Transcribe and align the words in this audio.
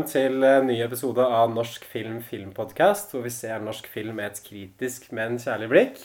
Velkommen 0.00 0.08
til 0.08 0.44
en 0.44 0.66
ny 0.66 0.78
episode 0.80 1.20
av 1.20 1.50
Norsk 1.52 1.84
film 1.84 2.22
filmpodcast, 2.24 3.10
hvor 3.12 3.24
vi 3.24 3.30
ser 3.30 3.60
norsk 3.60 3.86
film 3.90 4.16
med 4.16 4.30
et 4.30 4.40
kritisk, 4.46 5.10
men 5.12 5.36
kjærlig 5.36 5.68
blikk. 5.68 5.98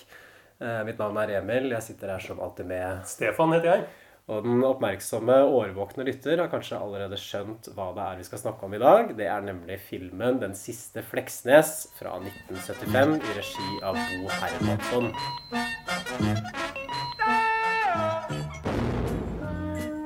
Eh, 0.59 0.83
Mitt 0.83 0.99
navn 0.99 1.17
er 1.21 1.37
Emil. 1.37 1.71
Jeg 1.71 1.83
sitter 1.83 2.11
her 2.11 2.19
som 2.19 2.41
alltid 2.43 2.67
med 2.67 3.05
Stefan 3.07 3.53
heter 3.55 3.71
jeg. 3.71 3.85
Og 4.27 4.43
den 4.43 4.63
oppmerksomme, 4.65 5.37
årvåkne 5.47 6.03
lytter 6.03 6.41
har 6.41 6.51
kanskje 6.51 6.81
allerede 6.81 7.15
skjønt 7.15 7.71
hva 7.75 7.93
det 7.95 8.03
er 8.03 8.19
vi 8.19 8.27
skal 8.27 8.41
snakke 8.41 8.67
om 8.67 8.75
i 8.75 8.83
dag. 8.83 9.15
Det 9.15 9.27
er 9.31 9.41
nemlig 9.41 9.79
filmen 9.79 10.39
'Den 10.41 10.55
siste 10.55 10.99
Fleksnes' 10.99 11.87
fra 11.95 12.19
1975 12.19 13.21
i 13.21 13.39
regi 13.39 13.69
av 13.83 13.95
Bo 13.95 14.27
Hermansson. 14.41 15.13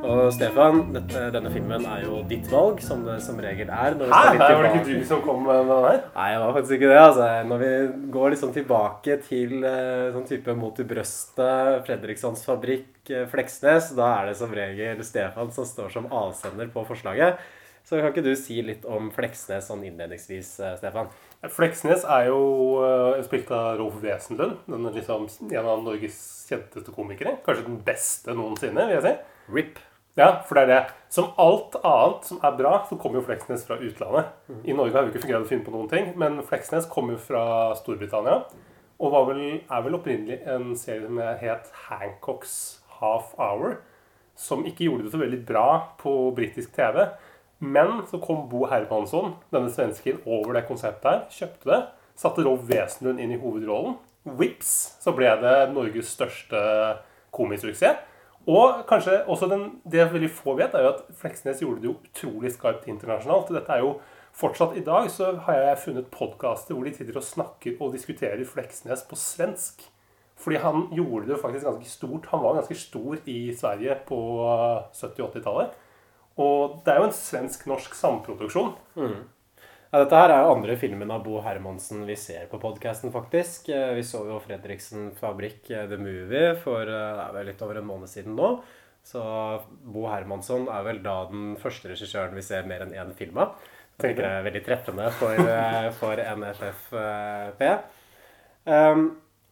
Og 0.10 0.32
Stefan, 0.34 0.80
dette, 0.96 1.20
denne 1.36 1.50
filmen 1.54 1.84
er 1.86 2.06
jo 2.08 2.24
ditt 2.30 2.48
valg, 2.50 2.80
som 2.82 3.04
det 3.06 3.20
som 3.22 3.38
regel 3.44 3.70
er. 3.70 3.94
Når 4.00 4.08
vi 4.10 4.14
Hæ? 4.16 4.22
Det 4.32 4.40
Nei, 4.40 4.48
var 4.56 4.64
det 4.66 4.72
ikke 4.80 4.96
du 4.96 5.06
som 5.06 5.20
kom 5.22 5.44
med 5.46 5.60
den 5.60 5.84
her? 5.86 6.00
Nei, 6.16 6.30
det 6.34 6.40
var 6.42 6.54
faktisk 6.56 6.76
ikke 6.78 6.90
det. 6.90 7.00
altså. 7.04 7.28
Når 7.52 7.62
vi 7.62 7.70
går 8.16 8.34
liksom 8.34 8.54
tilbake 8.56 9.18
til 9.28 9.68
eh, 9.70 10.08
sånn 10.16 10.26
type 10.32 10.56
Mot 10.58 10.80
i 10.82 10.86
brøstet, 10.90 11.84
Fredrikssons 11.86 12.42
fabrikk, 12.48 12.90
eh, 13.14 13.28
Fleksnes, 13.30 13.92
da 14.00 14.08
er 14.16 14.32
det 14.32 14.38
som 14.40 14.56
regel 14.58 15.04
Stefan 15.06 15.52
som 15.54 15.68
står 15.70 15.94
som 15.94 16.08
avsender 16.10 16.72
på 16.74 16.86
forslaget. 16.90 17.38
Så 17.86 18.00
kan 18.00 18.10
ikke 18.10 18.26
du 18.26 18.34
si 18.38 18.58
litt 18.66 18.88
om 18.90 19.12
Fleksnes 19.14 19.70
sånn 19.70 19.84
innledningsvis, 19.92 20.56
eh, 20.66 20.74
Stefan? 20.82 21.12
Fleksnes 21.54 22.02
er 22.18 22.32
jo 22.32 22.40
spilt 23.28 23.52
av 23.56 23.76
Rolf 23.80 24.02
Wesenlund. 24.02 24.58
Den 24.66 24.90
er 24.90 24.98
liksom 24.98 25.30
en 25.54 25.70
av 25.76 25.86
Norges 25.86 26.18
kjenteste 26.50 26.92
komikere. 26.98 27.38
Kanskje 27.46 27.68
den 27.70 27.78
beste 27.86 28.34
noensinne, 28.36 28.90
vil 28.90 28.98
jeg 28.98 29.06
si. 29.06 29.14
RIP. 29.54 29.80
Ja, 30.20 30.42
for 30.44 30.58
det 30.58 30.66
er 30.66 30.72
det. 30.74 30.80
Som 31.10 31.30
alt 31.40 31.78
annet 31.80 32.26
som 32.28 32.42
er 32.44 32.58
bra, 32.58 32.74
så 32.90 32.98
kommer 33.00 33.22
jo 33.22 33.28
Fleksnes 33.30 33.64
fra 33.66 33.78
utlandet. 33.80 34.34
I 34.68 34.76
Norge 34.76 34.98
har 34.98 35.06
vi 35.08 35.14
ikke 35.16 35.30
greid 35.30 35.46
å 35.46 35.48
finne 35.48 35.64
på 35.64 35.72
noen 35.72 35.88
ting, 35.92 36.10
men 36.20 36.42
Fleksnes 36.44 36.90
kommer 36.92 37.16
jo 37.16 37.22
fra 37.24 37.44
Storbritannia. 37.80 38.42
Og 39.00 39.16
vel, 39.30 39.40
er 39.64 39.86
vel 39.86 39.96
opprinnelig 39.96 40.42
en 40.44 40.74
serie 40.76 41.08
som 41.08 41.22
het 41.40 41.72
Hancocks 41.86 42.58
Half 43.00 43.32
Hour. 43.40 43.78
Som 44.36 44.68
ikke 44.68 44.90
gjorde 44.90 45.08
det 45.08 45.14
så 45.16 45.22
veldig 45.24 45.40
bra 45.48 45.70
på 46.02 46.14
britisk 46.36 46.76
TV. 46.76 47.06
Men 47.64 48.04
så 48.12 48.20
kom 48.24 48.46
Bo 48.52 48.66
Hermansson, 48.68 49.38
denne 49.56 49.72
svensken, 49.72 50.20
over 50.28 50.60
det 50.60 50.68
konseptet 50.68 51.10
her. 51.10 51.26
Kjøpte 51.32 51.72
det. 51.72 51.80
Satte 52.20 52.44
Rolf 52.44 52.68
Wesenlund 52.68 53.24
inn 53.24 53.32
i 53.36 53.40
hovedrollen. 53.40 53.96
Vips, 54.40 55.00
så 55.00 55.16
ble 55.16 55.32
det 55.40 55.58
Norges 55.72 56.12
største 56.12 56.60
komisuksess. 57.36 58.04
Og 58.50 58.80
kanskje 58.90 59.20
også 59.30 59.50
den, 59.52 59.66
det 59.86 60.08
veldig 60.14 60.32
få 60.34 60.56
vet, 60.58 60.74
er 60.74 60.88
jo 60.88 60.94
at 60.96 61.04
Fleksnes 61.20 61.62
gjorde 61.62 61.84
det 61.84 61.90
jo 61.92 61.98
utrolig 62.00 62.54
skarpt 62.56 62.88
internasjonalt. 62.90 63.52
Dette 63.54 63.76
er 63.76 63.86
jo 63.86 64.00
Fortsatt 64.40 64.76
i 64.78 64.84
dag 64.86 65.08
så 65.12 65.34
har 65.48 65.58
jeg 65.58 65.80
funnet 65.84 66.12
podkaster 66.14 66.76
hvor 66.76 66.86
de 66.86 66.94
sitter 66.96 67.18
og 67.18 67.26
snakker 67.26 67.80
og 67.82 67.96
diskuterer 67.96 68.46
Fleksnes 68.48 69.02
på 69.10 69.18
svensk. 69.20 69.82
Fordi 70.40 70.62
han 70.64 70.86
gjorde 70.96 71.26
det 71.28 71.34
jo 71.34 71.42
faktisk 71.42 71.66
ganske 71.68 71.90
stort. 71.90 72.30
Han 72.32 72.44
var 72.46 72.60
ganske 72.60 72.78
stor 72.80 73.18
i 73.28 73.40
Sverige 73.58 73.98
på 74.08 74.20
70- 74.96 75.26
og 75.26 75.34
80-tallet. 75.34 75.74
Og 76.40 76.78
det 76.86 76.94
er 76.94 77.02
jo 77.02 77.10
en 77.10 77.18
svensk-norsk 77.18 77.98
samproduksjon. 78.00 78.72
Ja, 79.90 80.04
dette 80.04 80.18
her 80.20 80.30
er 80.30 80.44
jo 80.46 80.52
andre 80.54 80.76
filmen 80.78 81.10
av 81.10 81.24
Bo 81.26 81.40
Hermansen 81.42 82.04
vi 82.06 82.14
ser 82.20 82.44
på 82.52 82.60
podcasten, 82.62 83.10
faktisk. 83.14 83.72
Eh, 83.74 83.96
Vi 83.98 84.04
så 84.06 84.22
jo 84.28 84.36
Fredriksen 84.44 85.08
Fabrikk, 85.18 85.64
eh, 85.72 85.88
The 85.90 85.98
Movie, 85.98 86.52
for 86.62 86.82
eh, 86.86 87.16
det 87.18 87.24
er 87.24 87.34
vel 87.34 87.50
litt 87.50 87.64
over 87.66 87.80
en 87.80 87.88
måned 87.88 88.12
siden 88.12 88.36
nå. 88.38 88.52
Så 89.02 89.24
Bo 89.82 90.06
Hermansson 90.12 90.68
er 90.70 90.84
vel 90.86 91.02
da 91.02 91.24
den 91.32 91.56
første 91.58 91.90
regissøren 91.90 92.38
vi 92.38 92.44
ser 92.46 92.70
mer 92.70 92.86
enn 92.86 92.94
én 92.94 93.16
film 93.18 93.40
av. 93.42 93.56
Tenker 94.00 94.28
jeg 94.28 94.38
er 94.44 94.46
veldig 94.46 94.62
treffende 94.68 95.10
for, 95.18 95.42
for 95.98 96.22
NFFP. 96.38 97.64
Um, 98.70 99.02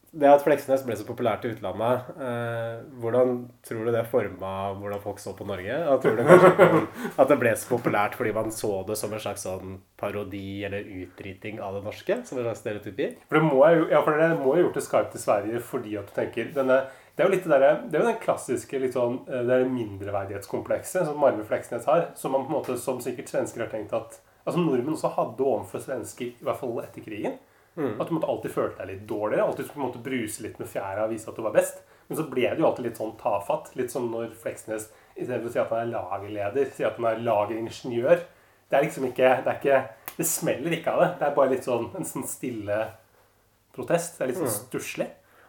det 0.08 0.28
at 0.30 0.40
Fleksnes 0.40 0.82
ble 0.86 0.94
så 0.96 1.04
populært 1.04 1.42
i 1.44 1.50
utlandet, 1.52 2.06
eh, 2.16 2.78
hvordan 3.02 3.42
tror 3.66 3.84
du 3.84 3.90
det 3.92 4.06
forma 4.08 4.52
hvordan 4.78 5.02
folk 5.02 5.18
så 5.20 5.34
på 5.36 5.44
Norge? 5.48 5.74
Og 5.92 6.00
tror 6.00 6.16
du 6.16 6.22
kanskje 6.24 6.52
at 7.20 7.28
det 7.28 7.36
ble 7.42 7.52
så 7.52 7.68
populært 7.68 8.16
fordi 8.16 8.32
man 8.36 8.48
så 8.54 8.70
det 8.88 8.96
som 8.96 9.12
en 9.12 9.20
slags 9.20 9.44
sånn 9.44 9.76
parodi 10.00 10.62
eller 10.64 10.88
utdriting 11.02 11.60
av 11.60 11.76
det 11.76 11.82
norske? 11.84 12.22
Som 12.24 12.40
en 12.40 12.48
slags 12.48 12.62
stereotypi? 12.64 13.10
For 13.28 13.36
det 13.36 13.50
må 13.50 13.60
jeg 13.66 13.84
ja, 13.92 14.00
for 14.06 14.16
det 14.22 14.30
må 14.40 14.54
ha 14.54 14.62
gjort 14.62 14.78
det 14.80 14.84
skarpt 14.86 15.12
til 15.12 15.24
Sverige 15.26 15.60
fordi 15.72 15.98
at 16.00 16.08
du 16.08 16.16
tenker 16.16 16.54
denne, 16.56 16.80
Det 17.18 17.24
er 17.24 17.28
jo 17.28 17.34
litt 17.34 17.50
det 17.50 17.58
der, 17.58 17.78
det 17.84 17.98
er 17.98 18.04
jo 18.04 18.08
den 18.12 18.22
klassiske 18.22 18.80
litt 18.80 18.96
sånn, 18.96 19.20
eh, 19.28 19.44
det 19.44 19.58
er 19.58 19.68
mindreverdighetskomplekset 19.74 21.04
som 21.04 21.20
Marve 21.20 21.44
Fleksnes 21.44 21.84
har. 21.90 22.08
Som 22.16 22.32
man 22.32 22.46
på 22.46 22.54
en 22.54 22.60
måte, 22.60 22.78
som 22.80 23.00
sikkert 23.04 23.28
svensker 23.28 23.66
har 23.66 23.72
tenkt 23.74 23.92
at 23.92 24.20
altså 24.46 24.62
nordmenn 24.62 24.96
også 24.96 25.10
hadde 25.18 25.44
overfor 25.44 25.82
svensker, 25.84 26.32
i 26.32 26.46
hvert 26.46 26.60
fall 26.62 26.78
etter 26.80 27.04
krigen. 27.04 27.36
At 28.00 28.08
du 28.08 28.14
måtte 28.16 28.30
alltid 28.30 28.54
følte 28.54 28.82
deg 28.82 28.90
litt 28.92 29.04
dårligere. 29.08 29.44
Alltid 29.44 29.68
skulle 29.68 29.86
måte 29.86 30.02
bruse 30.02 30.42
litt 30.42 30.58
med 30.58 30.70
fjæra 30.70 31.04
og 31.04 31.12
vise 31.12 31.28
at 31.30 31.36
du 31.36 31.42
var 31.42 31.54
best. 31.54 31.82
Men 32.08 32.18
så 32.18 32.24
ble 32.30 32.48
det 32.48 32.62
jo 32.62 32.66
alltid 32.66 32.88
litt 32.88 32.98
sånn 33.00 33.14
tafatt. 33.20 33.70
Litt 33.76 33.92
som 33.92 34.08
når 34.10 34.32
Fleksnes 34.40 34.88
istedenfor 35.14 35.50
å 35.50 35.52
si 35.52 35.60
at 35.62 35.74
han 35.74 35.84
er 35.84 35.92
lagerleder, 35.92 36.72
sier 36.74 36.88
at 36.88 36.98
han 36.98 37.10
er 37.10 37.22
lageringeniør. 37.26 38.24
Det 38.68 38.76
er 38.76 38.84
liksom 38.84 39.06
ikke 39.08 39.30
Det, 39.44 39.52
er 39.52 39.60
ikke, 39.60 40.12
det 40.16 40.26
smeller 40.26 40.74
ikke 40.78 40.94
av 40.94 41.04
det. 41.04 41.10
Det 41.20 41.28
er 41.28 41.36
bare 41.36 41.52
litt 41.54 41.68
sånn 41.68 41.88
en 41.96 42.08
sånn 42.08 42.26
stille 42.28 42.80
protest. 43.76 44.18
Det 44.18 44.24
er 44.24 44.32
litt 44.32 44.40
sånn 44.42 44.54
stusslig. 44.56 45.08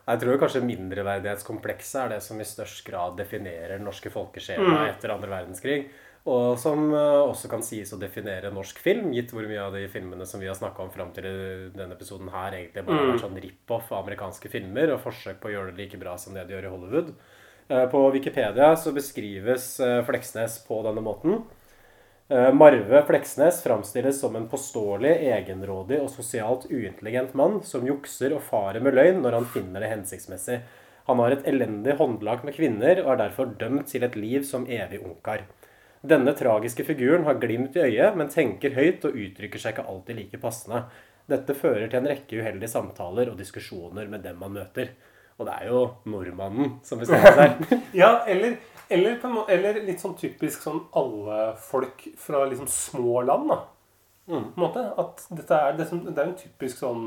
Jeg 0.10 0.22
tror 0.24 0.40
kanskje 0.42 0.66
mindreverdighetskomplekset 0.66 2.00
er 2.02 2.14
det 2.16 2.22
som 2.26 2.40
i 2.42 2.48
størst 2.48 2.82
grad 2.88 3.18
definerer 3.20 3.76
den 3.76 3.86
norske 3.86 4.10
folkesjela 4.10 4.88
etter 4.88 5.14
andre 5.14 5.30
verdenskrig. 5.30 5.90
Og 6.28 6.58
som 6.60 6.90
eh, 6.92 7.22
også 7.24 7.48
kan 7.52 7.62
sies 7.64 7.94
å 7.96 8.00
definere 8.00 8.52
norsk 8.52 8.82
film, 8.84 9.14
gitt 9.16 9.32
hvor 9.32 9.46
mye 9.48 9.62
av 9.64 9.76
de 9.78 9.86
filmene 9.92 10.28
som 10.28 10.42
vi 10.42 10.50
har 10.50 10.58
snakka 10.58 10.84
om 10.84 10.92
fram 10.92 11.14
til 11.16 11.28
denne 11.76 11.96
episoden 11.96 12.32
her, 12.34 12.58
egentlig 12.58 12.84
bare 12.90 13.14
er 13.14 13.22
sånn 13.22 13.40
rip-off 13.40 13.94
av 13.94 14.04
amerikanske 14.04 14.52
filmer 14.52 14.92
og 14.94 15.04
forsøk 15.06 15.40
på 15.40 15.50
å 15.50 15.54
gjøre 15.54 15.72
det 15.72 15.86
like 15.86 16.02
bra 16.02 16.18
som 16.20 16.36
det 16.36 16.44
de 16.50 16.58
gjør 16.58 16.68
i 16.68 16.74
Hollywood. 16.74 17.14
Eh, 17.70 17.86
På 17.94 18.04
Wikipedia 18.12 18.74
så 18.76 18.92
beskrives 18.96 19.72
eh, 19.80 20.02
Fleksnes 20.08 20.60
på 20.68 20.84
denne 20.88 21.06
måten. 21.06 21.42
Marve 22.30 23.00
Fleksnes 23.08 23.64
framstilles 23.64 24.20
som 24.22 24.36
en 24.38 24.44
påståelig, 24.52 25.16
egenrådig 25.34 25.98
og 25.98 26.12
sosialt 26.14 26.68
uintelligent 26.70 27.32
mann 27.34 27.56
som 27.66 27.88
jukser 27.88 28.36
og 28.36 28.44
farer 28.46 28.86
med 28.86 28.94
løgn 28.94 29.24
når 29.24 29.40
han 29.40 29.48
finner 29.50 29.82
det 29.82 29.90
hensiktsmessig. 29.90 30.60
Han 31.08 31.24
har 31.24 31.34
et 31.34 31.48
elendig 31.50 31.96
håndlag 31.98 32.44
med 32.46 32.54
kvinner 32.54 33.02
og 33.02 33.16
er 33.16 33.24
derfor 33.24 33.50
dømt 33.58 33.90
til 33.90 34.06
et 34.06 34.14
liv 34.14 34.46
som 34.46 34.70
evig 34.70 35.02
ungkar. 35.02 35.48
Denne 36.02 36.32
tragiske 36.38 36.86
figuren 36.88 37.26
har 37.28 37.40
glimt 37.42 37.76
i 37.76 37.84
øyet, 37.84 38.16
men 38.16 38.32
tenker 38.32 38.76
høyt 38.78 39.04
og 39.08 39.18
uttrykker 39.20 39.60
seg 39.60 39.76
ikke 39.76 39.88
alltid 39.92 40.20
like 40.22 40.40
passende. 40.40 40.86
Dette 41.30 41.54
fører 41.58 41.90
til 41.90 42.00
en 42.00 42.10
rekke 42.10 42.40
uheldige 42.40 42.72
samtaler 42.72 43.30
og 43.30 43.38
diskusjoner 43.40 44.08
med 44.10 44.24
dem 44.26 44.40
man 44.40 44.56
møter. 44.56 44.94
Og 45.40 45.48
det 45.48 45.56
er 45.56 45.68
jo 45.70 45.82
nordmannen 46.12 46.78
som 46.84 47.02
bestemmer 47.02 47.36
seg. 47.38 47.76
Ja, 48.02 48.24
eller, 48.28 48.56
eller, 48.92 49.20
eller 49.52 49.82
litt 49.88 50.02
sånn 50.04 50.18
typisk 50.20 50.64
sånn 50.66 50.82
alle 51.00 51.54
folk 51.64 52.08
fra 52.20 52.46
liksom 52.50 52.68
små 52.72 53.22
land, 53.28 53.52
da. 53.52 53.60
På 54.30 54.40
en 54.40 54.50
måte. 54.62 54.86
At 55.02 55.24
dette 55.34 55.60
er, 55.60 55.78
det 55.80 55.88
er 55.90 56.26
en 56.26 56.36
typisk 56.40 56.82
sånn 56.84 57.06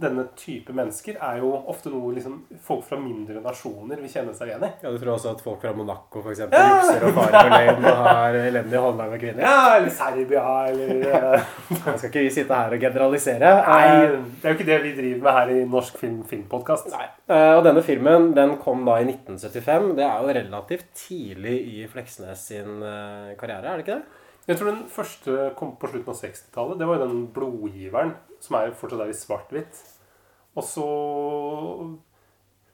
Denne 0.00 0.24
type 0.38 0.72
mennesker 0.76 1.18
er 1.20 1.38
jo 1.42 1.50
ofte 1.68 1.90
noe 1.92 2.14
liksom 2.16 2.38
folk 2.64 2.84
fra 2.88 2.96
mindre 3.00 3.42
nasjoner 3.44 4.00
vil 4.00 4.08
kjenne 4.12 4.32
seg 4.36 4.48
igjen 4.52 4.64
i. 4.64 4.70
Ja, 4.82 4.90
du 4.94 4.98
tror 5.02 5.12
også 5.18 5.34
at 5.34 5.42
folk 5.44 5.60
fra 5.60 5.72
Monaco 5.76 6.22
for 6.24 6.32
eksempel, 6.32 6.56
jukser 6.70 7.04
og 7.08 7.14
farer 7.18 7.36
for 7.36 7.52
løgn 7.54 7.88
og 7.90 8.00
har 8.06 8.38
elendige 8.40 8.80
håndlag 8.84 9.10
med 9.14 9.20
kvinner? 9.24 9.44
Ja, 9.44 9.76
eller 9.76 9.92
Serbia, 9.98 10.44
eller 10.70 11.04
eh, 11.20 11.50
Nå 11.74 11.96
skal 11.98 12.08
ikke 12.10 12.24
vi 12.24 12.32
sitte 12.38 12.60
her 12.62 12.76
og 12.78 12.86
generalisere. 12.86 13.52
Nei, 13.68 13.82
Eh, 13.90 14.16
det 14.40 14.46
er 14.48 14.54
jo 14.54 14.58
ikke 14.58 14.68
det 14.70 14.80
vi 14.86 14.94
driver 14.96 15.22
med 15.26 15.36
her 15.40 15.52
i 15.54 15.60
Norsk 15.76 15.98
film, 16.00 16.20
filmpodkast. 16.30 16.88
Eh, 16.94 17.52
Og 17.58 17.64
denne 17.66 17.82
filmen 17.84 18.30
den 18.36 18.56
kom 18.62 18.84
da 18.88 18.96
i 19.02 19.06
1975. 19.10 19.92
Det 19.98 20.06
er 20.06 20.24
jo 20.24 20.34
relativt 20.40 20.88
tidlig 20.96 21.56
i 21.74 21.86
Fleksnes 21.90 22.46
sin 22.52 22.80
eh, 22.82 23.34
karriere, 23.40 23.66
er 23.74 23.76
det 23.80 23.86
ikke 23.86 23.98
det? 24.00 24.16
Jeg 24.48 24.58
tror 24.58 24.70
den 24.70 24.84
første 24.90 25.48
kom 25.58 25.74
på 25.78 25.90
slutten 25.90 26.12
av 26.12 26.20
60-tallet. 26.20 26.78
Det 26.80 26.86
var 26.88 26.98
jo 26.98 27.08
den 27.08 27.24
blodgiveren, 27.34 28.14
som 28.42 28.56
er 28.58 28.76
fortsatt 28.76 29.04
er 29.04 29.12
i 29.12 29.16
svart-hvitt. 29.16 29.82
Og 30.58 30.64
så 30.66 30.86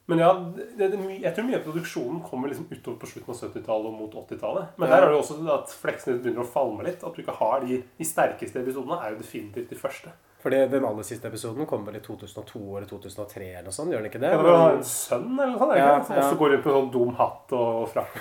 Men 0.06 0.20
ja, 0.22 0.28
det, 0.54 0.86
det, 0.92 0.98
jeg 1.18 1.34
tror 1.34 1.46
mye 1.48 1.58
av 1.58 1.64
produksjonen 1.66 2.20
kommer 2.22 2.48
liksom 2.48 2.68
utover 2.70 3.00
på 3.00 3.08
slutten 3.10 3.32
av 3.34 3.40
70-tallet 3.42 3.88
og 3.90 3.96
mot 3.98 4.12
80-tallet. 4.22 4.76
Men 4.78 4.92
der 4.92 5.02
er 5.02 5.08
det 5.08 5.16
jo 5.16 5.22
også 5.24 5.38
at 5.56 5.74
fleksene 5.82 6.20
begynner 6.20 6.44
å 6.44 6.52
falme 6.52 6.86
litt. 6.86 7.02
At 7.02 7.16
du 7.16 7.24
ikke 7.24 7.34
har 7.40 7.66
de, 7.66 7.80
de 7.98 8.06
sterkeste 8.06 8.62
episodene, 8.62 9.00
er 9.02 9.16
jo 9.16 9.24
definitivt 9.24 9.74
de 9.74 9.80
første. 9.80 10.14
Fordi 10.46 10.60
den 10.70 10.84
aller 10.86 11.02
siste 11.02 11.26
episoden 11.26 11.66
kom 11.66 11.82
vel 11.82 11.96
i 11.98 12.00
2002 12.04 12.60
eller 12.76 12.84
2003 12.86 13.46
eller 13.48 13.64
noe 13.66 13.74
sånt, 13.74 13.90
gjør 13.90 14.04
den 14.04 14.12
ikke 14.12 14.20
det? 14.22 14.28
Ja, 14.30 14.42
det 14.46 14.52
var 14.54 14.76
en 14.76 14.84
sønn 14.86 15.24
eller 15.32 15.48
noe 15.50 15.58
sånt, 15.58 15.72
Ja, 15.74 15.86
ja, 15.88 15.96
som 16.06 16.14
ja. 16.14 16.22
også 16.22 16.36
går 16.38 16.52
rundt 16.52 16.68
med 16.68 16.76
sånn 16.76 16.90
dum 16.94 17.16
hatt 17.18 17.54
og 17.58 17.88
frakk. 17.90 18.20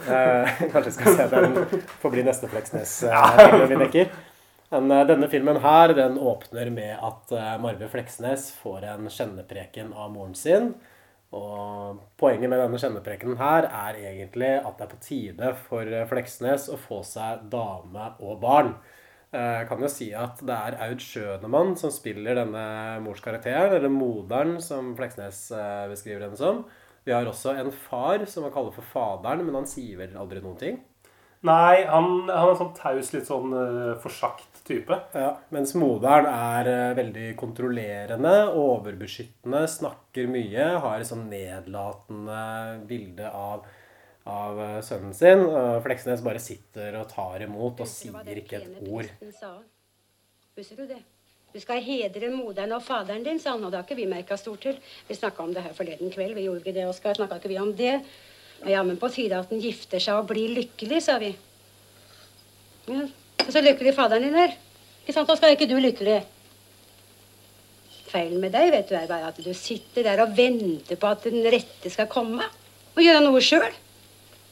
Eh, 0.00 0.60
kanskje 0.72 0.94
skal 0.96 1.16
se 1.18 1.24
den 1.28 1.58
får 2.00 2.12
bli 2.14 2.22
neste 2.24 2.48
Fleksnes-film 2.48 3.66
vi 3.68 3.76
dekker. 3.82 4.14
Men 4.72 4.94
eh, 4.96 5.02
denne 5.10 5.28
filmen 5.28 5.58
her, 5.60 5.92
den 5.98 6.16
åpner 6.16 6.70
med 6.72 6.94
at 7.04 7.34
eh, 7.36 7.50
Marve 7.60 7.90
Fleksnes 7.92 8.46
får 8.62 8.86
en 8.94 9.10
kjennepreken 9.12 9.92
av 9.92 10.14
moren 10.14 10.32
sin. 10.38 10.70
Og 11.36 12.00
poenget 12.16 12.48
med 12.48 12.62
denne 12.62 12.80
kjenneprekenen 12.80 13.36
her 13.42 13.68
er 13.68 14.00
egentlig 14.00 14.54
at 14.56 14.80
det 14.80 14.86
er 14.86 14.94
på 14.94 15.02
tide 15.04 15.52
for 15.68 15.84
eh, 15.84 16.08
Fleksnes 16.08 16.70
å 16.72 16.80
få 16.80 17.02
seg 17.04 17.44
dame 17.52 18.08
og 18.24 18.40
barn. 18.40 18.72
Eh, 19.30 19.56
Jeg 19.60 19.68
kan 19.70 19.82
jo 19.84 19.90
si 19.90 20.10
at 20.16 20.40
det 20.42 20.56
er 20.56 20.78
Aud 20.88 21.02
Schønemann 21.04 21.76
som 21.78 21.92
spiller 21.94 22.38
denne 22.40 22.64
morskarakteren, 23.04 23.76
eller 23.78 23.92
moderen, 23.92 24.56
som 24.62 24.94
Fleksnes 24.98 25.48
eh, 25.54 25.86
beskriver 25.92 26.26
henne 26.26 26.38
som. 26.38 26.64
Vi 27.06 27.14
har 27.14 27.26
også 27.26 27.54
en 27.56 27.70
far 27.72 28.26
som 28.28 28.44
man 28.44 28.52
kaller 28.54 28.74
for 28.74 28.86
faderen, 28.92 29.44
men 29.46 29.62
han 29.62 29.68
sier 29.70 30.00
vel 30.02 30.18
aldri 30.18 30.42
noen 30.42 30.58
ting. 30.60 30.80
Nei, 31.48 31.86
han, 31.88 32.28
han 32.28 32.50
er 32.50 32.58
sånn 32.58 32.74
taus, 32.76 33.14
litt 33.14 33.24
sånn 33.24 33.54
uh, 33.56 33.94
forsagt 34.02 34.58
type. 34.68 34.92
Ja, 35.16 35.30
mens 35.54 35.72
moderen 35.78 36.28
er 36.28 36.68
uh, 36.68 36.96
veldig 36.98 37.30
kontrollerende, 37.40 38.34
overbeskyttende, 38.60 39.62
snakker 39.72 40.28
mye, 40.28 40.66
har 40.84 41.00
et 41.00 41.08
sånn 41.08 41.30
nedlatende 41.32 42.42
bilde 42.90 43.32
av, 43.32 43.64
av 44.30 44.60
eh, 44.64 44.80
sønnen 44.86 45.14
sin. 45.16 45.44
Og 45.46 45.80
Fleksnes 45.84 46.24
bare 46.24 46.42
sitter 46.42 46.98
og 47.00 47.08
tar 47.10 47.46
imot 47.46 47.82
og 47.82 47.90
sier 47.90 48.42
ikke 48.42 48.60
et 48.60 48.82
ord. 48.86 49.10
Husker 50.58 50.82
du 50.82 50.86
det? 50.90 51.00
Du 51.50 51.58
skal 51.58 51.80
hedre 51.82 52.28
moderen 52.30 52.76
og 52.76 52.82
faderen 52.86 53.24
din, 53.26 53.40
sa 53.42 53.56
han, 53.56 53.64
og 53.66 53.72
det 53.72 53.80
har 53.80 53.86
ikke 53.88 53.98
vi 53.98 54.10
merka 54.10 54.36
stort 54.38 54.62
til. 54.62 54.76
Vi 55.08 55.16
snakka 55.18 55.42
om 55.42 55.54
det 55.54 55.64
her 55.64 55.74
forleden 55.74 56.12
kveld, 56.14 56.36
vi 56.36 56.44
gjorde 56.46 56.62
ikke 56.62 56.74
det, 56.76 56.84
Oskar? 56.86 57.16
Snakka 57.18 57.40
ikke 57.40 57.50
vi 57.50 57.58
om 57.58 57.72
det? 57.74 57.96
Ja, 58.70 58.84
men 58.86 59.00
på 59.00 59.08
tide 59.10 59.40
at 59.40 59.50
han 59.50 59.62
gifter 59.62 60.02
seg 60.02 60.20
og 60.20 60.28
blir 60.30 60.52
lykkelig, 60.60 61.00
sa 61.02 61.16
vi. 61.18 61.32
Ja, 62.86 63.08
så 63.48 63.64
lykkelig 63.64 63.96
faderen 63.96 64.28
din 64.28 64.38
er. 64.38 64.54
Ikke 65.02 65.16
sant, 65.16 65.32
Oskar? 65.32 65.50
Er 65.50 65.58
ikke 65.58 65.70
du 65.70 65.74
lykkelig? 65.82 66.20
Feilen 68.10 68.42
med 68.42 68.54
deg 68.54 68.70
vet 68.74 68.90
du, 68.90 68.94
er 68.98 69.10
bare 69.10 69.30
at 69.30 69.42
du 69.42 69.50
sitter 69.54 70.06
der 70.06 70.22
og 70.22 70.36
venter 70.38 70.98
på 70.98 71.10
at 71.10 71.26
den 71.26 71.42
rette 71.50 71.90
skal 71.90 72.10
komme. 72.10 72.46
Og 72.94 73.02
gjøre 73.02 73.24
noe 73.26 73.42
sjøl. 73.42 73.70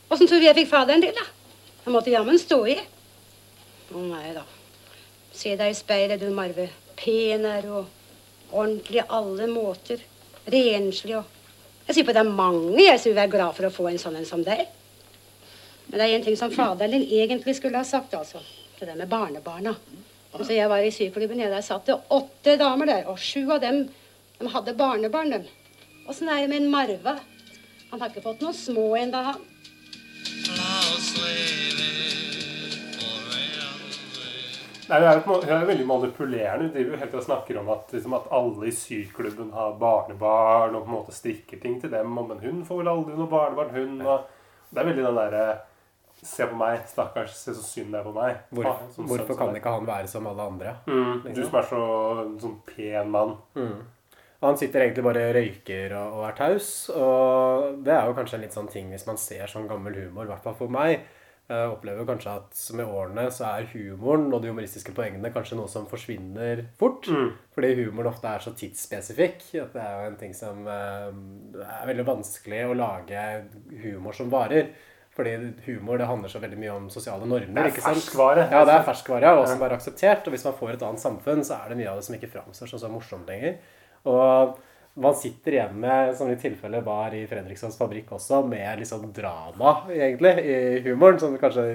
Åssen 0.09 0.29
tror 0.29 0.41
du 0.41 0.47
jeg 0.47 0.57
fikk 0.57 0.71
faderen 0.71 1.03
til, 1.05 1.13
da? 1.17 1.25
Han 1.85 1.95
måtte 1.97 2.13
jammen 2.13 2.39
stå 2.41 2.59
i. 2.73 2.77
Å 3.93 4.05
nei 4.05 4.33
da. 4.37 4.45
Se 5.33 5.55
deg 5.57 5.73
i 5.73 5.77
speilet, 5.77 6.21
du 6.21 6.33
Marve. 6.35 6.69
Pen 6.99 7.45
er 7.49 7.69
og 7.69 7.87
ordentlig 8.51 9.03
i 9.03 9.09
alle 9.19 9.49
måter. 9.53 10.01
Renslig 10.49 11.19
og 11.19 11.35
Jeg 11.89 11.97
sier 11.97 12.05
på 12.05 12.13
det 12.13 12.21
er 12.21 12.37
mange 12.37 12.83
jeg 12.83 13.01
som 13.01 13.09
vil 13.09 13.17
være 13.17 13.33
glad 13.33 13.55
for 13.57 13.65
å 13.65 13.73
få 13.73 13.87
en 13.89 14.01
sånn 14.01 14.19
en 14.21 14.27
som 14.29 14.43
deg. 14.45 14.67
Men 15.87 15.95
det 15.95 16.05
er 16.05 16.17
en 16.19 16.25
ting 16.27 16.37
som 16.37 16.53
faderen 16.53 16.93
din 16.93 17.07
egentlig 17.23 17.55
skulle 17.57 17.81
ha 17.81 17.89
sagt, 17.89 18.13
altså. 18.13 18.43
Det 18.77 18.85
der 18.85 18.99
med 18.99 19.09
barnebarna. 19.09 19.73
Altså, 20.35 20.53
jeg 20.53 20.69
var 20.69 20.85
i 20.85 20.91
syklubben, 20.93 21.41
jeg 21.41 21.49
der 21.51 21.65
satt 21.65 21.89
det 21.89 21.97
åtte 22.13 22.59
damer 22.61 22.91
der, 22.91 23.07
og 23.09 23.17
sju 23.17 23.49
av 23.49 23.63
dem 23.65 23.87
de 24.39 24.51
hadde 24.53 24.77
barnebarn, 24.77 25.33
dem. 25.33 25.47
Åssen 26.09 26.29
er 26.29 26.43
det 26.45 26.51
med 26.53 26.61
en 26.63 26.71
Marve? 26.71 27.17
Han 27.91 28.03
har 28.03 28.13
ikke 28.13 28.27
fått 28.27 28.45
noen 28.45 28.55
små 28.55 28.91
ennå, 29.01 29.23
han. 29.33 29.41
Nei, 34.89 34.99
hun 35.03 35.09
er, 35.11 35.19
jo 35.21 35.35
hun 35.43 35.51
er 35.53 35.67
veldig 35.69 35.85
manipulerende. 35.89 36.65
Hun 36.65 36.73
driver 36.73 36.95
jo 36.95 37.01
helt 37.03 37.11
til 37.13 37.21
å 37.21 37.25
snakke 37.27 37.57
om 37.61 37.67
at, 37.75 37.91
liksom, 37.93 38.15
at 38.17 38.29
alle 38.33 38.71
i 38.71 38.73
syklubben 38.73 39.51
har 39.53 39.75
barnebarn 39.81 40.79
og 40.79 40.87
på 40.87 40.89
en 40.89 40.95
måte 40.95 41.13
strikker 41.17 41.61
ting 41.61 41.75
til 41.83 41.93
dem. 41.93 42.09
Men 42.17 42.39
hun 42.41 42.63
får 42.65 42.81
vel 42.81 42.89
aldri 42.95 43.19
noe 43.19 43.29
barnebarn, 43.29 43.75
hun. 43.77 43.99
Og 44.07 44.31
det 44.73 44.81
er 44.81 44.89
veldig 44.93 45.05
den 45.11 45.19
derre 45.23 45.49
Se 46.19 46.49
på 46.51 46.57
meg, 46.59 46.81
stakkars, 46.91 47.31
se 47.39 47.53
så 47.55 47.63
synd 47.63 47.93
det 47.95 48.01
er 48.01 48.07
på 48.09 48.11
meg. 48.17 48.41
Hvor, 48.51 48.65
Ah, 48.67 48.79
sønn 48.91 49.07
hvorfor 49.07 49.29
som 49.29 49.37
kan 49.39 49.53
deg. 49.53 49.61
ikke 49.61 49.71
han 49.77 49.85
være 49.87 50.09
som 50.11 50.25
alle 50.27 50.47
andre? 50.51 50.73
mm, 50.89 51.29
Du 51.37 51.45
som 51.45 51.55
er 51.61 51.69
så 51.69 51.83
sånn 52.43 52.57
pen 52.67 53.13
mann. 53.15 53.37
Han 54.45 54.59
sitter 54.59 54.85
egentlig 54.85 55.03
bare 55.03 55.29
og 55.29 55.35
røyker 55.35 55.95
og, 55.99 56.19
og 56.19 56.27
er 56.29 56.37
taus. 56.39 56.73
Og 56.95 57.79
det 57.85 57.95
er 57.95 58.07
jo 58.07 58.19
kanskje 58.19 58.39
en 58.39 58.45
litt 58.47 58.55
sånn 58.55 58.71
ting 58.71 58.93
hvis 58.93 59.07
man 59.09 59.19
ser 59.19 59.51
sånn 59.51 59.67
gammel 59.71 59.97
humor, 59.99 60.29
i 60.29 60.31
hvert 60.31 60.45
fall 60.45 60.59
for 60.59 60.71
meg. 60.73 61.01
Jeg 61.49 61.71
opplever 61.73 62.05
kanskje 62.05 62.33
at 62.37 62.59
med 62.77 62.91
årene 62.93 63.23
så 63.33 63.47
er 63.49 63.71
humoren 63.71 64.27
og 64.37 64.43
de 64.45 64.51
humoristiske 64.51 64.93
poengene 64.93 65.31
kanskje 65.33 65.57
noe 65.57 65.71
som 65.73 65.87
forsvinner 65.89 66.61
fort. 66.79 67.09
Fordi 67.57 67.71
humoren 67.79 68.11
ofte 68.11 68.29
er 68.29 68.45
så 68.45 68.53
tidsspesifikk 68.53 69.47
at 69.63 69.73
det 69.73 69.81
er 69.81 69.95
jo 69.97 70.11
en 70.11 70.19
ting 70.21 70.37
som 70.37 70.61
eh, 70.69 71.09
Det 71.57 71.65
er 71.65 71.89
veldig 71.89 72.07
vanskelig 72.11 72.61
å 72.67 72.77
lage 72.77 73.25
humor 73.81 74.19
som 74.19 74.29
varer. 74.31 74.69
Fordi 75.17 75.33
humor 75.65 75.99
det 75.99 76.07
handler 76.07 76.31
så 76.31 76.39
veldig 76.39 76.61
mye 76.61 76.77
om 76.77 76.91
sosiale 76.93 77.27
normer. 77.27 77.73
Det 77.73 77.81
er 77.81 77.89
ferskvare. 77.89 78.45
Ja, 78.53 78.63
det 78.69 78.77
er 78.77 78.85
ferskvare, 78.87 79.25
ja, 79.25 79.41
og 79.41 79.49
som 79.51 79.65
er 79.67 79.75
akseptert. 79.75 80.29
Og 80.29 80.37
hvis 80.37 80.45
man 80.47 80.55
får 80.61 80.77
et 80.77 80.85
annet 80.87 81.03
samfunn, 81.03 81.43
så 81.49 81.57
er 81.63 81.73
det 81.73 81.81
mye 81.81 81.89
av 81.91 81.99
det 81.99 82.07
som 82.07 82.15
ikke 82.15 82.31
framstår 82.37 82.71
som 82.71 82.85
så 82.85 82.93
morsomt 82.93 83.33
lenger. 83.33 83.57
Og 84.09 84.59
man 84.99 85.15
sitter 85.15 85.55
igjen 85.55 85.79
med, 85.79 86.15
som 86.19 86.31
i 86.31 86.39
tilfellet 86.41 86.85
var 86.87 87.15
i 87.15 87.25
Fredrikssons 87.31 87.79
fabrikk 87.79 88.11
også, 88.17 88.43
med 88.49 88.83
sånn 88.89 89.13
drama, 89.15 89.77
egentlig, 89.95 90.35
i 90.43 90.59
humoren. 90.89 91.21
Som 91.23 91.37
kanskje 91.39 91.69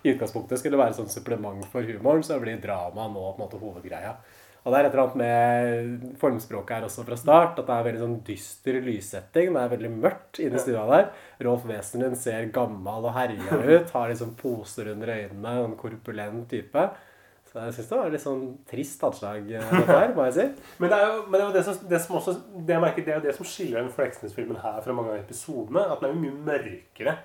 i 0.00 0.14
utgangspunktet 0.14 0.62
skulle 0.62 0.80
være 0.80 0.96
sånn 0.96 1.10
supplement 1.12 1.66
for 1.72 1.84
humoren, 1.84 2.24
så 2.24 2.40
blir 2.40 2.62
drama 2.62 3.10
nå 3.10 3.24
på 3.26 3.34
en 3.36 3.42
måte 3.44 3.60
hovedgreia. 3.60 4.14
Og 4.60 4.72
det 4.72 4.78
er 4.78 4.86
et 4.86 4.94
eller 4.94 5.06
annet 5.06 5.20
med 5.20 6.16
formspråket 6.20 6.74
her 6.76 6.84
også 6.84 7.04
fra 7.06 7.16
start, 7.16 7.60
at 7.60 7.68
det 7.68 7.76
er 7.76 7.86
veldig 7.86 8.02
sånn 8.02 8.16
dyster 8.26 8.80
lyssetting. 8.84 9.54
Det 9.54 9.60
er 9.62 9.70
veldig 9.72 9.92
mørkt 9.94 10.40
inne 10.44 10.60
i 10.60 10.64
stua 10.64 10.82
der. 10.90 11.06
Rolf 11.46 11.64
Wesenlund 11.68 12.18
ser 12.20 12.50
gammel 12.52 13.06
og 13.08 13.14
herja 13.16 13.56
ut, 13.56 13.94
har 13.94 14.10
liksom 14.12 14.34
poser 14.40 14.92
under 14.92 15.14
øynene, 15.14 15.54
en 15.64 15.78
korpulent 15.80 16.44
type. 16.52 16.84
Så 17.50 17.58
jeg 17.58 17.74
syns 17.74 17.88
det 17.90 17.96
var 17.98 18.12
litt 18.12 18.22
sånn 18.22 18.42
trist 18.70 19.00
anslag, 19.06 19.48
eh, 19.50 19.72
her, 19.88 20.12
må 20.14 20.28
jeg 20.28 20.36
si. 20.36 20.44
Men 20.78 20.92
det 20.92 21.00
er 21.00 21.08
jo, 21.08 21.24
det 21.32 21.40
er 21.40 21.56
det, 21.56 21.64
som, 21.66 21.80
det 21.90 21.98
som 22.04 22.18
også 22.20 22.36
det 22.54 22.76
jeg 22.76 22.84
merker, 22.84 23.06
det 23.06 23.16
er 23.16 23.24
det 23.24 23.34
som 23.34 23.48
skiller 23.48 23.82
den 23.82 23.90
Fleksnes-filmen 23.94 24.60
her 24.62 24.78
fra 24.84 24.94
mange 24.94 25.16
av 25.16 25.24
episodene. 25.24 25.82
At 25.82 25.98
den 25.98 26.12
er 26.12 26.14
jo 26.14 26.22
mye 26.22 26.44
mørkere 26.46 27.16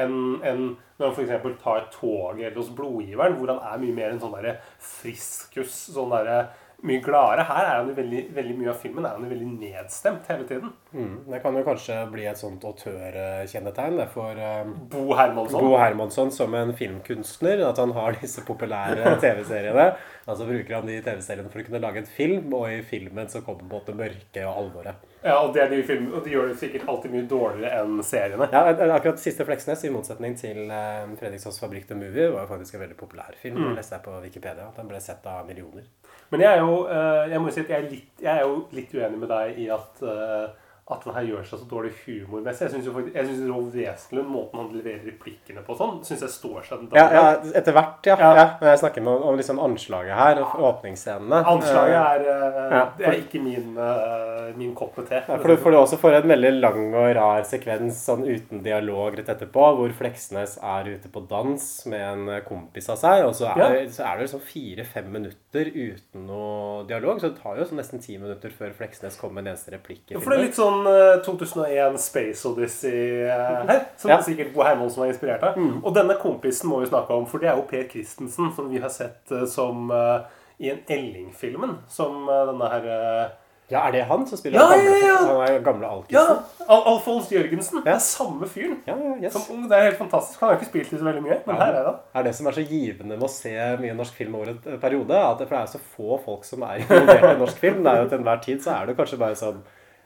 enn 0.00 0.18
en, 0.46 0.60
når 1.00 1.08
han 1.08 1.16
f.eks. 1.16 1.62
tar 1.62 1.88
toget 1.94 2.44
eller 2.50 2.60
hos 2.60 2.68
blodgiveren, 2.76 3.38
hvor 3.38 3.50
han 3.54 3.64
er 3.72 3.80
mye 3.82 3.96
mer 3.96 4.12
en 4.12 4.20
sånn 4.22 4.36
derre 4.36 4.58
friskus. 4.78 5.72
sånn 5.96 6.12
der, 6.12 6.52
Mye 6.86 7.02
gladere. 7.04 7.44
Her 7.48 7.66
er 7.66 7.74
han 7.80 7.90
jo 7.90 7.96
veldig, 7.98 8.22
veldig 8.36 8.54
mye 8.56 8.70
av 8.72 8.78
filmen 8.80 9.04
er 9.04 9.16
han 9.16 9.26
jo 9.26 9.32
veldig 9.32 9.48
nedstemt 9.50 10.30
hele 10.32 10.46
tiden. 10.48 10.72
Mm. 10.94 11.12
Det 11.28 11.40
kan 11.44 11.58
jo 11.58 11.64
kanskje 11.66 11.98
bli 12.12 12.24
et 12.30 12.40
sånt 12.40 12.64
autørkjennetegn 12.64 14.00
for 14.14 14.40
um, 14.40 14.72
Bo 14.92 15.04
Hermansson. 15.18 15.66
Bo 15.66 15.76
Hermansson 15.80 16.32
som 16.34 16.56
en 16.56 16.72
filmkunstner. 16.76 17.66
At 17.68 17.82
han 17.82 17.92
har 17.96 18.16
disse 18.22 18.44
populære 18.48 19.14
TV-seriene. 19.24 19.90
Og 20.30 20.38
så 20.38 20.46
bruker 20.48 20.78
han 20.78 20.88
de 20.88 20.98
TV-seriene 21.04 21.52
for 21.52 21.62
å 21.62 21.68
kunne 21.68 21.82
lage 21.82 22.02
en 22.02 22.10
film, 22.10 22.52
og 22.54 22.68
i 22.70 22.82
filmen 22.86 23.28
så 23.28 23.42
kommer 23.44 23.64
på 23.64 23.68
en 23.68 23.72
måte 23.74 23.96
mørket 23.98 24.44
og 24.46 24.64
alvoret. 24.64 25.06
Ja, 25.20 25.36
og, 25.42 25.52
det 25.52 25.66
de 25.68 25.82
film, 25.84 26.06
og 26.16 26.24
de 26.24 26.32
gjør 26.32 26.48
det 26.48 26.58
sikkert 26.62 26.86
alltid 26.88 27.12
mye 27.12 27.26
dårligere 27.28 27.82
enn 27.82 27.98
seriene. 28.06 28.48
Ja, 28.54 28.62
akkurat 28.94 29.20
Siste 29.20 29.44
Fleksnes, 29.44 29.82
i 29.84 29.92
motsetning 29.92 30.36
til 30.40 30.62
uh, 30.72 31.10
Fredrikssons 31.20 31.60
Fabrikk 31.60 31.90
The 31.90 31.98
Movie, 31.98 32.30
var 32.32 32.48
faktisk 32.48 32.78
en 32.78 32.86
veldig 32.86 32.96
populær 33.00 33.36
film. 33.40 33.60
Det 33.66 33.74
leste 33.76 33.98
jeg 33.98 34.06
på 34.06 34.16
Wikipedia. 34.24 34.70
at 34.70 34.80
Den 34.80 34.88
ble 34.88 35.02
sett 35.04 35.26
av 35.28 35.44
millioner. 35.48 35.90
Men 36.30 36.44
jeg 36.44 36.56
er 36.56 36.60
jo, 36.62 36.74
eh, 36.86 37.30
jeg 37.32 37.42
må 37.42 37.50
si 37.50 37.62
at 37.64 37.70
jeg 37.72 37.78
er, 37.82 37.88
litt, 37.90 38.10
jeg 38.22 38.30
er 38.32 38.44
jo 38.46 38.58
litt 38.76 38.92
uenig 38.94 39.18
med 39.18 39.32
deg 39.32 39.58
i 39.58 39.66
at, 39.74 40.02
eh, 40.06 40.69
at 40.90 41.04
den 41.06 41.14
her 41.14 41.26
gjør 41.30 41.44
seg 41.48 41.60
så 41.62 41.66
dårlig 41.70 41.92
humormessig. 42.04 42.66
Jeg 42.66 42.72
syns 42.74 42.86
jo 42.88 42.92
faktisk, 42.96 43.14
jeg 43.16 43.26
synes 43.28 43.50
Rolf 43.50 43.74
Wesenlund, 43.74 44.28
måten 44.34 44.60
han 44.62 44.70
leverer 44.74 45.04
replikkene 45.06 45.62
på 45.66 45.76
sånn, 45.78 46.00
syns 46.06 46.24
jeg 46.26 46.32
står 46.34 46.60
seg 46.66 46.82
den 46.82 46.90
dagen. 46.92 47.14
ja, 47.14 47.54
etter 47.60 47.76
hvert, 47.76 48.00
ja. 48.10 48.16
Ja. 48.20 48.30
ja. 48.40 48.46
Jeg 48.70 48.80
snakker 48.82 49.04
om, 49.06 49.22
om 49.30 49.38
liksom 49.40 49.60
anslaget 49.62 50.16
her, 50.18 50.42
og 50.44 50.56
åpningsscenene. 50.70 51.40
Anslaget 51.54 51.96
eh, 51.96 52.10
er, 52.10 52.26
eh, 52.34 52.74
ja, 52.76 52.82
det 52.98 53.06
er 53.10 53.18
ikke 53.20 53.42
min, 53.44 53.72
eh, 53.78 54.50
min 54.58 54.74
kopp 54.78 54.98
med 55.00 55.08
te. 55.10 55.22
Ja, 55.26 55.38
for 55.38 55.48
du, 55.52 55.56
for 55.62 55.70
du 55.74 55.78
også 55.80 55.98
får 56.00 56.18
en 56.20 56.28
veldig 56.34 56.52
lang 56.60 56.82
og 56.94 57.08
rar 57.16 57.44
sekvens 57.48 58.00
sånn 58.06 58.24
uten 58.26 58.62
dialog 58.66 59.16
rett 59.18 59.28
etterpå, 59.30 59.66
hvor 59.78 59.92
Fleksnes 60.00 60.56
er 60.62 60.90
ute 60.96 61.10
på 61.12 61.22
dans 61.30 61.68
med 61.90 62.06
en 62.10 62.42
kompis 62.46 62.88
av 62.92 62.98
seg, 63.00 63.24
og 63.28 63.34
så 63.38 63.50
er, 63.52 63.58
Ja. 63.60 63.68
det, 63.74 63.86
så 63.94 64.04
er 64.08 64.16
det 64.18 64.26
liksom 64.26 64.42
fire-fem 64.44 65.10
minutter 65.12 65.70
uten 65.74 66.26
noe 66.26 66.84
dialog. 66.88 67.20
Så 67.20 67.30
det 67.30 67.40
tar 67.42 67.58
jo 67.60 67.66
nesten 67.76 68.02
ti 68.02 68.16
minutter 68.18 68.50
før 68.54 68.72
Fleksnes 68.76 69.18
kommer 69.20 69.40
med 69.40 69.46
en 69.46 69.52
eneste 69.54 69.74
replikk. 69.74 70.04
Ja, 70.10 70.20
for 70.22 70.32
det 70.32 70.38
er 70.40 70.44
litt 70.48 70.58
sånn 70.58 70.79
sånn 70.80 70.88
eh, 70.90 71.20
2001 71.26 71.98
Space 72.00 72.48
Odyssey 72.48 73.22
eh, 73.26 73.66
her, 73.68 73.84
som 73.96 74.10
Ja. 74.10 74.20
sikkert 74.22 74.52
Bo 74.54 74.62
Hermansen 74.64 75.00
var 75.02 75.08
inspirert 75.12 75.42
av. 75.42 75.58
Og 75.84 75.94
denne 75.94 76.16
kompisen 76.20 76.68
må 76.70 76.80
vi 76.80 76.86
snakke 76.90 77.12
om, 77.14 77.26
for 77.26 77.38
det 77.38 77.48
er 77.50 77.56
jo 77.56 77.66
Per 77.68 77.84
Christensen, 77.90 78.52
som 78.56 78.68
vi 78.70 78.78
har 78.80 78.90
sett 78.90 79.30
eh, 79.32 79.44
som 79.46 79.90
uh, 79.90 80.20
i 80.60 80.70
en 80.70 80.80
Elling-filmen. 80.88 81.78
Som 81.88 82.26
uh, 82.28 82.46
denne 82.50 82.68
her 82.72 82.84
uh, 82.90 83.30
Ja, 83.70 83.84
er 83.86 83.92
det 83.92 84.00
han 84.08 84.24
som 84.26 84.36
spiller 84.38 84.58
Ja, 84.58 84.66
gamle, 84.66 84.96
ja, 84.98 85.06
ja. 85.06 85.46
Han 85.54 85.62
gamle 85.62 85.86
alkisen? 85.86 86.14
Ja! 86.58 86.66
Al 86.74 86.82
Alfons 86.90 87.28
Jørgensen. 87.30 87.84
Det 87.84 87.90
Ja. 87.92 87.94
er 87.94 88.02
samme 88.02 88.46
fyren. 88.50 88.80
Ja, 88.86 88.96
ja, 88.98 89.12
yes. 89.22 89.32
Som 89.46 89.68
Det 89.70 89.76
er 89.78 89.84
helt 89.90 89.98
fantastisk. 89.98 90.40
Han 90.40 90.48
har 90.50 90.56
ikke 90.58 90.66
spilt 90.72 90.92
i 90.92 90.98
så 90.98 91.04
veldig 91.06 91.22
mye, 91.22 91.38
men 91.46 91.56
her 91.56 91.72
er 91.78 91.84
han. 91.86 91.94
Det 92.12 92.18
er 92.18 92.22
det 92.26 92.34
som 92.34 92.46
er 92.50 92.56
så 92.58 92.64
givende 92.66 93.14
med 93.16 93.22
å 93.22 93.30
se 93.30 93.52
mye 93.80 93.94
norsk 93.94 94.14
film 94.18 94.34
over 94.34 94.50
en 94.50 94.80
periode. 94.82 95.14
At 95.14 95.38
det, 95.38 95.48
det 95.52 95.58
er 95.60 95.66
så 95.70 95.78
få 95.96 96.18
folk 96.24 96.44
som 96.44 96.62
er 96.66 96.78
involvert 96.82 97.28
i 97.30 97.38
norsk 97.44 97.58
film. 97.62 97.84
Det 97.84 97.92
er 97.92 98.02
jo 98.02 98.08
Til 98.10 98.18
enhver 98.18 98.42
tid 98.42 98.58
så 98.66 98.74
er 98.74 98.86
det 98.90 98.96
kanskje 98.98 99.18
bare 99.22 99.38
sånn 99.38 99.62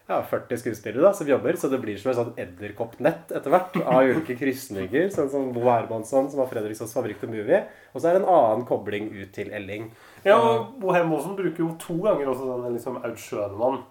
ja, 0.08 0.18
40 0.30 0.58
skuespillere 0.60 1.00
da, 1.00 1.12
som 1.16 1.28
jobber, 1.28 1.56
så 1.56 1.70
det 1.72 1.78
blir 1.80 1.96
som 1.96 2.10
et 2.12 2.18
sånn 2.18 2.34
edderkoppnett 2.40 3.30
etter 3.32 3.52
hvert 3.54 3.78
av 3.80 4.04
ulike 4.04 4.36
krysninger. 4.36 5.08
Sånn 5.14 5.30
som 5.32 5.46
Bo 5.54 5.64
Hermansson, 5.70 6.28
som 6.28 6.42
har 6.42 6.50
Fredrikssons 6.50 6.92
Fabrikk 6.92 7.22
til 7.22 7.32
Movie. 7.32 7.62
Og 7.94 8.02
så 8.02 8.10
er 8.10 8.18
det 8.18 8.24
en 8.24 8.32
annen 8.34 8.66
kobling 8.68 9.08
ut 9.14 9.32
til 9.32 9.48
Elling. 9.56 9.88
Ja, 10.26 10.36
og 10.36 10.76
Bo 10.80 10.92
Hermansen 10.92 11.38
bruker 11.38 11.64
jo 11.64 11.70
to 11.80 11.96
ganger 12.04 12.28
også 12.32 12.50
denne 12.50 12.74
liksom 12.76 13.00
Aud 13.04 13.18
Schønemann 13.20 13.82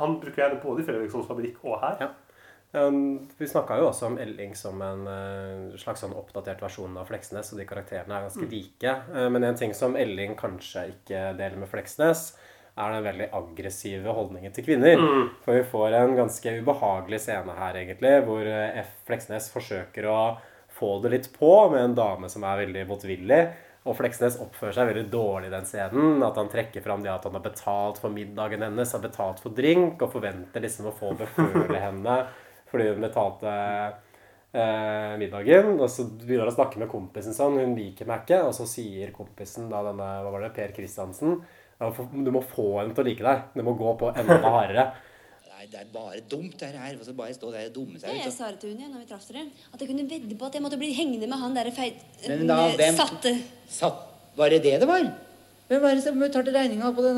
Han 0.00 0.14
bruker 0.22 0.42
gjerne 0.42 0.60
både 0.62 0.80
i 0.80 0.86
Fredrikssons 0.88 1.28
fabrikk 1.28 1.64
og 1.64 1.80
her. 1.80 1.98
Ja. 2.04 2.12
Um, 2.76 3.28
vi 3.38 3.48
snakka 3.48 3.78
jo 3.80 3.86
også 3.88 4.10
om 4.10 4.18
Elling 4.20 4.52
som 4.58 4.82
en 4.84 5.06
eh, 5.08 5.76
slags 5.80 6.02
sånn 6.04 6.12
oppdatert 6.18 6.60
versjon 6.60 6.98
av 7.00 7.08
Fleksnes, 7.08 7.54
og 7.54 7.62
de 7.62 7.64
karakterene 7.68 8.12
er 8.12 8.26
ganske 8.26 8.48
like. 8.50 8.92
Eh, 9.14 9.28
men 9.32 9.46
en 9.48 9.56
ting 9.56 9.72
som 9.76 9.96
Elling 9.96 10.36
kanskje 10.36 10.90
ikke 10.90 11.22
deler 11.38 11.56
med 11.62 11.70
Fleksnes, 11.72 12.26
er 12.76 12.92
den 12.92 13.06
veldig 13.06 13.28
aggressive 13.38 14.12
holdningen 14.18 14.52
til 14.52 14.66
kvinner. 14.66 15.00
For 15.44 15.56
vi 15.56 15.64
får 15.70 15.96
en 15.96 16.16
ganske 16.18 16.56
ubehagelig 16.60 17.22
scene 17.24 17.54
her, 17.56 17.78
egentlig, 17.80 18.12
hvor 18.26 18.44
eh, 18.44 18.82
F. 18.82 18.90
Fleksnes 19.08 19.48
forsøker 19.54 20.08
å 20.12 20.18
få 20.76 20.98
det 21.00 21.14
litt 21.14 21.30
på 21.38 21.52
med 21.72 21.82
en 21.82 21.96
dame 21.96 22.28
som 22.28 22.44
er 22.44 22.66
veldig 22.66 22.84
motvillig. 22.90 23.40
Og 23.86 23.94
Fleksnes 23.96 24.36
oppfører 24.42 24.74
seg 24.76 24.90
veldig 24.90 25.06
dårlig 25.08 25.48
i 25.48 25.54
den 25.54 25.68
scenen. 25.68 26.24
At 26.26 26.36
han 26.36 26.50
trekker 26.52 26.84
fram 26.84 27.04
det 27.04 27.14
at 27.14 27.24
han 27.24 27.38
har 27.38 27.44
betalt 27.44 28.00
for 28.02 28.12
middagen 28.12 28.64
hennes, 28.66 28.92
har 28.92 29.04
betalt 29.04 29.40
for 29.40 29.56
drink, 29.56 30.02
og 30.02 30.12
forventer 30.12 30.64
liksom 30.64 30.90
å 30.90 30.96
få 30.96 31.14
beføle 31.16 31.80
henne 31.80 32.18
fordi 32.70 32.90
hun 32.90 33.04
betalte 33.06 33.52
eh, 34.52 35.12
middagen. 35.22 35.78
Og 35.78 35.88
så 35.88 36.04
begynner 36.10 36.44
han 36.44 36.52
å 36.52 36.58
snakke 36.58 36.82
med 36.82 36.92
kompisen 36.92 37.36
sånn. 37.36 37.56
Hun 37.62 37.78
liker 37.78 38.10
meg 38.10 38.26
ikke. 38.26 38.42
Og 38.50 38.52
så 38.58 38.68
sier 38.68 39.14
kompisen, 39.16 39.70
da 39.72 39.80
denne, 39.86 40.16
hva 40.26 40.34
var 40.34 40.44
det, 40.44 40.52
Per 40.58 40.76
Kristiansen 40.76 41.38
«Ja, 41.80 41.90
for- 41.92 42.08
Du 42.24 42.30
må 42.32 42.40
få 42.42 42.66
henne 42.80 42.94
til 42.96 43.04
å 43.04 43.06
like 43.06 43.22
deg. 43.26 43.42
Du 43.54 43.62
må 43.66 43.74
gå 43.76 43.90
på 44.00 44.08
enda 44.16 44.38
hardere. 44.56 44.86
Nei, 45.56 45.66
det 45.72 45.80
er 45.80 45.86
bare 45.92 46.20
dumt, 46.30 46.56
det 46.60 46.70
her. 46.72 46.94
Altså, 46.96 47.12
bare 47.16 47.34
stå 47.36 47.50
der 47.52 47.68
og 47.68 47.74
dumme 47.74 48.00
seg 48.00 48.10
ut. 48.12 48.22
jeg 48.24 48.32
sa 48.32 48.50
det 48.52 48.60
til 48.60 48.72
hun 48.74 48.80
igjen 48.80 48.92
når 48.94 49.04
vi 49.04 49.08
traff 49.10 49.26
dere. 49.28 49.46
At 49.72 49.80
jeg 49.80 49.88
kunne 49.90 50.04
vedde 50.08 50.36
på 50.40 50.46
at 50.48 50.56
jeg 50.56 50.62
måtte 50.64 50.78
bli 50.80 50.90
hengende 50.96 51.28
med 51.28 51.38
han 51.40 51.54
der 51.56 51.70
feit... 51.76 52.00
Men 52.28 52.46
da, 52.48 52.58
eh, 52.68 52.76
hvem 52.80 52.98
Satte. 53.00 53.32
Satt, 53.68 54.02
Var 54.36 54.50
det 54.52 54.62
det 54.66 54.74
det 54.82 54.88
var? 54.88 55.04
Hvem 55.66 55.80
var 55.82 55.96
det 55.98 56.02
som 56.04 56.14
betalte 56.22 56.52
regninga 56.54 56.92
på 56.94 57.02
den 57.02 57.16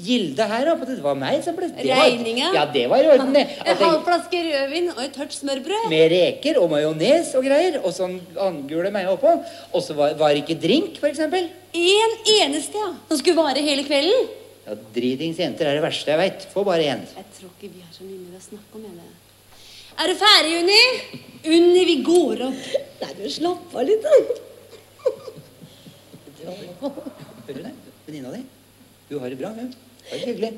Gilde 0.00 0.44
her? 0.48 0.64
da? 0.64 0.74
Det 0.88 1.02
var 1.04 1.16
meg 1.20 1.42
som 1.44 1.54
ble 1.56 1.66
det 1.68 1.84
var- 1.84 2.06
Regninga? 2.08 2.46
Ja, 2.54 2.64
det 2.64 2.86
var 2.88 2.96
i 3.04 3.08
orden, 3.12 3.34
det. 3.36 3.42
En 3.66 3.76
halv 3.76 4.04
flaske 4.06 4.40
rødvin 4.46 4.88
og 4.94 5.02
et 5.04 5.12
tørt 5.12 5.36
smørbrød. 5.36 5.84
Med 5.92 6.10
reker 6.14 6.56
og 6.62 6.70
majones 6.72 7.34
og 7.36 7.44
greier. 7.44 7.76
Og 7.84 7.92
sånn 7.92 8.16
andgule 8.40 8.90
meg 8.94 9.10
oppå. 9.12 9.34
Og 9.74 9.84
så 9.84 9.92
var, 9.98 10.14
var 10.16 10.32
det 10.32 10.46
ikke 10.46 10.56
drink, 10.62 10.96
eksempel. 11.12 11.50
En 11.76 12.12
eneste, 12.38 12.72
ja. 12.80 12.88
Som 13.10 13.20
skulle 13.20 13.36
vare 13.36 13.60
hele 13.60 13.84
kvelden. 13.84 14.30
Ja, 14.64 14.72
Dritings 14.96 15.36
jenter 15.44 15.68
er 15.68 15.76
det 15.76 15.84
verste 15.84 16.08
jeg 16.14 16.18
veit. 16.24 16.48
Få 16.54 16.64
bare 16.64 16.88
én. 16.88 17.04
Jeg 17.20 17.28
tror 17.36 17.52
ikke 17.52 17.68
vi 17.74 17.84
har 17.84 17.92
så 17.92 18.08
mye 18.08 18.20
mer 18.24 18.40
å 18.40 18.44
snakke 18.48 18.80
om. 18.80 18.82
Jeg. 18.96 19.12
Er 19.98 20.06
du 20.08 20.14
ferdig, 20.24 20.52
Unni? 20.62 20.82
Unni, 21.52 21.84
vi 21.84 22.00
går 22.06 22.46
opp. 22.48 22.62
Nei, 23.04 23.12
du 23.20 23.28
slapp 23.28 23.76
av 23.76 23.84
litt, 23.84 24.00
da. 24.08 24.14
Hører 27.48 27.62
du 27.62 27.64
det? 27.64 27.92
Venninna 28.06 28.32
di. 28.34 28.42
Hun 29.08 29.20
har 29.22 29.32
det 29.32 29.38
bra, 29.40 29.52
hun. 29.56 29.70
Det 30.08 30.16
er 30.16 30.26
hyggelig. 30.26 30.50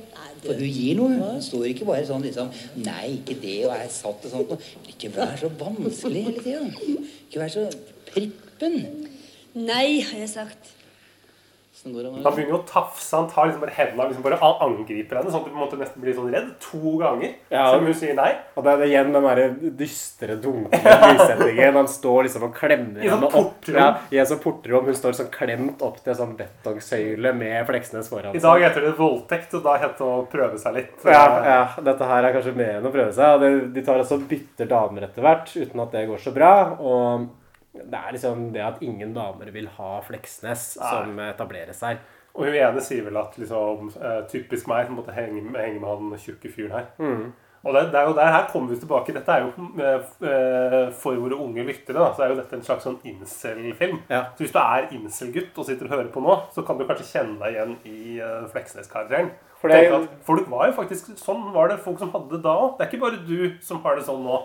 For 0.43 0.59
hun 0.59 0.73
gir 0.75 0.97
noe. 0.99 1.19
Hun 1.21 1.43
står 1.43 1.69
ikke 1.71 1.87
bare 1.87 2.07
sånn 2.09 2.25
liksom 2.27 2.51
Nei, 2.83 3.21
ikke 3.21 3.37
det, 3.43 3.55
og 3.69 3.75
er 3.77 3.93
satt 3.95 4.27
og 4.27 4.35
sånt. 4.35 4.67
Ikke 4.91 5.13
vær 5.15 5.37
så 5.39 5.51
vanskelig 5.61 6.25
hele 6.27 6.43
tida. 6.43 6.99
Ikke 7.29 7.43
vær 7.45 7.55
så 7.55 7.65
prippen. 8.11 8.79
Nei, 9.55 10.01
har 10.07 10.19
jeg 10.25 10.33
sagt. 10.35 10.75
Det 11.85 12.05
Han 12.25 12.35
begynner 12.35 12.53
jo 12.53 12.59
å 12.59 12.67
tafse. 12.69 13.09
Han 13.17 13.29
tar 13.31 13.47
liksom 13.49 13.63
bare 13.65 13.73
hendene 13.77 14.05
og 14.05 14.11
liksom 14.11 14.25
bare 14.27 14.39
angriper 14.67 15.17
henne. 15.17 15.31
Sånn 15.33 15.41
at 15.41 15.47
du 15.47 15.53
på 15.53 15.57
en 15.57 15.63
måte 15.63 15.79
nesten 15.81 16.03
blir 16.05 16.17
sånn 16.17 16.29
redd. 16.35 16.51
To 16.67 16.93
ganger. 17.01 17.33
Ja. 17.49 17.63
Selv 17.71 17.81
om 17.81 17.89
hun 17.89 17.97
sier 18.03 18.19
nei. 18.19 18.31
Og 18.55 18.67
det 18.67 18.75
er 18.75 18.85
igjen 18.91 19.15
den 19.17 19.29
der 19.29 19.41
dystre, 19.81 20.37
dunkle 20.45 20.97
lyssettingen. 21.07 21.79
Han 21.81 21.89
står 21.89 22.29
liksom 22.29 22.45
og 22.51 22.55
klemmer 22.59 23.01
sånn 23.07 23.15
henne 23.25 23.33
opp. 23.41 23.71
Ja, 23.73 23.89
I 24.13 24.21
en 24.21 24.29
sånn 24.29 24.43
portrom. 24.45 24.91
Hun 24.91 24.99
står 25.01 25.17
sånn 25.23 25.33
klemt 25.33 25.83
opp 25.87 26.03
til 26.05 26.13
en 26.15 26.21
sånn 26.21 26.37
betongsøyle 26.41 27.35
med 27.41 27.65
Fleksnes 27.71 28.13
foran 28.13 28.37
I 28.37 28.45
dag 28.45 28.67
heter 28.67 28.89
det 28.91 28.95
voldtekt, 29.01 29.57
og 29.57 29.65
da 29.65 29.79
heter 29.81 29.97
det 30.05 30.09
å 30.11 30.23
prøve 30.31 30.61
seg 30.61 30.77
litt. 30.77 30.95
Ja, 31.09 31.25
ja, 31.49 31.61
dette 31.91 32.13
her 32.13 32.29
er 32.29 32.37
kanskje 32.37 32.57
mer 32.61 32.77
enn 32.79 32.89
å 32.91 32.95
prøve 32.95 33.13
seg. 33.17 33.41
og 33.41 33.73
De 33.75 33.85
tar 33.87 34.01
altså 34.05 34.21
bytter 34.21 34.69
damer 34.71 35.09
etter 35.09 35.25
hvert, 35.25 35.53
uten 35.57 35.85
at 35.87 35.97
det 35.97 36.09
går 36.11 36.21
så 36.29 36.35
bra. 36.37 36.53
Og 36.77 37.29
det 37.73 37.99
er 37.99 38.15
liksom 38.17 38.49
det 38.55 38.65
at 38.67 38.81
ingen 38.83 39.13
damer 39.15 39.53
vil 39.55 39.69
ha 39.77 39.93
Fleksnes, 40.07 40.73
som 40.79 41.21
etableres 41.23 41.85
her. 41.87 42.01
Og 42.35 42.47
hun 42.47 42.57
ene 42.57 42.83
sier 42.83 43.05
vel 43.07 43.19
at 43.19 43.37
liksom, 43.39 43.93
eh, 43.99 44.25
typisk 44.31 44.69
meg 44.71 44.87
som 44.87 44.99
måtte 44.99 45.15
henge, 45.15 45.43
henge 45.57 45.81
med 45.83 45.89
han 45.89 46.19
tjukke 46.19 46.51
fyren 46.53 46.77
her. 46.77 46.91
Mm. 47.03 47.31
Og 47.61 47.75
det, 47.77 47.83
det 47.93 47.99
er 48.01 48.07
jo 48.09 48.15
der 48.17 48.31
her 48.33 48.47
kommer 48.49 48.73
vi 48.73 48.79
tilbake. 48.81 49.13
Dette 49.13 49.35
er 49.35 49.43
jo 49.45 49.67
eh, 49.85 50.07
eh, 50.31 50.87
For 50.97 51.19
våre 51.21 51.37
unge 51.37 51.65
lyttere 51.67 51.99
da, 51.99 52.07
så 52.17 52.25
er 52.25 52.33
jo 52.33 52.39
dette 52.39 52.57
en 52.57 52.65
slags 52.65 52.87
sånn 52.89 52.97
incel-film. 53.05 53.99
Ja. 54.09 54.23
Så 54.33 54.47
hvis 54.47 54.55
du 54.55 54.61
er 54.63 54.89
incel-gutt 54.97 55.61
og 55.61 55.69
sitter 55.69 55.91
og 55.91 55.97
hører 55.97 56.09
på 56.15 56.23
nå, 56.25 56.39
så 56.55 56.65
kan 56.65 56.81
du 56.81 56.87
kanskje 56.89 57.11
kjenne 57.11 57.37
deg 57.43 57.59
igjen 57.59 57.77
i 57.85 58.17
uh, 58.23 58.47
Fleksnes-karakteren. 58.55 59.35
Folk 59.61 60.49
var 60.49 60.71
jo 60.71 60.73
faktisk 60.79 61.11
Sånn 61.21 61.51
var 61.53 61.69
det 61.69 61.83
folk 61.85 61.99
som 62.01 62.15
hadde 62.15 62.33
det 62.33 62.41
da 62.47 62.55
òg. 62.63 62.79
Det 62.79 62.87
er 62.87 62.89
ikke 62.89 63.03
bare 63.03 63.21
du 63.29 63.59
som 63.65 63.83
har 63.85 63.99
det 63.99 64.07
sånn 64.07 64.25
nå. 64.25 64.41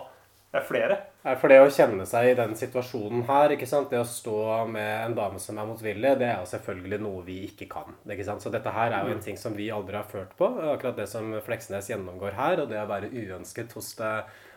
Det 0.52 0.60
er 0.60 0.68
flere. 0.68 0.98
For 1.40 1.50
det 1.50 1.56
å 1.58 1.70
kjenne 1.74 2.04
seg 2.06 2.28
i 2.30 2.34
den 2.38 2.52
situasjonen 2.54 3.24
her, 3.26 3.56
ikke 3.56 3.66
sant? 3.66 3.90
det 3.90 3.98
å 3.98 4.06
stå 4.06 4.66
med 4.70 4.90
en 5.08 5.16
dame 5.16 5.40
som 5.42 5.58
er 5.58 5.66
motvillig, 5.66 6.12
det 6.20 6.28
er 6.28 6.36
jo 6.38 6.50
selvfølgelig 6.52 7.00
noe 7.02 7.24
vi 7.26 7.40
ikke 7.48 7.66
kan. 7.72 7.96
Ikke 8.06 8.26
sant? 8.28 8.44
Så 8.44 8.52
dette 8.54 8.70
her 8.70 8.94
er 8.94 9.08
jo 9.08 9.16
en 9.16 9.24
ting 9.24 9.38
som 9.40 9.56
vi 9.58 9.66
aldri 9.74 9.98
har 9.98 10.06
ført 10.06 10.36
på. 10.38 10.52
Akkurat 10.70 11.00
det 11.00 11.08
som 11.10 11.34
Fleksnes 11.42 11.90
gjennomgår 11.90 12.38
her, 12.38 12.62
og 12.62 12.70
det 12.70 12.78
å 12.78 12.90
være 12.90 13.10
uønsket 13.10 13.74
hos 13.74 13.90
det 13.98 14.12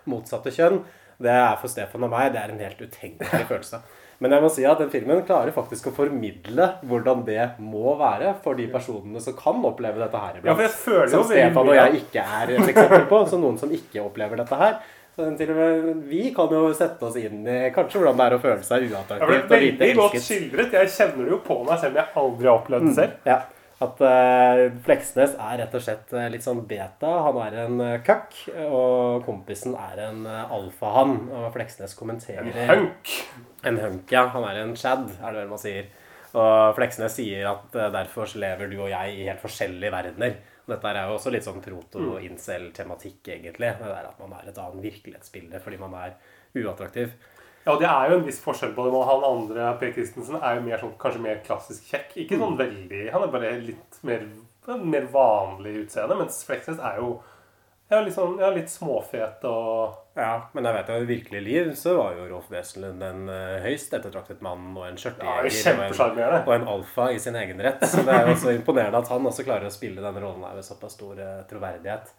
motsatte 0.10 0.54
kjønn, 0.54 0.84
det 1.20 1.34
er 1.34 1.58
for 1.60 1.72
Stefan 1.72 2.06
og 2.06 2.14
meg 2.14 2.30
det 2.36 2.44
er 2.44 2.54
en 2.54 2.62
helt 2.64 2.86
utenkelig 2.86 3.48
følelse. 3.52 3.82
Men 4.20 4.36
jeg 4.36 4.44
må 4.44 4.50
si 4.52 4.66
at 4.68 4.82
den 4.82 4.92
filmen 4.92 5.22
klarer 5.24 5.54
faktisk 5.56 5.90
å 5.90 5.96
formidle 5.96 6.66
hvordan 6.88 7.22
det 7.28 7.44
må 7.64 7.94
være 8.00 8.34
for 8.44 8.60
de 8.60 8.66
personene 8.72 9.22
som 9.24 9.36
kan 9.40 9.64
oppleve 9.64 10.02
dette 10.02 10.20
her 10.20 10.42
Ja, 10.44 10.56
jeg 10.60 10.74
føler 10.76 11.12
som 11.14 11.24
Stefan 11.28 11.72
og 11.72 11.78
jeg 11.78 12.02
ikke 12.02 12.26
er 12.28 12.52
et 12.58 12.72
eksempel 12.74 13.06
på. 13.08 13.22
Så 13.32 13.40
noen 13.40 13.60
som 13.62 13.72
ikke 13.72 14.04
opplever 14.04 14.42
dette 14.42 14.60
her. 14.60 14.82
Så 15.16 15.28
til 15.36 15.52
og 15.52 15.58
med 15.60 16.04
vi 16.08 16.30
kan 16.36 16.52
jo 16.54 16.70
sette 16.78 17.04
oss 17.04 17.16
inn 17.20 17.42
i 17.44 17.60
kanskje 17.76 18.00
hvordan 18.00 18.20
det 18.20 18.26
er 18.26 18.36
å 18.38 18.42
føle 18.44 18.66
seg 18.66 18.86
uattraktiv. 18.88 19.32
er 19.36 19.42
og 19.44 19.54
veldig 19.54 19.90
godt 19.98 20.20
skildret. 20.24 20.76
Jeg 20.78 20.92
kjenner 20.96 21.26
det 21.26 21.34
jo 21.34 21.40
på 21.44 21.58
meg 21.68 21.82
selv 21.82 21.96
om 21.96 22.00
jeg 22.00 22.22
aldri 22.24 22.50
har 22.50 22.60
opplevd 22.62 22.88
det 22.88 22.94
selv. 23.00 23.18
Ja, 23.28 23.40
At 23.80 24.02
uh, 24.04 24.62
Fleksnes 24.84 25.36
er 25.40 25.60
rett 25.62 25.76
og 25.76 25.84
slett 25.84 26.12
eh, 26.12 26.26
litt 26.32 26.44
sånn 26.44 26.66
beta. 26.68 27.12
Han 27.26 27.40
er 27.46 27.54
en 27.66 27.78
uh, 27.80 27.94
køkk, 28.04 28.42
og 28.68 29.24
kompisen 29.28 29.76
er 29.80 30.02
en 30.10 30.26
uh, 30.28 30.52
alfahann. 30.56 31.16
Og 31.32 31.48
Fleksnes 31.56 31.96
kommenterer 32.00 32.52
En 32.52 32.74
hunk. 32.74 33.14
En 33.68 33.80
hunk, 33.80 34.12
ja. 34.12 34.26
Han 34.36 34.48
er 34.50 34.62
en 34.66 34.76
chad, 34.80 35.08
er 35.20 35.32
det 35.32 35.46
vel 35.46 35.52
man 35.52 35.64
sier. 35.64 35.88
Og 36.36 36.76
Fleksnes 36.78 37.16
sier 37.16 37.48
at 37.50 37.76
uh, 37.80 37.88
derfor 37.96 38.28
lever 38.40 38.68
du 38.72 38.82
og 38.82 38.92
jeg 38.92 39.16
i 39.16 39.28
helt 39.30 39.44
forskjellige 39.44 39.96
verdener. 39.96 40.36
Dette 40.70 40.92
er 40.92 41.10
jo 41.10 41.18
også 41.18 41.34
litt 41.34 41.48
sånn 41.48 41.64
proto-incel-tematikk, 41.64 43.20
egentlig. 43.36 43.74
Det 43.80 43.90
der 43.90 44.08
at 44.12 44.22
man 44.22 44.38
er 44.38 44.52
et 44.52 44.62
annet 44.62 44.86
virkelighetsbilde 44.86 45.62
fordi 45.64 45.82
man 45.82 45.98
er 46.00 46.16
uattraktiv. 46.58 47.14
Ja, 47.66 47.74
og 47.74 47.82
det 47.82 47.90
er 47.90 48.10
jo 48.10 48.20
en 48.20 48.28
viss 48.28 48.40
forskjell 48.44 48.72
på 48.76 48.86
det. 48.86 48.94
Og 48.96 49.08
han 49.10 49.26
andre, 49.28 49.72
Per 49.82 49.92
Christensen, 49.96 50.40
er 50.40 50.58
jo 50.58 50.68
mer 50.68 50.82
sånn, 50.82 50.96
kanskje 51.02 51.26
mer 51.26 51.42
klassisk 51.46 51.90
kjekk. 51.92 52.16
Ikke 52.24 52.40
sånn 52.40 52.58
veldig 52.60 53.04
Han 53.14 53.26
er 53.26 53.34
bare 53.34 53.52
litt 53.66 54.00
mer, 54.08 54.24
mer 54.70 55.10
vanlig 55.14 55.76
utseende. 55.84 56.18
Mens 56.22 56.40
Fleksnes 56.48 56.80
er 56.80 57.02
jo 57.02 57.20
ja, 57.90 58.00
litt, 58.06 58.14
sånn, 58.14 58.36
ja, 58.42 58.50
litt 58.54 58.70
småfet 58.70 59.44
og 59.50 59.96
Ja, 60.20 60.34
men 60.54 60.66
jeg 60.68 60.76
vet 60.76 60.90
jo 60.92 60.98
i 61.02 61.08
virkelig 61.10 61.42
liv 61.46 61.70
så 61.80 61.94
var 61.98 62.18
jo 62.18 62.28
Rolf 62.30 62.50
Wesenlund 62.52 63.02
en 63.08 63.22
uh, 63.32 63.58
høyst 63.64 63.94
ettertraktet 63.98 64.42
mann 64.46 64.72
og 64.78 64.84
en 64.88 64.98
ja, 64.98 65.02
skjørtejeger 65.04 65.50
og, 65.88 65.88
en- 65.88 65.96
og 66.46 66.54
en 66.58 66.68
alfa 66.76 67.08
i 67.16 67.20
sin 67.24 67.38
egen 67.40 67.62
rett. 67.66 67.86
Så 67.88 68.04
det 68.06 68.14
er 68.18 68.28
jo 68.28 68.36
også 68.36 68.54
imponerende 68.58 69.00
at 69.02 69.10
han 69.14 69.26
også 69.32 69.46
klarer 69.48 69.70
å 69.70 69.74
spille 69.74 70.04
denne 70.04 70.22
rollen 70.24 70.44
her 70.46 70.58
med 70.60 70.68
såpass 70.68 70.98
stor 71.00 71.18
uh, 71.24 71.40
troverdighet. 71.50 72.12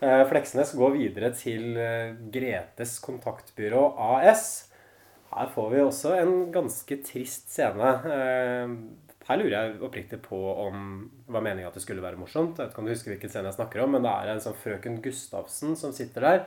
Uh, 0.00 0.22
Fleksnes 0.30 0.74
går 0.78 0.94
videre 0.98 1.32
til 1.36 1.74
Gretes 2.32 2.98
kontaktbyrå 3.04 3.82
AS. 4.14 4.46
Her 5.30 5.50
får 5.54 5.68
vi 5.74 5.80
også 5.84 6.14
en 6.18 6.36
ganske 6.54 6.96
trist 7.06 7.52
scene. 7.54 7.90
Her 9.30 9.38
lurer 9.38 9.52
jeg 9.54 9.82
oppriktig 9.86 10.18
på 10.24 10.38
om 10.64 10.86
det 11.06 11.34
var 11.36 11.44
meningen 11.46 11.68
at 11.68 11.76
det 11.78 11.84
skulle 11.84 12.02
være 12.02 12.18
morsomt. 12.18 12.56
Jeg 12.58 12.66
vet 12.66 12.72
ikke 12.72 12.82
om 12.82 12.88
du 12.88 12.90
husker 12.90 13.12
hvilken 13.12 13.30
scene 13.30 13.46
jeg 13.46 13.58
snakker 13.60 13.84
om, 13.84 13.92
men 13.94 14.02
det 14.02 14.10
er 14.10 14.30
en 14.32 14.42
sånn 14.42 14.56
frøken 14.58 14.96
Gustavsen 15.04 15.76
som 15.78 15.92
sitter 15.94 16.26
der. 16.26 16.40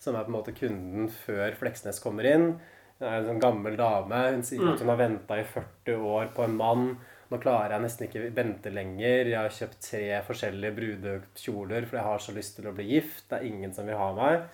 Som 0.00 0.16
er 0.16 0.24
på 0.24 0.32
en 0.32 0.36
måte 0.38 0.54
kunden 0.56 1.10
før 1.12 1.52
Fleksnes 1.60 2.00
kommer 2.00 2.24
inn. 2.30 2.54
Hun 2.96 3.04
er 3.10 3.18
en 3.18 3.28
sånn 3.28 3.42
gammel 3.42 3.76
dame. 3.76 4.22
Hun 4.32 4.46
sier 4.48 4.70
at 4.72 4.80
hun 4.80 4.92
har 4.92 5.02
venta 5.02 5.36
i 5.36 5.44
40 5.44 6.06
år 6.14 6.32
på 6.32 6.46
en 6.46 6.56
mann. 6.56 6.86
Nå 7.28 7.38
klarer 7.44 7.76
jeg 7.76 7.84
nesten 7.84 8.08
ikke 8.08 8.32
vente 8.40 8.72
lenger. 8.72 9.28
Jeg 9.34 9.36
har 9.36 9.58
kjøpt 9.58 9.84
tre 9.84 10.02
forskjellige 10.26 10.76
brudekjoler, 10.80 11.84
for 11.90 12.00
jeg 12.00 12.08
har 12.08 12.24
så 12.24 12.34
lyst 12.40 12.56
til 12.56 12.70
å 12.70 12.74
bli 12.74 12.88
gift. 12.94 13.26
Det 13.28 13.36
er 13.36 13.46
ingen 13.52 13.76
som 13.76 13.84
vil 13.88 14.00
ha 14.00 14.08
meg. 14.16 14.48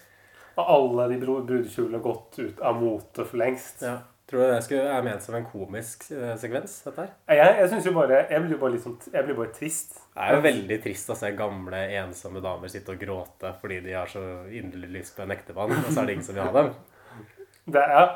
Og 0.56 0.74
alle 0.74 1.06
de 1.14 1.22
brudekjolene 1.22 2.00
har 2.00 2.04
gått 2.04 2.42
ut 2.42 2.66
av 2.66 2.82
mote 2.82 3.22
for 3.22 3.38
lengst. 3.40 3.86
Ja. 3.86 4.00
Tror 4.26 4.40
du 4.42 4.46
det 4.50 4.62
skulle, 4.66 4.82
er 4.90 5.04
ment 5.06 5.22
som 5.22 5.36
en 5.38 5.44
komisk 5.46 6.08
eh, 6.10 6.32
sekvens? 6.40 6.72
dette 6.82 7.04
her? 7.04 7.10
Jeg, 7.38 7.52
jeg 7.60 7.68
synes 7.70 7.84
jo 7.86 7.92
bare 7.94 8.24
Jeg 8.26 8.42
blir 8.42 8.56
jo 8.56 8.58
bare 8.64 8.72
litt 8.74 8.82
sånn 8.82 8.96
Jeg 9.12 9.22
blir 9.28 9.36
bare 9.38 9.52
trist. 9.54 9.92
Det 10.16 10.24
er 10.24 10.34
jo 10.34 10.40
veldig 10.48 10.78
trist 10.82 11.12
å 11.14 11.16
se 11.20 11.30
gamle, 11.38 11.82
ensomme 12.00 12.42
damer 12.42 12.72
sitte 12.72 12.96
og 12.96 13.02
gråte 13.04 13.52
fordi 13.60 13.78
de 13.84 13.94
har 13.94 14.10
så 14.10 14.22
inderlig 14.50 14.90
lyst 14.96 15.14
på 15.16 15.22
en 15.22 15.34
ektemann, 15.36 15.76
og 15.78 15.92
så 15.92 16.02
er 16.02 16.08
det 16.10 16.16
ingen 16.16 16.26
som 16.26 16.34
vil 16.38 16.46
ha 16.48 16.56
dem. 16.56 16.72
Det 17.66 17.82
er, 17.84 17.94
ja. 18.00 18.06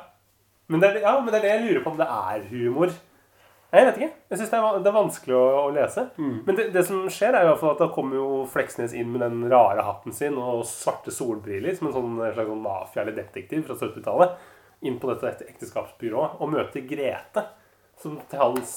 Men, 0.71 0.83
det 0.83 0.88
er, 0.90 0.99
ja, 1.05 1.14
men 1.21 1.31
det 1.35 1.38
er 1.40 1.47
det 1.47 1.55
jeg 1.55 1.62
lurer 1.69 1.85
på 1.87 1.90
om 1.95 1.99
det 2.02 2.07
er 2.11 2.45
humor. 2.50 2.93
Nei, 3.71 3.81
Jeg 3.81 3.87
vet 3.87 3.97
ikke. 4.00 4.11
Jeg 4.31 4.38
synes 4.40 4.50
det 4.50 4.57
er, 4.59 4.62
va- 4.67 4.79
det 4.83 4.90
er 4.90 4.95
vanskelig 4.99 5.35
å, 5.38 5.43
å 5.62 5.73
lese. 5.75 6.05
Men 6.19 6.57
det, 6.59 6.64
det 6.75 6.83
som 6.87 7.05
skjer, 7.11 7.35
er 7.38 7.45
jo 7.45 7.49
i 7.49 7.50
hvert 7.52 7.61
fall 7.62 7.75
at 7.76 7.83
da 7.85 7.88
kommer 7.95 8.19
jo 8.19 8.29
Fleksnes 8.50 8.95
inn 8.99 9.11
med 9.14 9.23
den 9.23 9.45
rare 9.52 9.85
hatten 9.87 10.14
sin 10.14 10.38
og 10.43 10.64
svarte 10.67 11.14
solbriller 11.14 11.75
som 11.79 11.87
en 11.90 11.95
sånn 11.95 12.17
slags 12.35 12.50
sånn 12.50 12.64
mafia 12.64 13.05
eller 13.05 13.14
detektiv 13.19 13.62
fra 13.69 13.76
70-tallet. 13.79 14.35
Inn 14.83 14.97
på 15.01 15.11
dette 15.11 15.45
ekteskapsbyrået 15.51 16.41
og 16.41 16.53
møter 16.55 16.87
Grete, 16.89 17.43
som 18.01 18.17
til 18.31 18.41
hans 18.41 18.77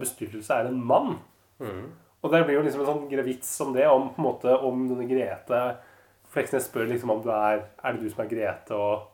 bestyrelse 0.00 0.58
er 0.58 0.68
en 0.68 0.82
mann. 0.84 1.14
Og 2.22 2.30
det 2.30 2.42
blir 2.44 2.58
jo 2.58 2.64
liksom 2.66 2.82
en 2.84 2.90
sånn 2.90 3.24
vits 3.24 3.54
om 3.64 3.72
det, 3.72 3.86
om 3.88 4.10
på 4.12 4.20
en 4.20 4.26
måte 4.28 4.58
om 4.68 4.84
denne 4.90 5.08
Grete 5.08 5.62
Fleksnes 6.32 6.68
spør 6.68 6.88
liksom 6.88 7.10
om 7.12 7.22
du 7.24 7.30
er 7.32 7.66
Er 7.82 7.96
det 7.96 8.02
du 8.02 8.10
som 8.12 8.22
er 8.24 8.30
Grete, 8.30 8.76
og, 8.76 9.08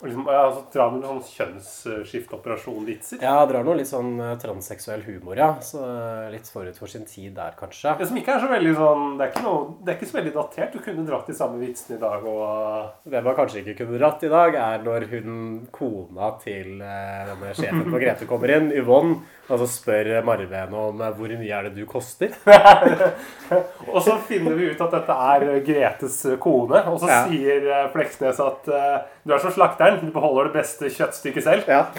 og 0.00 0.06
liksom, 0.08 0.24
ja, 0.32 0.44
så 0.56 0.62
drar 0.72 0.90
med 0.94 1.02
noen 1.04 1.18
kjønnsskifteoperasjon-vitser. 1.28 3.20
Ja, 3.20 3.34
drar 3.48 3.64
noe 3.66 3.76
litt 3.76 3.90
sånn 3.90 4.14
eh, 4.20 4.34
transseksuell 4.40 5.02
humor, 5.04 5.36
ja. 5.36 5.50
Så 5.64 5.80
eh, 5.84 6.30
litt 6.32 6.48
forut 6.48 6.78
for 6.80 6.88
sin 6.90 7.04
tid 7.08 7.34
der, 7.36 7.52
kanskje. 7.58 7.92
Det 8.00 8.08
som 8.08 8.16
ikke 8.20 8.32
er 8.36 8.40
så 8.44 8.48
veldig 8.50 8.72
sånn 8.78 9.04
Det 9.18 9.26
er 9.26 9.32
ikke, 9.34 9.44
noe, 9.44 9.60
det 9.84 9.92
er 9.92 9.98
ikke 9.98 10.08
så 10.10 10.16
veldig 10.18 10.32
datert. 10.38 10.72
Du 10.72 10.80
kunne 10.84 11.04
dratt 11.08 11.28
de 11.28 11.36
samme 11.36 11.60
vitsene 11.60 11.98
i 11.98 12.00
dag 12.02 12.24
og 12.30 13.10
Det 13.12 13.22
man 13.26 13.36
kanskje 13.38 13.60
ikke 13.64 13.76
kunne 13.82 14.00
dratt 14.00 14.24
i 14.24 14.32
dag, 14.32 14.56
er 14.60 14.86
når 14.86 15.06
hun, 15.12 15.36
kona 15.74 16.32
til 16.40 16.80
eh, 16.80 17.20
denne 17.28 17.52
sjefen 17.58 17.84
på 17.92 18.00
Grete 18.00 18.28
kommer 18.30 18.54
inn, 18.56 18.70
Yvonne, 18.80 19.20
og 19.50 19.60
så 19.60 19.66
spør 19.68 20.10
Marve 20.24 20.54
henne 20.62 20.78
om 20.88 21.00
hvor 21.18 21.32
mye 21.40 21.56
er 21.56 21.68
det 21.68 21.74
du 21.76 21.84
koster. 21.90 22.30
Og 23.90 23.98
så 24.04 24.14
finner 24.28 24.54
vi 24.54 24.68
ut 24.70 24.80
at 24.84 24.92
dette 24.94 25.14
er 25.26 25.44
Gretes 25.66 26.18
kone, 26.42 26.78
og 26.86 27.00
så 27.02 27.08
Ja. 27.10 27.16
sier 27.26 27.88
Fleksnes 27.90 28.38
at 28.44 28.68
du 29.24 29.34
er 29.34 29.40
som 29.42 29.52
slakteren, 29.52 30.00
du 30.00 30.12
beholder 30.14 30.48
det 30.48 30.60
beste 30.60 30.88
kjøttstykket 30.88 31.44
selv. 31.44 31.68
Ja. 31.68 31.86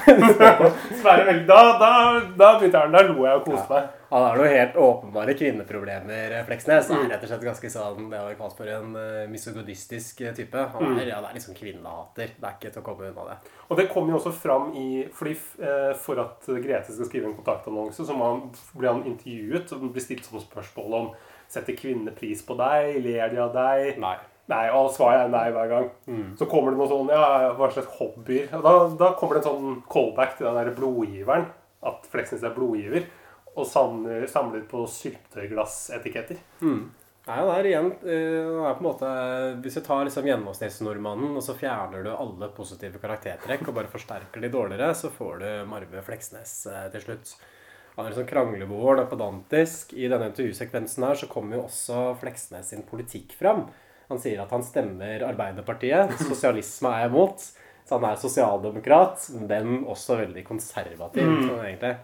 Da, 1.51 1.57
da, 1.79 1.89
da 2.37 2.47
begynte 2.59 2.79
han, 2.79 2.93
da 2.93 3.01
lo 3.05 3.25
jeg 3.25 3.41
og 3.41 3.45
koste 3.45 3.73
meg. 3.73 3.89
Han 4.11 4.25
har 4.25 4.39
noen 4.39 4.51
helt 4.51 4.75
åpenbare 4.75 5.33
kvinneproblemer, 5.39 6.33
eh, 6.35 6.43
Fleksnes. 6.47 6.89
Han 6.91 7.05
er 7.05 7.13
rett 7.13 7.21
og 7.23 7.29
slett 7.31 7.45
ganske 7.45 7.69
sånn 7.71 8.09
Det 8.11 8.19
har 8.19 8.27
vi 8.27 8.35
kalt 8.39 8.57
for 8.57 8.67
en 8.67 8.97
uh, 8.97 9.29
misogodistisk 9.31 10.19
eh, 10.25 10.33
type. 10.35 10.65
Han 10.73 10.97
er, 10.97 11.13
ja, 11.13 11.21
det 11.23 11.29
er 11.29 11.37
liksom 11.37 11.55
kvinnehater. 11.55 12.33
Det 12.35 12.49
er 12.49 12.57
ikke 12.57 12.73
til 12.73 12.83
å 12.83 12.85
komme 12.89 13.07
unna 13.07 13.27
det. 13.29 13.37
Og 13.69 13.79
det 13.79 13.87
kommer 13.93 14.11
jo 14.11 14.19
også 14.19 14.33
fram 14.35 14.73
i 14.75 14.87
fordi 15.15 15.37
uh, 15.63 15.93
For 16.01 16.19
at 16.19 16.49
Grete 16.59 16.91
skal 16.91 17.07
skrive 17.07 17.31
en 17.31 17.37
kontaktannonse, 17.37 18.03
så 18.03 18.17
han, 18.19 18.49
blir 18.75 18.91
han 18.91 19.05
intervjuet 19.13 19.71
og 19.77 19.87
blir 19.93 20.03
stilt 20.03 20.27
sånne 20.27 20.43
spørsmål 20.43 20.97
om 20.99 21.13
Setter 21.51 21.75
kvinner 21.75 22.15
pris 22.15 22.43
på 22.47 22.55
deg? 22.59 22.99
Ler 23.03 23.31
de 23.31 23.39
av 23.43 23.55
deg? 23.55 23.95
Nei. 23.99 24.17
Nei, 24.49 24.65
og 24.73 24.89
svaret 24.91 25.27
er 25.27 25.29
nei 25.31 25.51
hver 25.53 25.67
gang. 25.69 25.89
Så 26.39 26.47
kommer 26.49 26.73
det 26.73 26.79
noe 26.81 26.89
sånn 26.89 27.11
Ja, 27.13 27.51
hva 27.55 27.69
slags 27.71 27.91
hobbyer? 27.99 28.49
Og 28.57 28.63
da, 28.65 28.71
da 28.99 29.11
kommer 29.19 29.37
det 29.37 29.43
en 29.45 29.49
sånn 29.51 29.81
callback 29.91 30.37
til 30.37 30.47
den 30.49 30.57
der 30.57 30.73
blodgiveren. 30.75 31.45
At 31.83 32.07
Fleksnes 32.11 32.43
er 32.43 32.55
blodgiver. 32.55 33.05
Og 33.55 33.67
samler, 33.67 34.25
samler 34.31 34.65
på 34.67 34.83
syltetøyglassetiketter. 34.87 36.39
Nei, 37.27 37.37
han 37.37 37.51
er 37.53 37.67
igjen 37.69 37.89
eh, 38.01 38.47
han 38.49 38.65
er 38.65 38.77
på 38.79 38.81
en 38.81 38.87
måte 38.87 39.09
Hvis 39.61 39.75
du 39.77 39.83
tar 39.85 40.07
liksom 40.07 40.25
gjennomsnittsnordmannen, 40.25 41.35
og 41.37 41.43
så 41.45 41.53
fjerner 41.53 42.01
du 42.03 42.09
alle 42.15 42.49
positive 42.55 42.97
karaktertrekk 43.03 43.67
og 43.69 43.75
bare 43.77 43.91
forsterker 43.91 44.41
de 44.41 44.49
dårligere, 44.51 44.89
så 44.97 45.11
får 45.13 45.43
du 45.43 45.49
Marve 45.69 46.01
Fleksnes 46.07 46.55
eh, 46.71 46.87
til 46.95 47.05
slutt. 47.05 47.35
Han 47.95 48.07
er 48.07 48.13
liksom 48.13 48.27
kranglebord 48.29 49.03
og 49.03 49.09
pedantisk. 49.11 49.93
I 49.93 50.09
denne 50.09 50.31
intervjusekvensen 50.31 51.05
her 51.05 51.19
så 51.19 51.29
kommer 51.29 51.59
jo 51.59 51.65
også 51.67 52.03
Fleksnes 52.23 52.71
sin 52.71 52.85
politikk 52.87 53.35
fram. 53.37 53.67
Han 54.11 54.21
sier 54.21 54.43
at 54.43 54.51
han 54.51 54.63
stemmer 54.67 55.25
Arbeiderpartiet. 55.31 56.15
Sosialisme 56.29 56.91
er 56.91 57.05
jeg 57.05 57.13
imot. 57.13 57.49
Så 57.87 57.97
han 57.97 58.07
er 58.07 58.19
sosialdemokrat, 58.21 59.25
men 59.49 59.81
også 59.89 60.21
veldig 60.21 60.45
konservativ. 60.47 61.27
sånn 61.47 61.65
egentlig. 61.65 61.95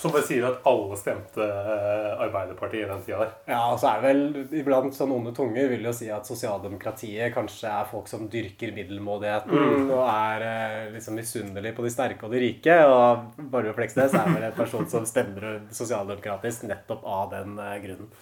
Som 0.00 0.14
bare 0.14 0.24
sier 0.24 0.46
at 0.48 0.64
alle 0.66 0.96
stemte 0.96 1.44
eh, 1.44 2.22
Arbeiderpartiet 2.24 2.86
i 2.86 2.88
den 2.88 3.02
tida 3.04 3.18
der. 3.20 3.34
Ja, 3.52 3.58
og 3.74 3.76
så 3.78 3.90
er 3.90 4.00
det 4.00 4.08
vel 4.08 4.56
iblant 4.62 4.96
sånn 4.96 5.12
onde 5.12 5.34
tunger 5.36 5.68
vil 5.68 5.84
jo 5.84 5.92
si 5.94 6.08
at 6.10 6.26
sosialdemokratiet 6.26 7.34
kanskje 7.34 7.68
er 7.68 7.90
folk 7.90 8.08
som 8.08 8.24
dyrker 8.32 8.72
middelmådigheten 8.72 9.92
og 9.92 10.02
er 10.06 10.46
eh, 10.48 10.78
liksom 10.96 11.20
misunnelig 11.20 11.74
på 11.76 11.84
de 11.84 11.92
sterke 11.92 12.24
og 12.24 12.32
de 12.32 12.40
rike. 12.40 12.78
Og 12.88 13.44
Barve 13.52 13.76
Fleksnes 13.76 14.16
er 14.16 14.32
vel 14.32 14.48
en 14.48 14.56
person 14.56 14.88
som 14.88 15.04
stemmer 15.06 15.60
sosialdemokratisk 15.76 16.64
nettopp 16.72 17.04
av 17.04 17.28
den 17.36 17.60
eh, 17.60 17.78
grunnen. 17.84 18.12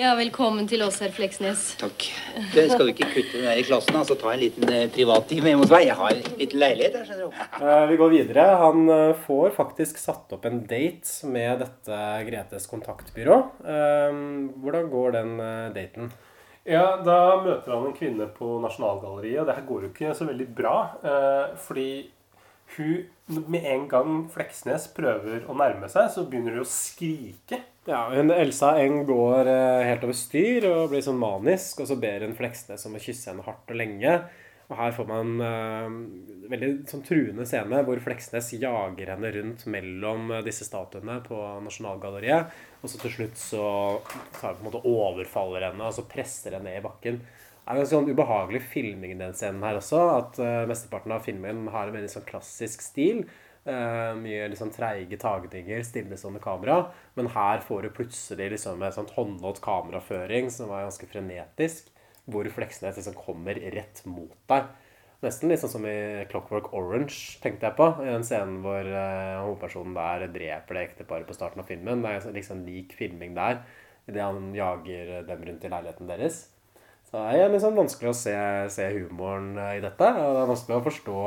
Ja, 0.00 0.14
velkommen 0.16 0.64
til 0.70 0.80
oss, 0.86 0.96
herr 1.04 1.12
Fleksnes. 1.12 1.74
Takk. 1.80 2.06
Du, 2.54 2.60
skal 2.70 2.86
du 2.88 2.90
ikke 2.94 3.10
kutte 3.12 3.36
den 3.36 3.44
der 3.44 3.58
i 3.60 3.64
klassen, 3.66 3.98
altså 3.98 4.16
ta 4.18 4.30
en 4.32 4.40
liten 4.40 4.64
eh, 4.72 4.86
privattime 4.92 5.50
hjemme 5.52 5.66
hos 5.66 5.72
meg? 5.74 5.84
Jeg 5.90 5.96
har 5.98 6.14
en 6.14 6.38
liten 6.40 6.62
leilighet 6.62 6.96
her, 6.96 7.04
skjønner 7.10 7.28
du. 7.28 7.42
Eh, 7.68 7.82
Vi 7.90 7.98
går 8.00 8.12
videre. 8.14 8.46
Han 8.62 8.88
eh, 8.94 9.12
får 9.26 9.52
faktisk 9.58 10.00
satt 10.00 10.32
opp 10.32 10.48
en 10.48 10.62
date 10.70 11.28
med 11.28 11.60
dette 11.60 12.00
Gretes 12.30 12.66
kontaktbyrå. 12.72 13.36
Hvordan 14.64 14.88
går 14.96 15.14
den 15.18 15.34
daten? 15.76 16.08
Ja, 16.64 16.96
Da 17.04 17.18
møter 17.44 17.74
han 17.74 17.90
en 17.90 17.96
kvinne 17.96 18.30
på 18.32 18.56
Nasjonalgalleriet, 18.64 19.42
og 19.42 19.48
det 19.50 19.58
her 19.60 19.68
går 19.68 19.84
jo 19.86 19.92
ikke 19.92 20.16
så 20.16 20.28
veldig 20.28 20.48
bra. 20.56 20.76
Eh, 21.04 21.54
fordi 21.68 21.88
hun 22.76 23.42
Med 23.48 23.64
en 23.64 23.86
gang 23.88 24.16
Fleksnes 24.32 24.88
prøver 24.92 25.46
å 25.48 25.54
nærme 25.56 25.88
seg, 25.88 26.10
så 26.12 26.26
begynner 26.28 26.58
hun 26.58 26.66
å 26.66 26.68
skrike. 26.68 27.62
Ja, 27.88 28.04
hun, 28.12 28.30
Elsa 28.34 28.74
Eng 28.82 29.06
går 29.08 29.48
eh, 29.50 29.86
helt 29.88 30.04
over 30.06 30.14
styr 30.14 30.66
og 30.68 30.92
blir 30.92 31.02
sånn 31.02 31.18
manisk, 31.18 31.80
og 31.82 31.88
så 31.88 31.96
ber 32.02 32.26
hun 32.26 32.36
Fleksnes 32.36 32.84
om 32.86 32.98
å 32.98 33.02
kysse 33.02 33.30
henne 33.32 33.46
hardt 33.46 33.72
og 33.72 33.78
lenge. 33.80 34.18
Og 34.72 34.78
her 34.78 34.92
får 34.96 35.08
man 35.08 35.32
eh, 35.44 35.96
veldig 36.52 36.70
sånn 36.88 37.04
truende 37.04 37.44
scene 37.48 37.82
hvor 37.86 38.00
Fleksnes 38.04 38.52
jager 38.56 39.12
henne 39.12 39.32
rundt 39.34 39.66
mellom 39.70 40.30
eh, 40.32 40.44
disse 40.46 40.64
statuene 40.68 41.18
på 41.26 41.38
Nasjonalgalleriet. 41.66 42.54
Og 42.80 42.92
så 42.92 43.00
til 43.02 43.16
slutt 43.16 43.40
så 43.40 43.66
tar 44.38 44.56
på 44.56 44.62
en 44.62 44.68
måte 44.70 44.84
overfaller 44.88 45.68
henne 45.68 45.88
og 45.88 45.96
så 45.96 46.06
presser 46.08 46.56
henne 46.56 46.70
ned 46.70 46.80
i 46.80 46.86
bakken. 46.86 47.20
Er 47.62 47.78
en 47.78 47.86
sånn 47.86 48.10
ubehagelig 48.10 48.64
filming 48.72 49.14
i 49.14 49.20
den 49.20 49.36
scenen 49.38 49.62
her 49.62 49.78
også. 49.78 50.02
At 50.16 50.38
uh, 50.42 50.64
mesteparten 50.70 51.14
av 51.14 51.22
filmen 51.26 51.68
har 51.70 51.88
en 51.88 51.94
veldig 51.94 52.10
sånn 52.10 52.26
klassisk 52.26 52.82
stil. 52.82 53.22
Uh, 53.62 54.18
mye 54.18 54.48
liksom 54.50 54.72
treige 54.74 55.18
tagninger, 55.22 55.84
stillestående 55.86 56.42
kamera. 56.42 56.80
Men 57.18 57.30
her 57.36 57.62
får 57.62 57.86
du 57.86 57.94
plutselig 57.94 58.48
liksom 58.56 58.82
en 58.82 58.94
sånn 58.96 59.10
håndholdt 59.14 59.62
kameraføring 59.62 60.50
som 60.50 60.72
er 60.74 60.88
ganske 60.88 61.06
frenetisk. 61.10 61.92
Hvor 62.26 62.46
Fleksnes 62.54 62.98
liksom 62.98 63.14
kommer 63.18 63.58
rett 63.74 64.02
mot 64.06 64.34
deg. 64.50 64.66
Nesten 65.22 65.54
sånn 65.54 65.70
som 65.70 65.84
i 65.86 66.26
Clockwork 66.32 66.72
Orange, 66.74 67.38
tenkte 67.42 67.68
jeg 67.68 67.78
på. 67.78 67.86
I 68.02 68.08
den 68.10 68.26
scenen 68.26 68.58
hvor 68.64 68.82
uh, 68.82 69.44
hovedpersonen 69.44 69.94
der 69.94 70.26
dreper 70.34 70.78
det 70.78 70.84
ekteparet 70.88 71.30
på 71.30 71.38
starten 71.38 71.62
av 71.62 71.70
filmen. 71.70 72.02
Det 72.02 72.16
er 72.16 72.34
liksom 72.34 72.66
lik 72.66 72.96
filming 72.98 73.38
der 73.38 73.62
idet 74.10 74.24
han 74.24 74.50
jager 74.50 75.22
dem 75.28 75.46
rundt 75.46 75.62
i 75.62 75.70
leiligheten 75.70 76.10
deres. 76.10 76.40
Det 77.12 77.22
er 77.44 77.50
liksom 77.52 77.74
vanskelig 77.76 78.08
å 78.08 78.16
se, 78.16 78.34
se 78.72 78.86
humoren 78.94 79.50
eh, 79.60 79.78
i 79.78 79.82
dette. 79.84 80.06
Og 80.16 80.36
det 80.36 80.44
er 80.44 80.52
vanskelig 80.52 80.78
å 80.78 80.84
forstå 80.86 81.24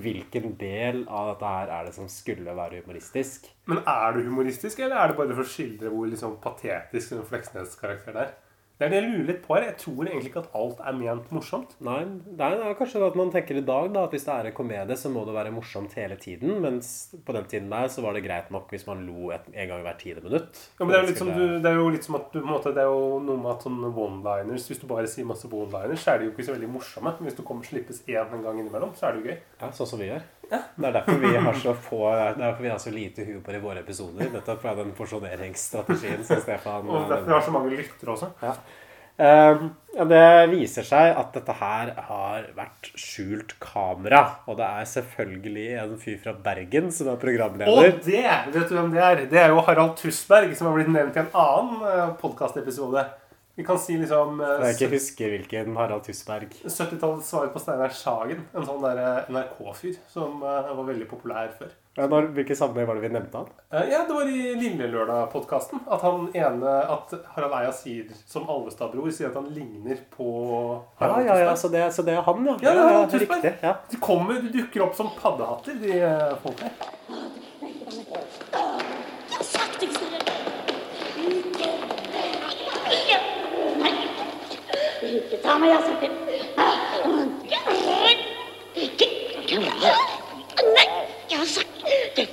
hvilken 0.00 0.54
del 0.60 1.02
av 1.08 1.32
dette 1.32 1.50
her 1.50 1.72
er 1.76 1.88
det 1.88 1.94
som 1.96 2.08
skulle 2.08 2.54
være 2.56 2.80
humoristisk. 2.80 3.50
Men 3.68 3.82
er 3.84 4.16
det 4.16 4.24
humoristisk, 4.28 4.80
eller 4.80 4.96
er 4.96 5.10
det 5.10 5.18
bare 5.18 5.36
for 5.36 5.44
å 5.44 5.52
skildre 5.52 5.92
hvor 5.92 6.08
liksom 6.08 6.38
patetisk 6.44 7.16
den 7.16 7.26
Fleksnes-karakteren 7.28 8.22
er? 8.24 8.32
Det 8.80 8.86
er 8.86 8.94
det 8.94 9.00
jeg 9.02 9.08
lurer 9.10 9.26
litt 9.28 9.40
på 9.44 9.52
her. 9.52 9.64
Jeg 9.66 9.76
tror 9.82 10.06
egentlig 10.08 10.30
ikke 10.30 10.40
at 10.40 10.54
alt 10.56 10.78
er 10.88 10.94
ment 10.96 11.32
morsomt. 11.36 11.74
Nei, 11.84 11.98
det 12.24 12.46
er, 12.46 12.62
kanskje 12.78 13.02
at 13.04 13.18
man 13.18 13.28
tenker 13.34 13.58
i 13.60 13.62
dag 13.68 13.90
da, 13.92 14.06
at 14.08 14.14
hvis 14.16 14.24
det 14.24 14.32
er 14.32 14.48
en 14.48 14.54
komedie, 14.56 14.96
så 14.96 15.10
må 15.12 15.26
det 15.28 15.34
være 15.36 15.52
morsomt 15.52 15.92
hele 16.00 16.16
tiden. 16.22 16.54
Mens 16.64 16.88
på 17.26 17.34
den 17.36 17.44
tiden 17.50 17.68
der 17.68 17.92
så 17.92 18.00
var 18.00 18.16
det 18.16 18.24
greit 18.24 18.48
nok 18.54 18.72
hvis 18.72 18.86
man 18.88 19.04
lo 19.04 19.34
et, 19.36 19.52
en 19.52 19.68
gang 19.68 19.84
hvert 19.84 20.00
tiende 20.00 20.24
minutt. 20.24 20.64
Ja, 20.78 20.86
men 20.86 20.94
det 20.96 21.02
er, 21.02 21.12
som 21.20 21.28
du, 21.28 21.44
det 21.60 21.68
er 21.74 21.76
jo 21.76 21.92
litt 21.92 22.08
som 22.08 22.16
at 22.22 22.32
du, 22.32 22.40
måte, 22.40 22.72
det 22.72 22.80
er 22.80 22.88
jo 22.88 23.20
noe 23.26 23.44
med 23.44 23.52
at 23.52 23.68
sånne 23.68 23.92
one-liners 23.92 24.70
Hvis 24.72 24.80
du 24.80 24.88
bare 24.88 25.12
sier 25.12 25.28
masse 25.28 25.50
one-liners, 25.52 26.00
så 26.00 26.14
er 26.14 26.22
de 26.22 26.30
jo 26.30 26.32
ikke 26.32 26.48
så 26.48 26.56
veldig 26.56 26.72
morsomme. 26.72 27.12
Men 27.18 27.28
hvis 27.28 27.36
du 27.36 27.44
kommer 27.44 27.68
slippes 27.68 28.00
én 28.08 28.32
en 28.32 28.48
gang 28.48 28.64
innimellom, 28.64 28.96
så 28.96 29.10
er 29.10 29.18
det 29.18 29.20
jo 29.20 29.34
gøy. 29.34 29.42
Ja, 29.60 29.74
sånn 29.76 29.92
som 29.92 30.00
vi 30.00 30.08
gjør. 30.08 30.24
Det 30.50 30.88
er 30.88 30.94
derfor 30.98 31.18
vi 31.22 31.32
har 31.36 31.58
så 31.62 31.74
få 31.78 32.02
er 32.10 32.36
derfor 32.38 32.64
vi 32.64 32.70
har 32.72 32.78
så 32.82 32.92
lite 32.94 33.24
humor 33.28 33.54
i 33.54 33.62
våre 33.62 33.82
episoder. 33.84 34.30
Nettopp 34.34 34.62
fra 34.62 34.74
den 34.78 34.92
porsjoneringsstrategien 34.98 36.24
som 36.26 36.42
Stefan 36.42 36.88
Og 36.90 37.10
derfor 37.10 37.28
vi 37.28 37.36
har 37.36 37.44
så 37.46 37.54
mange 37.54 37.74
lyttere 37.76 38.16
også. 38.16 38.32
ja. 38.42 38.54
Uh, 39.20 39.66
det 40.08 40.48
viser 40.48 40.86
seg 40.86 41.10
at 41.18 41.34
dette 41.34 41.52
her 41.58 41.90
har 42.06 42.46
vært 42.56 42.88
skjult 42.96 43.52
kamera. 43.60 44.22
Og 44.48 44.56
det 44.56 44.64
er 44.64 44.86
selvfølgelig 44.88 45.66
en 45.82 45.96
fyr 46.00 46.16
fra 46.22 46.32
Bergen 46.46 46.88
som 46.94 47.10
er 47.12 47.18
programleder. 47.20 47.68
Og 47.68 48.00
det, 48.06 48.22
vet 48.54 48.70
du 48.70 48.76
hvem 48.78 48.94
det 48.94 49.02
er? 49.04 49.24
Det 49.28 49.42
er 49.42 49.52
jo 49.52 49.60
Harald 49.66 49.98
Tusberg, 50.00 50.54
som 50.56 50.70
har 50.70 50.78
blitt 50.78 50.92
nevnt 50.94 51.18
i 51.18 51.24
en 51.26 51.34
annen 51.36 52.14
podkastepisode. 52.22 53.04
Vi 53.60 53.64
kan 53.66 53.78
si 53.78 53.92
liksom 54.00 54.38
eh, 54.40 54.62
Jeg 54.64 54.76
ikke 54.78 54.86
husker 54.94 55.32
hvilken 55.34 55.74
Harald 55.76 56.06
Tusberg 56.06 56.54
70-tallets 56.62 57.26
svar 57.28 57.50
på 57.52 57.60
Steinar 57.60 57.92
Sagen. 57.92 58.46
En 58.56 58.64
sånn 58.64 58.80
der 58.80 58.96
eh, 59.02 59.26
NRK-fyr 59.34 59.98
som 60.08 60.40
eh, 60.40 60.70
var 60.78 60.86
veldig 60.86 61.04
populær 61.10 61.50
før. 61.58 61.74
ja, 61.98 62.06
når, 62.08 62.30
hvilke 62.38 62.56
sammenheng 62.56 62.88
var 62.88 62.96
det 62.96 63.04
vi 63.04 63.10
nevnte 63.18 63.42
han? 63.42 63.50
Ja, 63.90 64.00
det 64.08 64.16
var 64.16 64.30
i 64.32 64.54
Lillelørdag-podkasten 64.62 65.82
at 65.92 66.06
han 66.06 66.30
ene 66.32 66.72
At 66.94 67.12
Harald 67.34 67.58
Eia 67.58 67.74
sier 67.76 68.08
som 68.24 68.48
Alvestad-bror 68.48 69.12
sier 69.12 69.28
at 69.28 69.36
han 69.36 69.52
ligner 69.52 70.00
på 70.14 70.30
Harald 71.02 71.20
Harald 71.20 71.28
ja, 71.28 71.36
ja, 71.42 71.52
Tusberg. 71.52 71.60
så 71.60 71.72
det, 71.76 71.84
så 71.98 72.06
det 72.08 72.16
er 72.16 72.24
han, 72.30 72.48
ja. 72.48 72.56
Ja, 72.64 72.72
det 72.72 72.78
er 72.78 72.88
Harald 72.94 73.12
Tusberg. 73.12 73.44
Riktig. 73.44 73.54
ja. 73.68 73.74
De 73.92 74.00
kommer, 74.08 74.40
de 74.40 74.54
dukker 74.56 74.86
opp 74.88 74.96
som 74.96 75.12
paddehatter, 75.20 75.76
de 75.84 76.00
folk 76.46 76.64
her. 76.64 76.72
Sakte, 79.44 79.84
ikke 79.84 80.00
stille. 80.00 80.20
Ta 85.42 85.58
meg. 85.58 85.70
Nei, 90.60 90.86
jeg 91.30 91.38
har 91.38 91.46
sagt 91.46 91.80
det. 92.16 92.26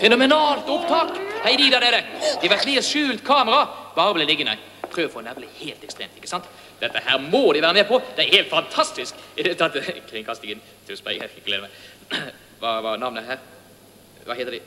Fenomenalt 0.00 0.70
opptak! 0.74 1.12
Hei 1.44 1.54
de 1.60 1.68
der 1.70 1.84
dere. 1.84 2.00
De 2.42 2.48
med 2.50 2.82
skjult 2.82 3.22
kamera. 3.26 3.60
Bare 3.94 4.14
bli 4.16 4.26
liggende. 4.26 4.56
Prøv 4.88 5.06
å 5.06 5.12
få 5.12 5.22
nevle 5.22 5.46
helt 5.60 5.84
ekstremt, 5.84 6.16
ikke 6.18 6.30
sant? 6.30 6.48
Dette 6.80 7.02
her 7.04 7.20
må 7.22 7.52
de 7.52 7.62
være 7.62 7.76
med 7.76 7.86
på. 7.86 8.00
Det 8.16 8.24
er 8.24 8.36
helt 8.38 8.50
fantastisk. 8.50 9.14
I 9.36 9.46
det 9.46 9.54
tatt 9.60 9.76
Kringkastingen. 10.08 10.62
Tusberg, 10.88 11.20
jeg 11.22 11.44
gleder 11.44 11.68
meg. 11.68 12.32
Hva 12.58 12.80
var 12.82 12.98
navnet 12.98 13.28
her? 13.28 13.44
Hva 14.26 14.34
heter 14.34 14.56
de? 14.56 14.62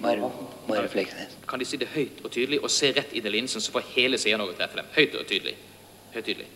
Marve, 0.00 0.30
Marve 0.68 0.88
Fleksnes. 0.88 1.34
Kan 1.48 1.58
de 1.58 1.66
si 1.66 1.76
det 1.80 1.90
høyt 1.92 2.22
og 2.24 2.30
tydelig 2.30 2.62
og 2.62 2.70
se 2.72 2.92
rett 2.96 3.10
inn 3.12 3.26
i 3.26 3.34
linsen, 3.34 3.60
så 3.60 3.74
får 3.74 3.90
hele 3.96 4.20
seeren 4.20 4.46
å 4.46 4.52
treffe 4.54 4.78
dem? 4.78 4.88
Høyt 4.94 5.18
og 5.18 5.26
tydelig. 5.28 5.56
Høyt 6.14 6.24
tydelig. 6.24 6.48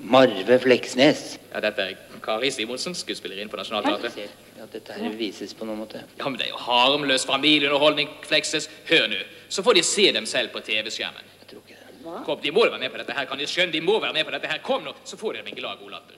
Marve 0.00 0.56
Fleksnes. 0.62 1.38
Ja, 1.52 1.60
dette 1.60 1.82
er 1.82 2.20
Kari 2.24 2.50
Simonsen, 2.50 2.94
skuespillerinne 2.96 3.50
på 3.52 3.58
Nationaltheatret. 3.60 4.16
Ja, 4.56 4.68
dette 4.72 4.96
her 4.96 5.16
vises 5.16 5.52
på 5.56 5.68
noen 5.68 5.82
måte. 5.82 6.02
Ja, 6.18 6.28
men 6.28 6.38
det 6.40 6.46
er 6.46 6.54
jo 6.54 6.60
harmløs 6.60 7.26
familieunderholdning, 7.28 8.08
Fleksnes. 8.24 8.70
Hør 8.88 9.06
nå. 9.12 9.20
Så 9.48 9.64
får 9.66 9.76
de 9.76 9.84
se 9.84 10.06
dem 10.16 10.26
selv 10.28 10.54
på 10.54 10.62
TV-skjermen. 10.64 11.28
Jeg 11.42 11.50
tror 11.52 11.62
ikke 11.64 11.76
det. 11.76 12.24
Kom, 12.26 12.40
de 12.40 12.52
må 12.54 12.64
være 12.64 12.80
med 12.80 12.92
på 12.92 13.00
dette 13.02 13.16
her, 13.16 13.28
kan 13.28 13.40
de 13.40 13.48
skjønne? 13.48 13.72
De 13.72 13.84
må 13.84 13.98
være 14.00 14.16
med 14.16 14.24
på 14.24 14.34
dette 14.36 14.48
her. 14.48 14.62
Kom 14.64 14.84
nå, 14.86 14.96
så 15.04 15.20
får 15.20 15.38
dere 15.38 15.52
en 15.52 15.60
glad 15.60 15.82
god 15.82 15.96
latter. 15.98 16.16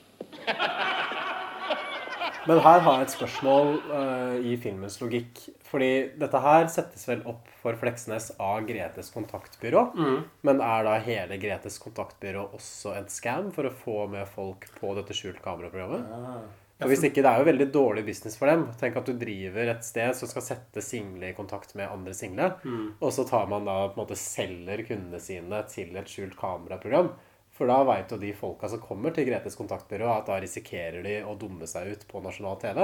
Men 2.47 2.59
her 2.59 2.81
har 2.83 2.97
jeg 2.99 3.07
et 3.07 3.17
spørsmål 3.17 3.77
uh, 3.91 4.47
i 4.47 4.57
filmens 4.63 4.99
logikk. 5.03 5.43
Fordi 5.73 5.89
dette 6.21 6.41
her 6.45 6.67
settes 6.69 7.07
vel 7.09 7.23
opp 7.31 7.47
for 7.63 7.73
Fleksnes 7.81 8.31
av 8.39 8.67
Gretes 8.69 9.09
kontaktbyrå. 9.15 9.87
Men 10.45 10.61
er 10.61 10.85
da 10.85 10.99
hele 11.01 11.39
Gretes 11.41 11.79
kontaktbyrå 11.81 12.43
også 12.53 12.93
en 12.99 13.09
scam 13.09 13.49
for 13.57 13.65
å 13.65 13.73
få 13.73 14.03
med 14.13 14.29
folk 14.29 14.67
på 14.77 14.93
dette 14.99 15.17
skjult 15.17 15.41
kameraprogrammet? 15.45 16.05
Og 16.83 16.91
hvis 16.91 17.05
ikke, 17.07 17.23
Det 17.23 17.31
er 17.31 17.39
jo 17.39 17.47
veldig 17.47 17.67
dårlig 17.73 18.03
business 18.05 18.37
for 18.37 18.51
dem. 18.51 18.65
Tenk 18.81 18.97
at 18.99 19.07
du 19.07 19.13
driver 19.15 19.69
et 19.71 19.85
sted 19.87 20.17
som 20.19 20.29
skal 20.29 20.43
sette 20.43 20.83
single 20.83 21.29
i 21.31 21.35
kontakt 21.37 21.77
med 21.79 21.89
andre 21.89 22.13
single, 22.13 22.49
og 23.01 23.13
så 23.15 23.25
tar 23.29 23.47
man 23.47 23.65
da 23.65 23.77
på 23.89 23.95
en 23.95 24.03
måte 24.05 24.19
selger 24.19 24.83
kundene 24.89 25.21
sine 25.23 25.63
til 25.71 25.95
et 25.97 26.11
skjult 26.11 26.35
kameraprogram. 26.37 27.13
For 27.53 27.69
da 27.69 27.83
veit 27.85 28.11
jo 28.11 28.17
de 28.19 28.33
folka 28.35 28.67
som 28.69 28.81
kommer 28.81 29.13
til 29.15 29.29
Gretes 29.29 29.55
kontaktbyrå, 29.55 30.09
at 30.11 30.27
da 30.27 30.41
risikerer 30.41 31.05
de 31.05 31.19
å 31.23 31.37
dumme 31.39 31.69
seg 31.71 31.93
ut 31.93 32.07
på 32.09 32.21
nasjonal 32.25 32.59
TV. 32.59 32.81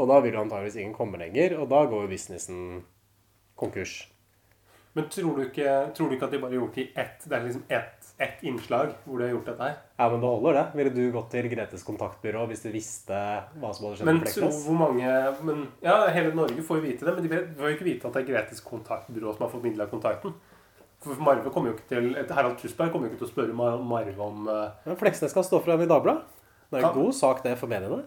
Og 0.00 0.08
da 0.08 0.22
vil 0.24 0.38
antageligvis 0.40 0.80
ingen 0.80 0.96
komme 0.96 1.20
lenger, 1.20 1.58
og 1.60 1.68
da 1.70 1.84
går 1.90 2.06
jo 2.06 2.12
businessen 2.14 2.62
konkurs. 3.60 4.00
Men 4.92 5.08
tror 5.08 5.36
du, 5.36 5.46
ikke, 5.46 5.68
tror 5.96 6.10
du 6.10 6.14
ikke 6.18 6.26
at 6.26 6.34
de 6.34 6.38
bare 6.42 6.52
har 6.52 6.58
gjort 6.58 6.74
det 6.76 6.82
i 6.82 6.90
ett 7.00 7.22
Det 7.24 7.32
er 7.32 7.44
liksom 7.46 7.62
ett, 7.72 8.08
ett 8.20 8.42
innslag 8.44 8.90
hvor 9.06 9.18
de 9.18 9.24
har 9.24 9.30
gjort 9.32 9.46
dette 9.48 9.68
her? 9.70 9.78
Ja, 9.96 10.08
men 10.12 10.20
det 10.20 10.28
holder, 10.28 10.58
det. 10.58 10.64
Ville 10.76 10.92
du 10.92 11.14
gått 11.14 11.30
til 11.32 11.48
Gretes 11.48 11.86
kontaktbyrå 11.86 12.42
hvis 12.50 12.64
du 12.66 12.68
visste 12.74 13.20
hva 13.62 13.70
som 13.72 13.86
hadde 13.86 14.00
skjedd 14.00 14.10
Men 14.10 14.20
med 14.20 14.28
tro 14.28 14.42
Fleksnes? 14.42 14.66
hvor 14.66 14.76
mange 14.82 15.14
men, 15.48 15.62
Ja, 15.84 15.94
hele 16.12 16.34
Norge 16.36 16.66
får 16.66 16.82
jo 16.82 16.84
vite 16.84 17.08
det, 17.08 17.14
men 17.16 17.24
de 17.24 17.40
får 17.62 17.72
jo 17.72 17.78
ikke 17.78 17.88
vite 17.88 18.10
at 18.10 18.18
det 18.18 18.24
er 18.24 18.28
Gretes 18.34 18.60
kontaktbyrå 18.66 19.32
som 19.32 19.46
har 19.46 19.54
formidla 19.54 19.88
kontakten. 19.88 20.36
For 21.02 21.24
Marve 21.24 21.50
kommer 21.50 21.72
jo 21.72 21.78
ikke 21.78 21.88
til 21.88 22.12
Harald 22.36 22.60
Tusberg 22.60 22.92
kommer 22.92 23.08
jo 23.08 23.14
ikke 23.14 23.24
til 23.24 23.30
å 23.30 23.32
spørre 23.32 23.72
Marve 23.80 24.28
om 24.28 24.44
uh, 24.46 24.92
Fleksnes 25.00 25.32
skal 25.32 25.48
stå 25.48 25.64
frem 25.64 25.86
i 25.86 25.88
Dagbladet. 25.90 26.28
Det 26.68 26.80
er 26.80 26.88
en 26.88 27.00
god 27.00 27.16
sak, 27.16 27.42
det, 27.44 27.56
for 27.60 27.68
mediene. 27.68 28.04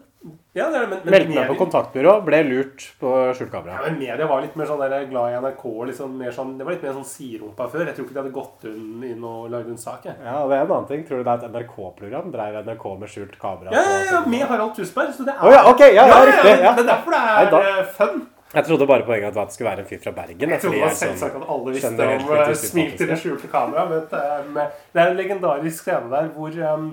Ja, 0.56 0.70
det 0.72 0.78
er 0.78 0.84
det, 0.86 0.88
men, 0.88 1.00
men 1.04 1.12
Meldte 1.12 1.34
meg 1.36 1.50
på 1.50 1.56
kontaktbyrå, 1.60 2.12
ble 2.24 2.38
lurt 2.46 2.84
på 3.00 3.12
skjult 3.36 3.56
Ja, 3.58 3.80
men 3.84 3.98
Media 4.00 4.28
var 4.30 4.40
litt 4.44 4.54
mer 4.56 4.68
sånn 4.70 4.80
der, 4.80 4.94
glad 5.10 5.34
i 5.34 5.40
NRK. 5.42 5.64
Liksom, 5.90 6.14
mer 6.16 6.32
sånn, 6.36 6.54
det 6.58 6.66
var 6.66 6.76
litt 6.76 6.86
mer 6.86 6.94
sånn 6.96 7.08
siderumpa 7.08 7.66
før. 7.72 7.84
Jeg 7.90 7.98
tror 7.98 8.06
ikke 8.06 8.16
de 8.16 8.22
hadde 8.22 8.36
gått 8.36 8.68
inn 8.70 9.26
og 9.26 9.50
lagd 9.52 9.72
en 9.72 9.80
sak. 9.80 10.06
Jeg. 10.08 10.16
Ja, 10.24 10.38
det 10.48 10.56
er 10.56 10.64
en 10.64 10.72
annen 10.78 10.88
ting. 10.92 11.04
Tror 11.08 11.20
du 11.20 11.26
det 11.26 11.34
er 11.34 11.44
et 11.44 11.58
NRK-program? 11.58 12.30
Dreiv 12.34 12.62
NRK 12.62 12.86
med 13.02 13.12
skjult 13.12 13.36
kamera? 13.42 13.74
Ja, 13.74 13.82
ja, 13.82 13.98
ja, 14.06 14.22
på- 14.22 14.32
med 14.36 14.46
Harald 14.52 14.72
Tusberg. 14.78 15.12
Så 15.16 15.28
det 15.28 15.36
er, 15.36 15.44
oh, 15.44 15.52
ja, 15.52 15.66
okay, 15.72 15.92
ja, 15.92 16.08
ja, 16.08 16.22
riktig, 16.30 16.56
ja. 16.64 16.72
Det 16.72 16.86
er 16.86 16.90
derfor 16.94 17.18
det 17.18 17.22
er 17.26 17.52
da- 17.52 17.62
eh, 17.74 17.84
fun. 17.98 18.26
Jeg 18.54 18.64
trodde 18.64 18.86
bare 18.86 19.02
poenget 19.02 19.34
gang 19.34 19.42
at 19.42 19.50
det 19.50 19.54
skulle 19.54 19.70
være 19.70 19.82
en 19.82 19.88
fyr 19.90 19.98
fra 20.00 20.12
Bergen. 20.16 20.50
Jeg 20.54 20.60
trodde 20.62 20.76
fordi 20.76 20.78
det 20.78 20.86
var 20.86 20.92
er 20.92 20.96
sånn 20.96 21.10
selvsagt 21.10 21.36
at 21.36 21.48
alle 21.52 21.72
visste 21.74 22.06
om 22.06 22.28
uh, 22.30 22.54
Smil 22.54 22.92
til 22.96 23.10
det 23.10 23.18
skjulte 23.20 23.50
kamera. 23.52 23.84
Men 23.90 24.04
det 24.10 24.20
er, 24.22 24.70
det 24.94 25.02
er 25.02 25.10
en 25.10 25.18
legendarisk 25.18 25.82
scene 25.82 26.10
der 26.12 26.30
hvor, 26.36 26.56
um, 26.72 26.86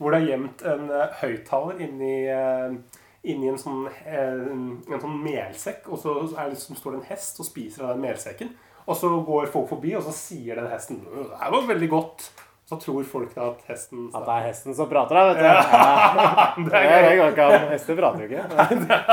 hvor 0.00 0.14
det 0.14 0.22
er 0.22 0.30
gjemt 0.32 0.64
en 0.64 0.88
uh, 0.88 1.06
høyttaler 1.20 1.80
inni, 1.84 2.14
uh, 2.32 3.00
inni 3.28 3.50
en, 3.52 3.58
sånn, 3.60 3.84
uh, 3.84 4.44
en 4.88 5.02
sånn 5.02 5.18
melsekk. 5.20 5.90
Og 5.92 6.00
så 6.00 6.16
er 6.30 6.46
det, 6.48 6.54
liksom, 6.56 6.78
står 6.80 6.96
det 6.96 7.00
en 7.02 7.10
hest 7.12 7.40
og 7.42 7.48
spiser 7.50 7.84
av 7.84 7.94
den 7.94 8.06
melsekken. 8.08 8.54
Og 8.88 8.96
så 8.96 9.10
går 9.26 9.50
folk 9.52 9.68
forbi, 9.70 9.92
og 9.98 10.06
så 10.06 10.14
sier 10.16 10.56
den 10.58 10.70
hesten 10.72 11.02
«Øh, 11.04 11.26
Det 11.28 11.42
her 11.42 11.52
var 11.52 11.68
veldig 11.68 11.90
godt. 11.92 12.30
Så 12.70 12.78
tror 12.78 13.02
folk 13.02 13.32
da 13.34 13.48
at 13.50 13.62
hesten 13.66 14.08
At 14.14 14.22
det 14.28 14.34
er 14.36 14.44
hesten 14.46 14.74
som 14.78 14.86
prater, 14.90 15.16
da, 15.18 15.22
vet 15.28 15.40
du. 15.40 15.44
Ja. 15.44 16.44
Det 16.70 16.80
er 16.80 17.16
går 17.18 17.32
ikke 17.32 17.46
an. 17.50 17.64
Hester 17.72 17.98
prater 17.98 18.22
jo 18.22 18.28
ikke. 18.30 18.44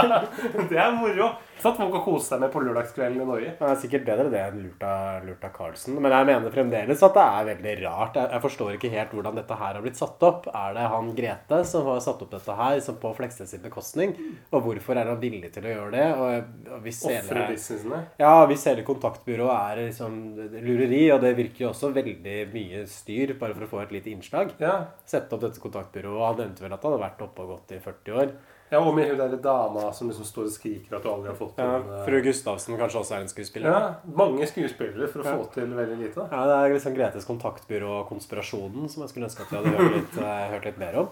Det 0.71 0.77
er 0.77 0.91
moro. 0.93 1.31
Sånn 1.57 1.71
at 1.73 1.79
folk 1.79 1.93
kan 1.95 2.03
kose 2.05 2.27
seg 2.29 2.41
med 2.43 2.51
på 2.53 2.61
lørdagskvelden 2.61 3.21
i 3.23 3.25
Norge. 3.25 3.53
Det 3.57 3.65
er 3.65 3.79
sikkert 3.81 4.03
bedre 4.05 4.27
det 4.29 4.41
enn 4.43 4.59
lurt 4.61 4.83
av, 4.85 5.23
lurt 5.25 5.45
av 5.47 5.53
Carlsen. 5.55 5.95
Men 5.97 6.13
jeg 6.13 6.27
mener 6.29 6.53
fremdeles 6.53 7.01
at 7.07 7.15
det 7.17 7.23
er 7.25 7.47
veldig 7.47 7.73
rart. 7.81 8.19
Jeg, 8.19 8.29
jeg 8.35 8.43
forstår 8.43 8.75
ikke 8.75 8.91
helt 8.93 9.15
hvordan 9.17 9.39
dette 9.39 9.57
her 9.57 9.77
har 9.79 9.85
blitt 9.85 9.97
satt 9.97 10.25
opp. 10.27 10.49
Er 10.53 10.75
det 10.77 10.87
han 10.93 11.09
Grete 11.17 11.61
som 11.65 11.89
har 11.89 12.03
satt 12.05 12.21
opp 12.21 12.33
dette 12.35 12.57
her 12.59 12.81
som 12.85 12.99
på 13.01 13.13
Fleksnes 13.17 13.49
sin 13.53 13.63
bekostning? 13.63 14.13
Og 14.51 14.67
hvorfor 14.67 15.01
er 15.01 15.09
han 15.09 15.21
villig 15.21 15.49
til 15.55 15.65
å 15.65 15.73
gjøre 15.73 15.93
det? 15.95 16.05
Og, 16.17 16.51
og 16.75 16.85
hvis 16.85 17.01
hele, 17.09 18.03
ja, 18.21 18.33
hvis 18.51 18.67
hele 18.69 18.85
kontaktbyrået 18.87 19.55
er 19.57 19.81
liksom 19.87 20.19
lureri, 20.61 21.03
og 21.15 21.23
det 21.25 21.33
virker 21.39 21.65
jo 21.65 21.71
også 21.71 21.89
veldig 21.95 22.37
mye 22.53 22.83
styr 22.91 23.33
bare 23.41 23.57
for 23.57 23.65
å 23.65 23.71
få 23.71 23.81
et 23.85 23.97
lite 23.97 24.13
innslag 24.13 24.53
Ja. 24.61 24.75
Sette 25.07 25.33
opp 25.33 25.41
dette 25.41 25.61
kontaktbyrået. 25.63 26.21
Han 26.27 26.39
nevnte 26.43 26.65
vel 26.67 26.77
at 26.77 26.85
han 26.85 26.93
hadde 26.93 27.05
vært 27.07 27.25
oppe 27.25 27.47
og 27.47 27.55
gått 27.55 27.73
i 27.73 27.81
40 27.81 28.21
år. 28.21 28.37
Ja, 28.71 28.79
og 28.79 28.95
med 28.95 29.07
hun 29.09 29.17
der 29.17 29.37
dama 29.41 29.91
som 29.93 30.09
liksom 30.09 30.25
står 30.27 30.49
og 30.49 30.51
skriker 30.51 30.97
at 30.97 31.03
du 31.03 31.09
aldri 31.09 31.29
har 31.31 31.37
fått 31.39 31.57
Ja, 31.61 31.75
en, 31.77 31.87
uh, 31.89 32.05
Fru 32.05 32.17
Gustavsen 32.25 32.77
kanskje 32.77 32.99
også 33.01 33.15
er 33.15 33.21
en 33.25 33.31
skuespiller. 33.31 33.69
Ja, 33.71 33.93
mange 34.13 34.47
skuespillere 34.49 35.07
for 35.11 35.23
å 35.23 35.25
Ja. 35.25 35.37
få 35.37 35.51
til 35.53 35.67
veldig 35.77 35.97
lite. 36.01 36.27
Ja, 36.31 36.43
Det 36.47 36.57
er 36.57 36.73
liksom 36.75 36.95
Gretes 36.95 37.25
kontaktbyrå 37.25 38.07
Konspirasjonen 38.09 38.89
som 38.89 39.03
jeg 39.03 39.09
skulle 39.13 39.25
ønske 39.29 39.41
at 39.41 39.51
vi 39.51 39.57
hadde 39.57 39.77
hørt 39.77 39.95
litt, 39.95 40.17
eh, 40.17 40.47
hørt 40.51 40.65
litt 40.65 40.77
mer 40.79 40.95
om. 41.03 41.09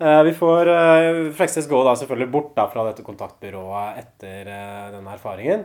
Eh, 0.00 0.22
Vi 0.24 0.32
får 0.32 0.70
Fleksnes 1.34 1.68
gå 1.68 1.84
da 1.84 1.94
selvfølgelig 1.94 2.30
bort 2.30 2.54
da 2.56 2.66
fra 2.66 2.84
dette 2.92 3.02
kontaktbyrået 3.06 3.98
etter 3.98 4.46
eh, 4.48 4.90
denne 4.92 5.12
erfaringen. 5.14 5.64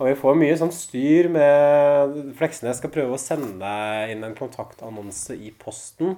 Og 0.00 0.06
vi 0.06 0.14
får 0.14 0.36
mye 0.38 0.54
sånn 0.56 0.70
styr 0.70 1.28
med 1.28 2.34
Fleksnes 2.38 2.76
skal 2.78 2.90
prøve 2.90 3.14
å 3.14 3.18
sende 3.18 3.66
inn 4.12 4.22
en 4.22 4.34
kontaktannonse 4.34 5.34
i 5.34 5.50
posten. 5.58 6.16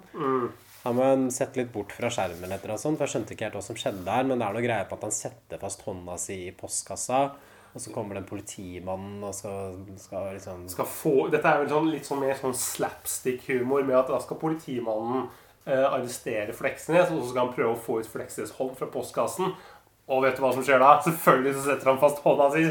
Har 0.83 0.95
man 0.97 1.29
sett 1.31 1.59
litt 1.61 1.73
bort 1.75 1.93
fra 1.93 2.09
skjermen 2.13 2.55
etter 2.57 2.73
og 2.73 2.81
sånn, 2.81 2.97
for 2.97 3.05
jeg 3.05 3.13
skjønte 3.15 3.35
ikke 3.35 3.49
helt 3.49 3.57
hva 3.59 3.65
som 3.65 3.77
skjedde 3.77 4.05
der, 4.07 4.25
men 4.25 4.41
det 4.41 4.47
er 4.47 4.55
noe 4.57 4.65
greier 4.65 4.87
på 4.89 4.97
at 4.97 5.03
han 5.05 5.13
setter 5.13 5.61
fast 5.61 5.83
hånda 5.85 6.17
si 6.21 6.39
i 6.47 6.55
postkassa, 6.57 7.19
og 7.71 7.83
så 7.85 7.93
kommer 7.95 8.17
det 8.17 8.23
en 8.23 8.31
politimann 8.31 9.21
og 9.23 9.35
skal, 9.37 9.77
skal 10.01 10.33
liksom 10.35 10.65
Skal 10.73 10.89
få, 10.89 11.15
dette 11.31 11.47
er 11.47 11.61
vel 11.61 11.69
sånn, 11.71 11.91
litt 11.93 12.09
sånn 12.09 12.23
mer 12.25 12.39
sånn 12.39 12.57
slapstick-humor 12.57 13.85
med 13.85 13.99
at 14.01 14.11
da 14.11 14.23
skal 14.25 14.41
politimannen 14.41 15.29
eh, 15.69 15.85
arrestere 15.85 16.57
Fleksnes, 16.57 17.13
og 17.13 17.21
så 17.21 17.29
skal 17.29 17.45
han 17.45 17.55
prøve 17.55 17.75
å 17.75 17.83
få 17.85 18.01
ut 18.01 18.09
Fleksnes 18.11 18.57
hånd 18.57 18.73
fra 18.79 18.89
postkassen. 18.91 19.53
Og 20.11 20.25
vet 20.25 20.41
du 20.41 20.43
hva 20.43 20.55
som 20.57 20.65
skjer 20.67 20.81
da? 20.83 20.97
Selvfølgelig 21.05 21.59
så 21.59 21.67
setter 21.69 21.93
han 21.93 22.01
fast 22.01 22.25
hånda 22.25 22.49
si 22.57 22.65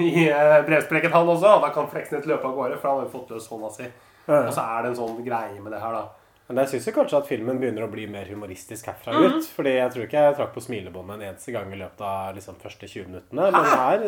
i 0.00 0.24
eh, 0.30 0.56
brevsprekken, 0.66 1.12
han 1.12 1.28
også. 1.28 1.58
Og 1.58 1.66
da 1.66 1.70
kan 1.76 1.92
Fleksnes 1.92 2.26
løpe 2.26 2.48
av 2.48 2.56
gårde, 2.56 2.80
for 2.80 2.90
han 2.90 3.02
har 3.02 3.06
jo 3.06 3.12
fått 3.18 3.36
løs 3.36 3.50
hånda 3.52 3.70
si. 3.76 3.90
Og 4.30 4.50
så 4.54 4.64
er 4.64 4.82
det 4.82 4.90
en 4.90 4.98
sånn 4.98 5.22
greie 5.26 5.60
med 5.60 5.74
det 5.74 5.82
her, 5.82 5.94
da. 6.00 6.19
Men 6.50 6.64
jeg 6.66 6.80
syns 6.80 6.90
kanskje 6.96 7.18
at 7.22 7.28
filmen 7.30 7.60
begynner 7.62 7.86
å 7.86 7.90
bli 7.92 8.08
mer 8.10 8.26
humoristisk 8.26 8.90
herfra 8.90 9.14
Mhm. 9.14 9.38
ut. 9.38 9.48
Fordi 9.54 9.72
jeg 9.78 9.92
tror 9.94 10.04
ikke 10.08 10.20
jeg 10.26 10.36
trakk 10.36 10.52
på 10.54 10.62
smilebåndet 10.66 11.14
en 11.14 11.26
eneste 11.30 11.52
gang 11.54 11.72
i 11.72 11.76
løpet 11.78 12.00
av 12.02 12.34
liksom, 12.34 12.56
første 12.58 12.88
20 12.90 13.06
minuttene. 13.06 13.50
Men 13.52 13.64
her 13.70 14.02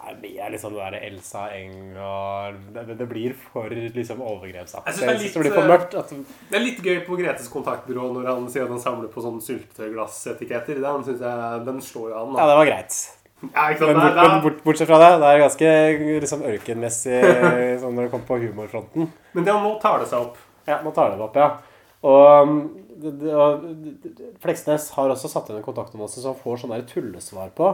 er 0.00 0.14
mer 0.20 0.50
liksom 0.52 0.72
det 0.72 0.80
derre 0.80 1.00
Elsa 1.04 1.42
Eng 1.52 1.96
og 2.00 2.54
Det, 2.72 2.98
det 2.98 3.08
blir 3.08 3.34
for 3.34 3.68
liksom 3.68 4.20
overgrepsaktig. 4.24 4.94
det 5.00 5.20
Jeg 5.20 5.32
blir 5.42 5.52
for 5.52 5.68
mørkt. 5.68 5.94
At, 5.98 6.08
Det 6.50 6.56
er 6.56 6.64
litt 6.64 6.78
gøy 6.84 7.00
på 7.06 7.16
Gretes 7.18 7.48
kontaktbyrå 7.52 8.12
når 8.14 8.26
han 8.26 8.46
sier 8.48 8.64
at 8.64 8.70
han 8.70 8.80
samler 8.80 9.08
på 9.12 9.20
sånne 9.24 9.40
syltetøyglassetiketter. 9.44 10.80
Den 10.80 11.04
jeg, 11.04 11.64
den 11.66 11.80
slår 11.80 12.10
jo 12.10 12.16
an. 12.22 12.36
ja, 12.36 12.46
det 12.46 12.56
var 12.60 12.66
greit. 12.66 13.16
Ja. 13.40 13.68
Men, 13.80 13.94
bort, 13.96 14.14
men 14.16 14.42
bort, 14.44 14.58
bortsett 14.64 14.86
fra 14.88 14.98
det, 15.00 15.10
det 15.20 15.28
er 15.32 15.40
ganske 15.40 16.20
liksom 16.20 16.42
ørkenmessig 16.44 17.20
sånn 17.80 17.94
når 17.96 18.02
det 18.06 18.10
kommer 18.12 18.26
på 18.28 18.38
humorfronten. 18.42 19.10
Men 19.32 19.44
det, 19.46 19.52
nå 19.54 19.80
tar 19.80 19.98
det 20.02 20.08
seg 20.10 20.20
opp. 20.26 20.36
Ja, 20.68 20.80
nå 20.84 20.92
tar 20.94 21.10
det 21.14 21.20
opp, 21.24 21.36
ja. 21.40 21.46
Og, 22.06 22.48
um, 22.48 22.60
Fleksnes 24.40 24.90
har 24.96 25.12
også 25.12 25.30
satt 25.32 25.48
inn 25.50 25.60
en 25.60 25.64
kontaktannonse 25.64 26.20
som 26.20 26.36
får 26.36 26.62
sånne 26.64 26.82
tullesvar 26.88 27.52
på. 27.56 27.72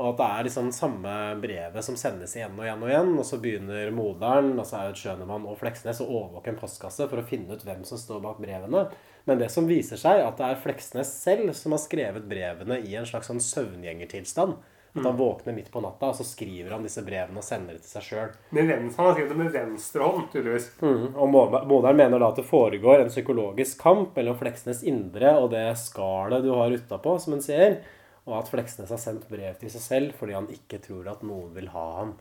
Og 0.00 0.06
at 0.08 0.18
det 0.18 0.26
er 0.26 0.46
liksom 0.46 0.70
samme 0.72 1.14
brevet 1.42 1.84
som 1.84 1.96
sendes 2.00 2.32
igjen 2.34 2.56
og 2.56 2.64
igjen 2.64 2.80
og 2.82 2.90
igjen. 2.90 3.10
Og 3.20 3.26
så 3.28 3.38
begynner 3.42 3.92
moderen, 3.94 4.54
altså 4.56 4.80
Aud 4.86 4.96
Schønemann 4.98 5.44
og 5.48 5.58
Fleksnes, 5.60 6.00
å 6.00 6.08
overvåke 6.08 6.54
en 6.54 6.60
postkasse 6.60 7.08
for 7.10 7.20
å 7.20 7.26
finne 7.28 7.52
ut 7.52 7.64
hvem 7.66 7.84
som 7.88 8.00
står 8.00 8.22
bak 8.24 8.40
brevene. 8.42 8.86
Men 9.28 9.38
det 9.38 9.52
som 9.54 9.68
viser 9.68 10.00
seg, 10.00 10.24
at 10.24 10.40
det 10.40 10.48
er 10.48 10.62
Fleksnes 10.64 11.12
selv 11.20 11.52
som 11.58 11.76
har 11.76 11.82
skrevet 11.84 12.26
brevene 12.28 12.80
i 12.82 12.96
en 12.98 13.06
slags 13.08 13.28
sånn 13.30 13.42
søvngjengertilstand. 13.44 14.56
At 14.94 15.06
han 15.08 15.16
våkner 15.16 15.54
midt 15.56 15.70
på 15.72 15.80
natta, 15.80 16.10
og 16.12 16.16
så 16.18 16.24
skriver 16.26 16.74
han 16.74 16.82
disse 16.84 17.00
brevene 17.06 17.40
og 17.40 17.44
sender 17.46 17.78
det 17.78 17.80
til 17.86 17.94
seg 17.94 18.02
sjøl. 18.10 18.34
Han 18.52 19.06
har 19.06 19.14
skrevet 19.14 19.30
det 19.32 19.38
med 19.38 19.52
venstre 19.54 20.04
hånd, 20.04 20.26
tydeligvis. 20.34 20.66
Mm, 20.82 21.06
og 21.16 21.30
moder- 21.32 21.64
moderen 21.70 21.96
mener 21.96 22.20
da 22.20 22.28
at 22.28 22.36
det 22.36 22.44
foregår 22.44 23.00
en 23.00 23.08
psykologisk 23.08 23.80
kamp 23.80 24.16
mellom 24.16 24.36
Fleksnes 24.36 24.82
indre 24.84 25.32
og 25.40 25.50
det 25.54 25.64
skallet 25.80 26.44
du 26.44 26.50
har 26.52 26.74
utapå, 26.76 27.16
som 27.20 27.32
hun 27.38 27.40
sier. 27.44 27.78
Og 28.26 28.36
at 28.38 28.52
Fleksnes 28.52 28.92
har 28.92 29.00
sendt 29.00 29.24
brev 29.32 29.56
til 29.58 29.72
seg 29.72 29.80
selv 29.86 30.12
fordi 30.20 30.36
han 30.36 30.50
ikke 30.52 30.82
tror 30.84 31.08
at 31.10 31.24
noen 31.24 31.54
vil 31.56 31.72
ha 31.72 31.86
ham. 32.02 32.12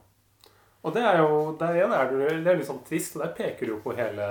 Og 0.81 0.93
det 0.95 1.01
er 1.05 1.19
jo 1.21 1.33
det 1.59 1.67
igjen 1.77 1.91
er 1.93 2.07
det, 2.09 2.29
er 2.49 2.55
litt 2.57 2.65
sånn 2.65 2.79
trist, 2.87 3.13
og 3.13 3.21
der 3.21 3.33
peker 3.37 3.69
du 3.69 3.75
jo 3.75 3.81
på 3.83 3.93
hele 3.93 4.25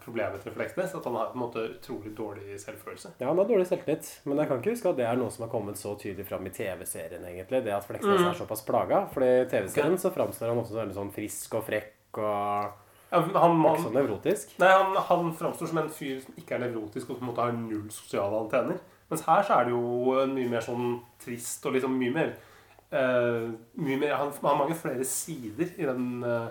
problemet 0.00 0.40
til 0.40 0.54
Fleksnes. 0.54 0.94
At 0.96 1.04
han 1.04 1.18
har 1.18 1.32
på 1.32 1.36
en 1.36 1.42
måte 1.42 1.64
utrolig 1.74 2.14
dårlig 2.16 2.56
selvfølelse. 2.62 3.10
Ja, 3.20 3.28
han 3.28 3.40
har 3.42 3.50
dårlig 3.50 3.66
selvtillit, 3.68 4.08
men 4.24 4.40
jeg 4.40 4.48
kan 4.48 4.62
ikke 4.62 4.72
huske 4.72 4.94
at 4.94 5.00
det 5.02 5.04
er 5.10 5.20
noe 5.20 5.34
som 5.34 5.44
har 5.44 5.50
kommet 5.52 5.76
så 5.80 5.92
tydelig 6.00 6.24
fram 6.30 6.48
i 6.48 6.54
TV-serien, 6.56 7.26
egentlig. 7.28 7.60
Det 7.66 7.74
at 7.76 7.84
Fleksnes 7.84 8.24
er 8.30 8.38
såpass 8.38 8.64
plaga. 8.64 9.02
For 9.12 9.26
i 9.26 9.34
TV-serien 9.52 10.00
så 10.00 10.14
framstår 10.14 10.54
han 10.54 10.62
også 10.62 10.78
veldig 10.80 10.96
sånn 10.96 11.12
frisk 11.12 11.58
og 11.60 11.68
frekk 11.68 12.22
og 12.22 12.80
Ja, 13.12 13.20
han, 13.20 13.60
ikke 13.60 13.84
så 13.84 13.92
nevrotisk. 13.94 14.56
nei, 14.58 14.72
han, 14.72 14.96
han 15.10 15.28
framstår 15.36 15.68
som 15.70 15.82
en 15.84 15.92
fyr 15.92 16.16
som 16.24 16.40
ikke 16.40 16.56
er 16.56 16.64
nevrotisk 16.64 17.12
og 17.12 17.20
på 17.20 17.26
en 17.26 17.28
måte 17.30 17.44
har 17.44 17.52
null 17.54 17.86
sosiale 17.92 18.40
antenner. 18.40 18.80
Mens 19.12 19.22
her 19.28 19.44
så 19.44 19.60
er 19.60 19.68
det 19.68 19.76
jo 19.76 20.16
mye 20.32 20.48
mer 20.50 20.64
sånn 20.64 20.96
trist 21.22 21.66
og 21.68 21.76
liksom 21.76 21.92
mye 22.00 22.14
mer 22.16 22.32
eh, 22.92 23.46
mye 23.80 24.00
mer, 24.00 24.16
han, 24.18 24.32
han 24.40 24.50
har 24.50 24.58
mange 24.60 24.76
flere 24.78 25.06
sider 25.08 25.70
i 25.76 25.86
den, 25.88 26.24
uh, 26.24 26.50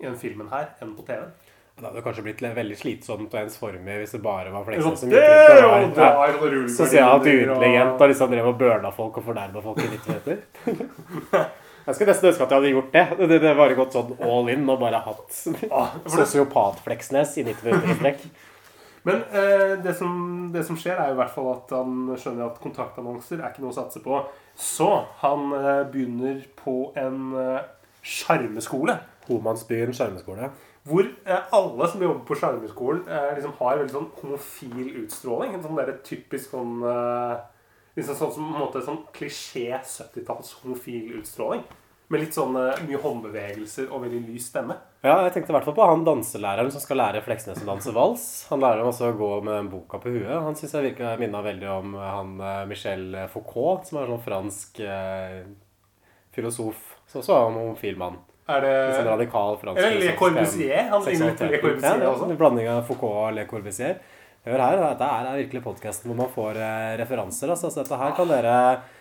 i 0.00 0.06
den 0.06 0.18
filmen 0.20 0.50
her 0.52 0.70
enn 0.82 0.94
på 0.98 1.06
TV. 1.08 1.24
Det 1.72 1.88
hadde 1.88 2.02
kanskje 2.04 2.22
blitt 2.26 2.42
veldig 2.44 2.76
slitsomt 2.78 3.32
og 3.32 3.38
ensformig 3.40 3.94
hvis 4.02 4.12
det 4.14 4.20
bare 4.22 4.52
var 4.52 4.66
Fleksnes 4.66 5.00
som 5.00 5.10
gikk 5.10 5.24
det 5.24 5.56
rundt 5.64 5.96
og 5.96 6.18
var 6.20 6.34
ja, 6.36 6.60
sosialt 6.76 7.24
uintelligent 7.26 7.96
og 7.96 8.12
liksom 8.12 8.30
drev 8.34 8.50
og 8.52 8.58
burna 8.60 8.92
folk 8.94 9.16
og 9.18 9.24
fornærma 9.30 9.62
folk 9.64 9.80
i 9.80 9.88
90 9.88 10.12
meter. 10.12 11.48
Jeg 11.82 11.96
skulle 11.96 12.12
nesten 12.12 12.28
ønske 12.28 12.44
at 12.44 12.52
jeg 12.52 12.60
hadde 12.60 12.68
gjort 12.70 12.92
det. 12.94 13.02
Det, 13.18 13.38
det 13.42 13.52
bare 13.58 13.74
gått 13.74 13.96
sånn 13.96 14.12
all 14.22 14.50
in 14.52 14.68
og 14.70 14.76
bare 14.78 15.00
hatt 15.02 15.38
sosiopat-Fleksnes 16.14 17.32
i 17.42 17.44
90 17.48 17.64
minutter 17.66 17.90
i 17.90 17.96
strekk. 17.98 18.20
Men 19.08 19.22
eh, 19.34 19.76
det, 19.82 19.96
som, 19.98 20.50
det 20.54 20.62
som 20.66 20.78
skjer, 20.78 20.98
er 20.98 21.10
jo 21.10 21.16
i 21.16 21.20
hvert 21.20 21.34
fall 21.34 21.48
at 21.56 21.72
han 21.74 22.12
skjønner 22.14 22.46
at 22.46 22.60
kontaktannonser 22.62 23.40
er 23.40 23.50
ikke 23.50 23.64
noe 23.64 23.74
å 23.74 23.78
satse 23.80 24.02
på. 24.04 24.20
Så 24.54 24.90
han 25.22 25.48
eh, 25.58 25.86
begynner 25.90 26.44
på 26.58 26.76
en 27.00 27.32
eh, 27.38 27.64
sjarmeskole. 28.02 29.00
Homansbyen 29.26 29.94
skjermeskole. 29.96 30.52
Hvor 30.86 31.06
eh, 31.06 31.48
alle 31.54 31.88
som 31.90 32.02
jobber 32.02 32.22
på 32.26 32.38
sjarmeskolen, 32.38 33.02
eh, 33.10 33.32
liksom 33.38 33.56
har 33.58 33.78
veldig 33.78 33.96
sånn 33.96 34.12
homofil 34.20 34.94
utstråling. 35.04 35.56
En 35.56 35.66
sånn 35.66 35.78
der 35.78 35.92
typisk 36.06 36.54
sånn 36.54 36.80
eh, 36.86 37.36
liksom 37.98 38.18
sånn 38.18 38.32
som 38.38 38.54
måte 38.56 38.82
sånn 38.84 39.02
klisjé 39.14 39.68
70-talls 39.78 40.56
homofil 40.62 41.18
utstråling. 41.20 41.62
Med 42.10 42.24
litt 42.24 42.38
sånn 42.38 42.58
eh, 42.58 42.82
mye 42.86 43.02
håndbevegelser 43.02 43.90
og 43.90 44.06
veldig 44.06 44.24
lys 44.30 44.50
stemme. 44.50 44.78
Ja, 45.02 45.16
jeg 45.26 45.32
tenkte 45.34 45.50
i 45.50 45.54
hvert 45.56 45.66
fall 45.66 45.74
på 45.74 45.86
han 45.86 46.04
danselæreren 46.06 46.70
som 46.70 46.82
skal 46.82 47.00
lære 47.00 47.24
Fleksnes 47.26 47.64
å 47.64 47.66
danse 47.66 47.90
vals. 47.94 48.26
Han 48.52 48.60
lærer 48.62 48.84
ham 48.84 48.90
også 48.92 49.08
å 49.10 49.16
gå 49.18 49.30
med 49.42 49.70
boka 49.72 49.98
på 49.98 50.12
huet. 50.14 50.30
Han 50.30 50.54
syns 50.54 50.76
jeg 50.76 50.92
virka 50.92 51.16
minna 51.18 51.40
veldig 51.42 51.70
om 51.74 51.96
han 51.98 52.36
eh, 52.38 52.60
Michel 52.70 53.16
Foucault, 53.32 53.88
som 53.88 53.98
er 53.98 54.06
en 54.06 54.14
sånn 54.14 54.22
fransk 54.28 54.78
eh, 54.86 55.40
filosof. 56.36 56.84
Så 57.10 57.18
også 57.18 57.34
er 57.34 57.48
han 57.48 57.58
homofil 57.58 57.98
mann. 57.98 58.20
Er 58.52 58.62
det 58.62 58.70
Litt 58.76 58.96
sånn 59.00 59.10
radikal 59.10 59.58
fransk 59.58 59.82
Eller 59.82 60.04
Le 60.04 60.14
Corbusier. 60.18 60.86
Han 60.94 61.04
ligner 61.08 61.32
litt 61.32 61.42
på 61.42 61.50
Le. 61.50 61.62
Corbusier 61.64 62.06
ja, 62.06 62.12
også. 62.12 62.30
En 62.30 62.38
blanding 62.38 62.70
av 62.70 62.82
Foucault 62.86 63.18
og 63.24 63.36
Le 63.40 63.48
Corbusier. 63.50 63.98
Hør 64.42 64.58
her, 64.58 64.80
dette 64.82 65.06
er 65.06 65.36
virkelig 65.38 65.60
podkasten 65.62 66.10
hvor 66.10 66.16
man 66.18 66.30
får 66.32 66.56
eh, 66.58 66.94
referanser. 66.98 67.52
Altså. 67.54 67.68
Så 67.70 67.84
dette 67.84 67.98
her 68.00 68.14
kan 68.16 68.26
dere 68.26 68.54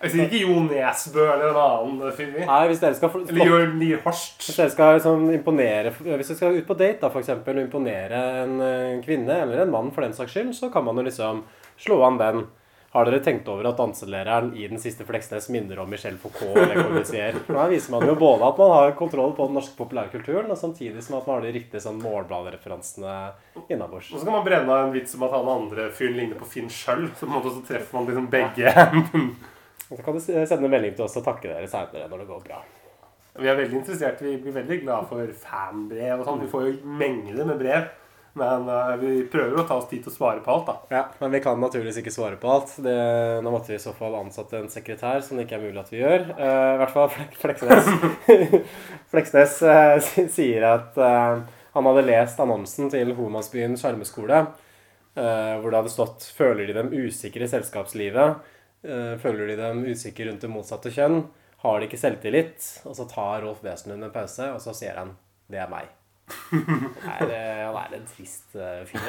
Jeg 0.04 0.12
sier 0.14 0.28
ikke 0.28 0.42
Jo 0.44 0.60
Nesbø 0.68 1.24
eller 1.24 1.48
en 1.50 1.62
annen 1.64 2.14
fyr. 2.14 2.30
vi. 2.36 2.44
Nei, 2.46 2.60
hvis 2.70 2.84
dere 2.84 2.98
skal 3.00 3.16
Eller 3.24 3.50
Jørn 3.50 3.74
Lier 3.82 4.04
Horst. 4.06 4.44
Hvis 4.46 4.60
dere 4.62 4.70
skal 4.76 5.00
liksom 5.00 5.26
imponere 5.34 5.96
Hvis 5.98 6.30
dere 6.30 6.38
skal 6.38 6.60
ut 6.60 6.68
på 6.70 6.78
date, 6.78 7.00
da, 7.02 7.10
for 7.10 7.24
eksempel, 7.24 7.58
og 7.58 7.66
imponere 7.66 8.22
en 8.44 8.54
eh, 8.68 9.02
kvinne 9.02 9.40
eller 9.48 9.64
en 9.64 9.74
mann 9.74 9.90
for 9.96 10.06
den 10.06 10.14
saks 10.14 10.36
skyld, 10.38 10.54
så 10.60 10.70
kan 10.70 10.86
man 10.86 11.02
jo 11.02 11.08
liksom 11.10 11.42
slå 11.82 11.98
an 12.06 12.22
den. 12.22 12.44
Har 12.92 13.08
dere 13.08 13.22
tenkt 13.24 13.48
over 13.48 13.70
at 13.70 13.78
danselæreren 13.80 14.50
i 14.60 14.66
Den 14.68 14.80
siste 14.84 15.06
Fleksnes 15.08 15.46
minner 15.54 15.80
om 15.80 15.88
Michel 15.88 16.18
Foucault 16.20 16.58
eller 16.60 16.76
Corbusier? 16.76 17.38
Da 17.48 17.68
viser 17.72 17.94
man 17.94 18.04
jo 18.04 18.18
både 18.20 18.50
at 18.50 18.58
man 18.60 18.74
har 18.74 18.92
kontroll 19.00 19.32
på 19.38 19.46
den 19.48 19.56
norske 19.56 19.78
populærkulturen, 19.78 20.50
og 20.52 20.60
samtidig 20.60 21.00
som 21.06 21.16
at 21.22 21.30
man 21.30 21.38
har 21.38 21.46
de 21.48 21.54
riktige 21.56 21.80
sånn 21.86 22.02
målbladreferansene 22.04 23.14
innabords. 23.72 24.12
Og 24.12 24.20
så 24.20 24.28
kan 24.28 24.36
man 24.36 24.44
brenne 24.44 24.76
av 24.76 24.90
en 24.90 24.92
vits 24.98 25.16
om 25.16 25.24
at 25.24 25.38
han 25.38 25.54
andre 25.54 25.88
fyren 25.96 26.20
ligner 26.20 26.42
på 26.42 26.50
Finn 26.52 26.68
sjøl. 26.68 27.08
Så 27.16 27.24
på 27.24 27.32
en 27.32 27.38
måte 27.38 27.56
så 27.56 27.64
treffer 27.72 27.96
man 27.96 28.12
liksom 28.12 28.28
begge. 28.36 28.76
Så 29.88 30.04
kan 30.04 30.20
du 30.20 30.22
sende 30.28 30.60
en 30.60 30.72
melding 30.76 31.00
til 31.00 31.08
oss 31.08 31.16
og 31.20 31.26
takke 31.26 31.48
dere 31.48 31.72
seinere 31.72 32.12
når 32.12 32.26
det 32.26 32.30
går 32.34 32.44
bra. 32.50 32.60
Vi 33.40 33.48
er 33.48 33.56
veldig 33.56 33.80
interessert. 33.80 34.20
Vi 34.24 34.36
blir 34.44 34.60
veldig 34.60 34.82
glad 34.84 35.08
for 35.08 35.32
fanbrev 35.48 36.20
og 36.20 36.28
sånn. 36.28 36.44
Vi 36.44 36.52
får 36.52 36.68
jo 36.68 36.96
mengder 37.00 37.48
med 37.48 37.60
brev. 37.64 37.88
Men 38.34 38.68
uh, 38.70 38.96
vi 39.02 39.26
prøver 39.32 39.60
å 39.60 39.66
ta 39.68 39.76
oss 39.82 39.90
tid 39.90 40.06
til 40.06 40.12
å 40.12 40.16
svare 40.16 40.44
på 40.44 40.54
alt, 40.54 40.70
da. 40.70 40.76
Ja, 40.94 41.02
Men 41.20 41.34
vi 41.36 41.42
kan 41.44 41.60
naturligvis 41.60 42.00
ikke 42.00 42.14
svare 42.16 42.40
på 42.40 42.52
alt. 42.52 42.78
Det, 42.84 42.96
nå 43.44 43.52
måtte 43.52 43.74
vi 43.74 43.80
i 43.80 43.84
så 43.84 43.92
fall 43.98 44.16
ansatt 44.22 44.54
en 44.56 44.70
sekretær, 44.72 45.20
som 45.26 45.38
det 45.38 45.48
ikke 45.48 45.58
er 45.60 45.66
mulig 45.66 45.82
at 45.82 45.92
vi 45.92 46.00
gjør. 46.00 46.30
Uh, 46.38 46.72
I 46.76 46.80
hvert 46.82 46.96
fall 46.96 47.12
Flek 47.12 47.36
Fleksnes. 47.42 47.92
Fleksnes 49.12 49.58
uh, 49.68 50.12
sier 50.38 50.68
at 50.70 51.00
han 51.72 51.88
hadde 51.88 52.08
lest 52.08 52.40
annonsen 52.44 52.92
til 52.92 53.14
Homansbyen 53.16 53.78
skjermeskole, 53.80 54.42
hvor 55.16 55.68
det 55.68 55.78
hadde 55.78 55.92
stått 55.92 56.26
'Føler 56.36 56.68
de 56.68 56.76
dem 56.76 56.92
usikre 56.92 57.48
i 57.48 57.52
selskapslivet?' 57.52 58.44
'Føler 59.24 59.52
de 59.52 59.56
dem 59.60 59.86
usikre 59.88 60.28
rundt 60.28 60.44
det 60.44 60.52
motsatte 60.52 60.92
kjønn?' 60.92 61.24
'Har 61.64 61.80
de 61.80 61.88
ikke 61.88 62.02
selvtillit?' 62.04 62.70
Og 62.84 62.96
så 63.00 63.08
tar 63.08 63.44
Rolf 63.46 63.64
Wesenlund 63.64 64.04
en 64.04 64.16
pause, 64.16 64.52
og 64.52 64.60
så 64.64 64.76
sier 64.76 65.00
han 65.00 65.16
'Det 65.48 65.64
er 65.64 65.72
meg'. 65.72 66.01
Nei, 66.52 67.18
det, 67.30 67.40
han 67.62 67.78
er 67.80 67.96
en 67.98 68.06
trist 68.10 68.56
uh, 68.58 68.82
fyr. 68.88 69.00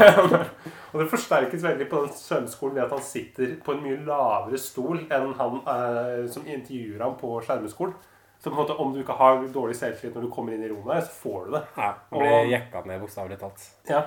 Og 0.93 1.03
det 1.03 1.09
forsterkes 1.11 1.65
veldig 1.65 1.89
på 1.91 2.05
den 2.05 2.15
svømmeskolen 2.17 2.79
ved 2.79 2.87
at 2.87 2.95
han 2.97 3.05
sitter 3.07 3.55
på 3.65 3.77
en 3.77 3.85
mye 3.85 4.01
lavere 4.07 4.61
stol 4.61 5.05
enn 5.05 5.35
han 5.39 5.61
uh, 5.67 6.25
som 6.33 6.47
intervjuer 6.47 7.05
ham 7.05 7.19
på 7.21 7.37
skjermeskolen. 7.47 7.95
Så 8.43 8.51
på 8.51 8.57
en 8.57 8.63
måte, 8.65 8.75
om 8.75 8.91
du 8.91 8.99
ikke 9.01 9.15
har 9.15 9.39
dårlig 9.55 9.77
selvtillit 9.79 10.17
når 10.19 10.27
du 10.27 10.33
kommer 10.35 10.57
inn 10.57 10.65
i 10.67 10.71
rommet, 10.73 10.97
her, 10.97 11.05
så 11.07 11.15
får 11.15 11.45
du 11.45 11.53
det. 11.55 11.63
Ja, 11.77 11.93
han 12.11 12.25
blir 12.25 12.49
jekka 12.51 12.83
ned, 12.91 12.99
bokstavelig 13.05 13.39
talt. 13.39 13.67
Ja. 13.87 14.01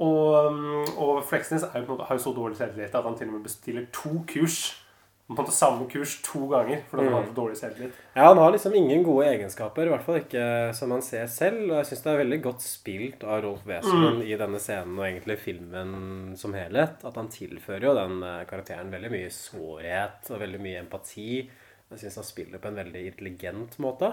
Og, 0.00 0.46
um, 0.46 0.86
og 0.96 1.24
Fleksnes 1.28 1.66
jo 1.74 1.82
måte, 1.90 2.06
har 2.08 2.16
jo 2.16 2.22
så 2.24 2.32
dårlig 2.32 2.56
selvtillit 2.56 2.94
at 2.96 3.04
han 3.04 3.18
til 3.18 3.28
og 3.28 3.34
med 3.36 3.42
bestiller 3.44 3.84
to 3.92 4.22
kurs. 4.32 4.79
På 5.30 5.36
en 5.36 5.44
måte 5.44 5.54
Samme 5.54 5.84
kurs 5.86 6.16
to 6.26 6.40
ganger 6.50 6.80
fordi 6.90 7.04
han 7.06 7.12
har 7.14 7.26
så 7.28 7.34
dårlig 7.36 7.58
selvtillit. 7.60 7.98
Ja, 8.16 8.24
Han 8.24 8.38
har 8.38 8.50
liksom 8.50 8.74
ingen 8.74 9.04
gode 9.06 9.28
egenskaper, 9.30 9.86
i 9.86 9.92
hvert 9.92 10.02
fall 10.02 10.18
ikke 10.24 10.46
som 10.74 10.90
han 10.90 11.04
ser 11.06 11.28
selv. 11.30 11.60
Og 11.68 11.76
jeg 11.78 11.86
syns 11.86 12.02
det 12.02 12.10
er 12.10 12.18
veldig 12.24 12.38
godt 12.48 12.64
spilt 12.66 13.22
av 13.22 13.44
Rolf 13.44 13.62
Wesenlund 13.68 14.24
i 14.26 14.34
denne 14.40 14.58
scenen 14.58 14.98
og 14.98 15.06
egentlig 15.06 15.38
filmen 15.38 15.92
som 16.40 16.56
helhet. 16.58 17.04
At 17.06 17.20
han 17.20 17.30
tilfører 17.30 17.86
jo 17.86 17.94
den 18.00 18.18
eh, 18.26 18.42
karakteren 18.50 18.90
veldig 18.90 19.12
mye 19.14 19.30
sårhet 19.36 20.32
og 20.34 20.42
veldig 20.42 20.62
mye 20.66 20.82
empati. 20.82 21.30
Jeg 21.90 22.02
syns 22.02 22.18
han 22.18 22.26
spiller 22.26 22.62
på 22.62 22.70
en 22.72 22.82
veldig 22.82 23.04
intelligent 23.12 23.78
måte. 23.82 24.10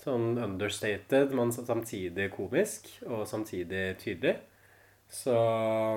Sånn 0.00 0.38
understated, 0.38 1.34
men 1.34 1.50
samtidig 1.52 2.30
komisk 2.38 2.86
og 3.08 3.26
samtidig 3.28 3.98
tydelig. 3.98 4.38
Så 5.10 5.32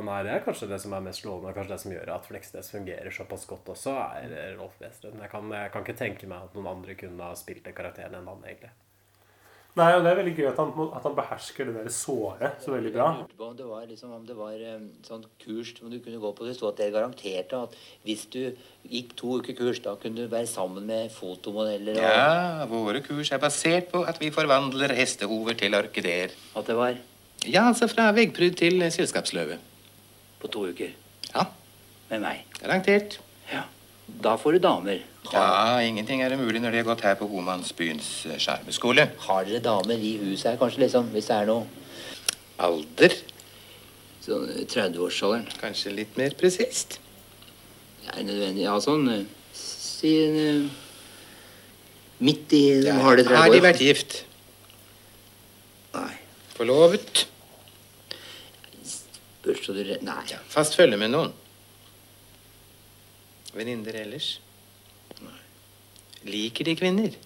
nei, 0.08 0.20
det 0.26 0.32
er 0.34 0.42
kanskje 0.46 0.68
det 0.72 0.80
som 0.82 0.94
er 0.98 1.04
mest 1.06 1.22
lovende, 1.28 1.52
og 1.52 1.58
kanskje 1.60 1.76
det 1.76 1.82
som 1.84 1.92
gjør 1.94 2.14
at 2.16 2.26
Fleksnes 2.26 2.72
fungerer 2.74 3.14
såpass 3.14 3.44
godt 3.46 3.68
også, 3.76 3.94
er 4.18 4.56
Rolf 4.58 4.80
Wesenlund. 4.82 5.22
Jeg, 5.22 5.30
kan- 5.30 5.52
jeg 5.54 5.72
kan 5.72 5.84
ikke 5.86 6.00
tenke 6.00 6.28
meg 6.32 6.48
at 6.48 6.56
noen 6.58 6.72
andre 6.78 6.96
kunne 6.98 7.22
ha 7.30 7.36
spilt 7.38 7.64
den 7.68 7.76
karakteren 7.78 8.16
enn 8.18 8.26
han, 8.32 8.42
egentlig. 8.48 8.72
Nei, 9.76 9.88
og 9.98 10.04
det 10.06 10.12
er 10.12 10.18
veldig 10.20 10.34
gøy 10.38 10.48
at 10.52 10.60
han, 10.62 10.72
at 10.94 11.06
han 11.08 11.16
behersker 11.18 11.66
det 11.66 11.74
der 11.80 11.88
såret 11.90 12.60
så 12.62 12.74
veldig 12.76 12.92
bra. 12.94 13.06
Jeg 13.14 13.22
lurte 13.24 13.38
på 13.40 13.46
om 13.48 13.56
det 13.58 13.66
var, 13.66 13.86
liksom, 13.90 14.12
om 14.14 14.26
det 14.30 14.36
var 14.38 14.52
eh, 14.54 14.84
sånn 15.08 15.24
kurs 15.42 15.72
som 15.80 15.90
du 15.90 15.96
kunne 16.00 16.20
gå 16.22 16.30
på. 16.38 16.46
Det 16.46 16.54
sto 16.60 16.68
at 16.70 16.78
dere 16.78 16.94
garanterte 16.94 17.58
at 17.70 17.74
hvis 18.06 18.28
du 18.36 18.42
gikk 18.86 19.16
to 19.18 19.40
uker 19.42 19.58
kurs, 19.58 19.80
da 19.82 19.96
kunne 19.98 20.26
du 20.26 20.30
være 20.30 20.46
sammen 20.50 20.86
med 20.90 21.10
fotomodeller 21.16 21.98
og 21.98 22.06
Ja, 22.06 22.66
våre 22.70 23.02
kurs 23.02 23.32
er 23.34 23.42
basert 23.42 23.90
på 23.94 24.04
at 24.06 24.22
vi 24.22 24.30
forvandler 24.34 24.94
hestehover 24.94 25.58
til 25.58 25.74
orkideer. 25.74 26.30
At 26.56 26.70
det 26.70 26.78
var 26.78 26.94
Ja, 27.48 27.66
altså 27.68 27.88
fra 27.92 28.12
veggpryd 28.16 28.56
til 28.60 28.80
selskapsløve. 28.92 29.58
på 30.42 30.48
to 30.52 30.66
uker 30.70 30.90
Ja, 31.36 31.46
med 32.10 32.20
meg. 32.22 32.44
garantert. 32.62 33.20
Ja. 33.52 33.62
Da 34.24 34.36
får 34.38 34.52
du 34.54 34.60
damer. 34.60 35.00
Ja, 35.32 35.80
ingenting 35.80 36.22
er 36.22 36.34
umulig 36.36 36.60
når 36.62 36.72
de 36.72 36.78
har 36.78 36.84
gått 36.84 37.02
her 37.02 37.16
på 37.16 37.28
Homansbyens 37.32 38.26
eh, 38.28 38.38
skjermeskole. 38.38 39.10
Har 39.20 39.44
dere 39.46 39.60
damer 39.64 39.96
i 39.96 40.18
huset 40.20 40.52
her, 40.52 40.58
kanskje, 40.60 40.80
liksom? 40.84 41.08
Hvis 41.16 41.28
det 41.32 41.36
er 41.38 41.46
noe 41.48 41.66
Alder, 42.60 43.16
sånn 44.22 44.50
eh, 44.52 44.66
30-årsalderen? 44.68 45.48
kanskje 45.62 45.94
litt 45.96 46.18
mer 46.20 46.36
presist. 46.40 47.00
Det 48.04 48.18
Er 48.20 48.24
nødvendig 48.28 48.64
Ja, 48.68 48.76
sånn 48.84 49.08
eh, 49.10 49.24
Si 49.56 50.12
en 50.26 50.38
eh, 50.38 50.70
Midt 52.20 52.52
i 52.54 52.82
de 52.84 52.88
Ja, 52.92 53.00
harde 53.00 53.24
30 53.24 53.36
har 53.40 53.50
de 53.56 53.60
vært 53.64 53.80
gift? 53.82 54.26
Nei. 55.96 56.12
Forlovet? 56.58 57.26
Spørs 59.44 59.66
så 59.66 59.74
du 59.76 59.82
re- 59.84 60.00
Nei. 60.08 60.22
Ja, 60.32 60.38
fast 60.48 60.76
følge 60.80 60.96
med 60.98 61.12
noen? 61.12 61.34
Venninner 63.54 63.98
ellers? 64.00 64.38
Nei. 65.22 65.36
Liker 66.24 66.64
de 66.70 66.76
kvinner? 66.80 67.18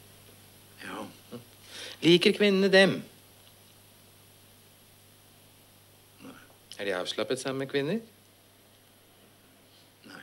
Ja. 0.81 1.03
Liker 2.01 2.33
kvinnene 2.35 2.71
dem? 2.73 2.97
Nei. 6.25 6.33
Er 6.79 6.85
de 6.89 6.95
avslappet 6.97 7.39
sammen 7.39 7.59
med 7.63 7.69
kvinner? 7.71 7.99
Nei. 10.09 10.21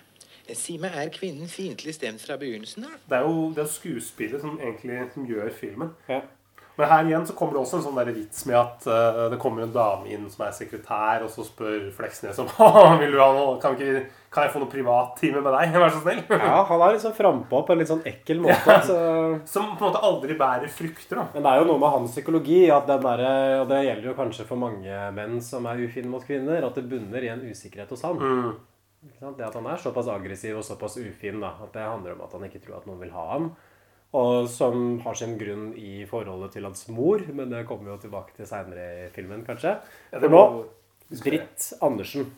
Eh, 0.48 0.56
Si 0.58 0.76
meg, 0.82 0.98
er 0.98 1.14
kvinnen 1.14 1.48
fiendtlig 1.48 1.94
stemt 1.96 2.20
fra 2.26 2.36
begynnelsen 2.42 2.84
av? 2.90 2.98
Det 3.08 3.20
er 3.20 3.28
jo 3.28 3.48
det 3.54 3.64
er 3.64 3.70
skuespillet 3.78 4.42
som 4.42 4.58
egentlig 4.60 4.98
som 5.14 5.26
gjør 5.30 5.54
filmen. 5.60 5.94
Ja. 6.10 6.20
Men 6.76 6.90
her 6.90 7.06
igjen 7.06 7.26
så 7.26 7.36
kommer 7.38 7.54
det 7.54 7.60
også 7.62 7.78
en 7.78 7.84
sånn 7.84 7.98
der 8.00 8.10
vits 8.16 8.40
med 8.48 8.56
at 8.58 8.86
uh, 8.90 9.20
det 9.30 9.38
kommer 9.42 9.62
en 9.62 9.74
dame 9.74 10.10
inn 10.10 10.24
som 10.30 10.42
er 10.46 10.56
sekretær, 10.56 11.22
og 11.22 11.30
så 11.30 11.44
spør 11.46 11.86
Fleksnes 11.94 12.40
om 12.42 12.50
«Haha, 12.56 12.96
vil 12.98 13.14
du 13.14 13.20
ha 13.22 13.28
noe, 13.36 13.52
kan, 13.62 13.76
ikke, 13.78 14.02
kan 14.34 14.48
jeg 14.48 14.54
få 14.56 14.62
noe 14.64 14.72
privattime 14.72 15.42
med 15.44 15.54
deg. 15.54 15.76
Vær 15.84 15.94
så 15.94 16.02
snill. 16.02 16.24
ja, 16.34 16.58
han 16.70 16.84
er 16.88 16.96
liksom 16.96 17.14
frampå 17.14 17.62
på 17.62 17.76
en 17.76 17.82
litt 17.82 17.92
sånn 17.92 18.04
ekkel 18.10 18.42
måte. 18.42 18.78
Så 18.88 18.98
Som 19.50 19.74
på 19.78 19.86
en 19.86 19.92
måte 19.92 20.02
aldri 20.10 20.38
bærer 20.40 20.72
frukter. 20.72 21.20
da. 21.20 21.28
Men 21.36 21.46
det 21.46 21.54
er 21.54 21.62
jo 21.62 21.70
noe 21.70 21.82
med 21.84 21.94
hans 21.94 22.16
psykologi, 22.16 22.62
at 22.74 22.90
den 22.90 23.06
der, 23.06 23.26
og 23.62 23.70
det 23.70 23.82
gjelder 23.86 24.10
jo 24.10 24.18
kanskje 24.18 24.48
for 24.50 24.64
mange 24.64 25.02
menn 25.14 25.38
som 25.44 25.70
er 25.70 25.82
ufine 25.86 26.10
mot 26.10 26.26
kvinner, 26.26 26.66
at 26.66 26.80
det 26.80 26.88
bunner 26.90 27.22
i 27.22 27.30
en 27.34 27.44
usikkerhet 27.46 27.94
hos 27.94 28.02
han. 28.06 28.18
Mm. 28.18 28.54
Det 29.20 29.44
at 29.44 29.54
han 29.54 29.66
er 29.68 29.80
såpass 29.80 30.08
aggressiv 30.08 30.58
og 30.58 30.64
såpass 30.64 30.96
ufin, 30.96 31.38
da, 31.42 31.52
at 31.62 31.74
det 31.76 31.84
handler 31.84 32.16
om 32.16 32.24
at 32.24 32.34
han 32.34 32.46
ikke 32.48 32.62
tror 32.64 32.78
at 32.80 32.86
noen 32.88 33.02
vil 33.02 33.12
ha 33.14 33.24
ham. 33.34 33.50
Og 34.14 34.46
som 34.50 35.00
har 35.02 35.16
sin 35.18 35.34
grunn 35.40 35.72
i 35.74 36.04
forholdet 36.06 36.54
til 36.54 36.68
hans 36.68 36.86
mor, 36.94 37.22
men 37.34 37.50
det 37.50 37.64
kommer 37.66 37.88
vi 37.88 37.94
jo 37.96 38.02
tilbake 38.04 38.36
til 38.36 38.46
seinere 38.46 38.84
i 39.06 39.08
filmen, 39.14 39.42
kanskje. 39.46 39.74
For 40.12 40.30
nå 40.30 40.42
Britt 41.24 41.72
Andersen. 41.82 42.30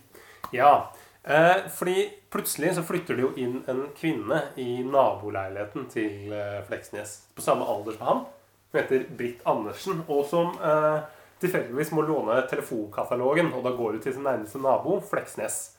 Ja, 0.56 0.92
eh, 1.22 1.68
fordi 1.76 2.08
plutselig 2.32 2.74
så 2.74 2.84
flytter 2.86 3.18
det 3.18 3.26
jo 3.26 3.34
inn 3.36 3.60
en 3.68 3.84
kvinne 3.98 4.40
i 4.56 4.80
naboleiligheten 4.86 5.86
til 5.92 6.32
eh, 6.32 6.62
Fleksnes. 6.66 7.18
På 7.36 7.44
samme 7.44 7.68
alder 7.68 7.98
som 7.98 8.08
han. 8.08 8.24
Hun 8.72 8.80
heter 8.80 9.06
Britt 9.18 9.44
Andersen, 9.44 10.00
og 10.08 10.24
som 10.30 10.56
eh, 10.56 11.04
tilfeldigvis 11.44 11.92
må 11.92 12.08
låne 12.08 12.40
telefonkatalogen. 12.50 13.52
Og 13.52 13.64
da 13.68 13.76
går 13.76 13.98
hun 13.98 14.04
til 14.04 14.16
sin 14.16 14.26
nærmeste 14.26 14.60
nabo, 14.64 15.00
Fleksnes. 15.00 15.75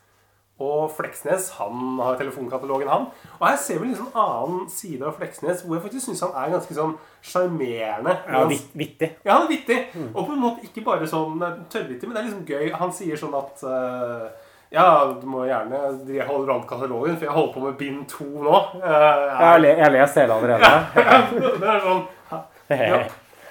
Og 0.58 0.88
Fleksnes 0.90 1.52
han 1.60 2.00
har 2.02 2.16
telefonkatalogen, 2.18 2.90
han. 2.90 3.04
Og 3.38 3.44
her 3.46 3.58
ser 3.62 3.78
vi 3.78 3.86
en 3.86 3.92
liksom 3.94 4.16
annen 4.18 4.64
side 4.74 5.06
av 5.06 5.14
Fleksnes, 5.20 5.62
hvor 5.62 5.78
jeg 5.78 5.84
faktisk 5.84 6.08
syns 6.08 6.24
han 6.26 6.34
er 6.34 6.56
ganske 6.56 6.78
sånn 6.80 6.96
sjarmerende. 7.22 8.16
Ja, 8.26 8.42
vittig. 8.74 9.12
Ja, 9.22 9.36
han 9.36 9.46
er 9.46 9.52
vittig. 9.52 9.78
Og 10.16 10.24
på 10.24 10.34
en 10.34 10.42
måte 10.42 10.66
ikke 10.66 10.82
bare 10.88 11.10
sånn 11.10 11.38
tørrvittig, 11.70 12.10
men 12.10 12.18
det 12.18 12.24
er 12.24 12.30
liksom 12.32 12.50
gøy. 12.50 12.72
Han 12.82 12.96
sier 12.98 13.22
sånn 13.22 13.38
at 13.38 13.62
uh, 13.70 14.26
Ja, 14.74 14.88
du 15.14 15.30
må 15.30 15.46
gjerne 15.48 15.84
holde 16.28 16.58
an 16.58 16.66
katalogen, 16.68 17.20
for 17.20 17.30
jeg 17.30 17.38
holder 17.38 17.54
på 17.54 17.66
med 17.68 17.78
bind 17.78 18.02
to 18.10 18.26
nå. 18.26 18.58
Uh, 18.82 19.62
Jeg 19.62 19.70
jeg 19.76 19.86
har 19.86 19.94
lest 19.94 20.18
hele 20.24 20.42
allerede. 20.42 20.74
det 21.62 21.72
er 21.76 21.86
sånn 21.86 22.06
ja, 22.74 23.06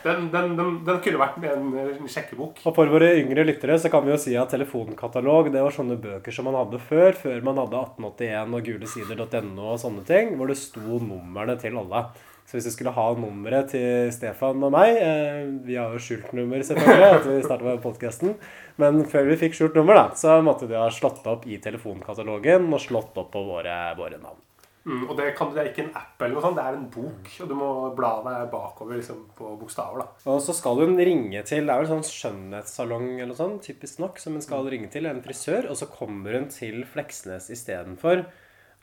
den, 0.06 0.28
den, 0.32 0.54
den, 0.58 0.76
den 0.86 1.00
kunne 1.02 1.20
vært 1.20 1.42
en 1.50 2.06
sjekkebok. 2.10 2.62
Og 2.62 2.76
for 2.76 2.92
våre 2.92 3.10
yngre 3.18 3.46
lyttere 3.48 3.78
så 3.82 3.90
kan 3.92 4.06
vi 4.06 4.14
jo 4.14 4.20
si 4.22 4.36
at 4.38 4.52
telefonkatalog 4.54 5.50
det 5.54 5.64
var 5.64 5.74
sånne 5.74 5.98
bøker 6.00 6.34
som 6.34 6.48
man 6.48 6.58
hadde 6.60 6.80
før, 6.86 7.12
før 7.18 7.42
man 7.46 7.60
hadde 7.64 7.82
1881 7.98 8.56
og 8.56 8.70
gulesider.no 8.70 9.68
og 9.74 9.82
sånne 9.82 10.06
ting, 10.08 10.36
hvor 10.38 10.52
det 10.52 10.58
sto 10.60 11.02
numrene 11.02 11.58
til 11.60 11.78
alle. 11.82 12.06
Så 12.46 12.54
hvis 12.54 12.68
du 12.68 12.70
skulle 12.76 12.94
ha 12.94 13.06
nummeret 13.18 13.72
til 13.72 14.12
Stefan 14.14 14.62
og 14.62 14.70
meg 14.70 15.00
eh, 15.02 15.40
Vi 15.66 15.74
har 15.74 15.90
jo 15.90 15.98
skjult 15.98 16.30
nummer, 16.36 16.62
selvfølgelig, 16.62 17.08
at 17.18 17.26
vi 17.26 17.40
starta 17.42 17.66
med 17.66 17.82
podkasten. 17.82 18.36
Men 18.78 19.02
før 19.10 19.26
vi 19.32 19.40
fikk 19.40 19.56
skjult 19.58 19.78
nummer, 19.78 19.98
da, 19.98 20.04
så 20.14 20.38
måtte 20.46 20.68
de 20.70 20.78
ha 20.78 20.86
slått 20.94 21.26
opp 21.26 21.48
i 21.50 21.58
telefonkatalogen 21.62 22.70
og 22.70 22.82
slått 22.84 23.18
opp 23.18 23.32
på 23.34 23.42
våre, 23.48 23.74
våre 23.98 24.20
navn. 24.20 24.38
Mm, 24.86 25.08
og 25.08 25.16
det, 25.18 25.32
kan, 25.34 25.50
det 25.50 25.62
er 25.62 25.68
ikke 25.72 25.82
en 25.82 25.96
app 25.98 26.20
eller 26.22 26.36
noe 26.36 26.42
sånt, 26.44 26.58
det 26.60 26.64
er 26.64 26.76
en 26.78 26.88
bok. 26.94 27.30
Og 27.42 27.48
du 27.50 27.54
må 27.58 27.70
bla 27.98 28.12
deg 28.22 28.44
bakover 28.52 29.00
liksom, 29.00 29.24
på 29.34 29.56
bokstaver. 29.58 30.04
da. 30.04 30.30
Og 30.30 30.38
så 30.44 30.54
skal 30.54 30.78
hun 30.78 30.94
ringe 30.94 31.42
til 31.48 31.66
Det 31.66 31.74
er 31.74 31.82
vel 31.82 31.90
sånn 31.90 32.06
skjønnhetssalong 32.06 33.08
eller 33.16 33.32
noe 33.32 33.40
sånt, 33.40 33.66
typisk 33.66 33.98
nok, 34.04 34.22
som 34.22 34.38
hun 34.38 34.44
skal 34.44 34.70
ringe 34.70 34.90
til. 34.92 35.10
En 35.10 35.24
frisør. 35.24 35.66
Og 35.72 35.80
så 35.80 35.90
kommer 35.90 36.38
hun 36.38 36.46
til 36.54 36.84
Fleksnes 36.86 37.50
istedenfor. 37.50 38.28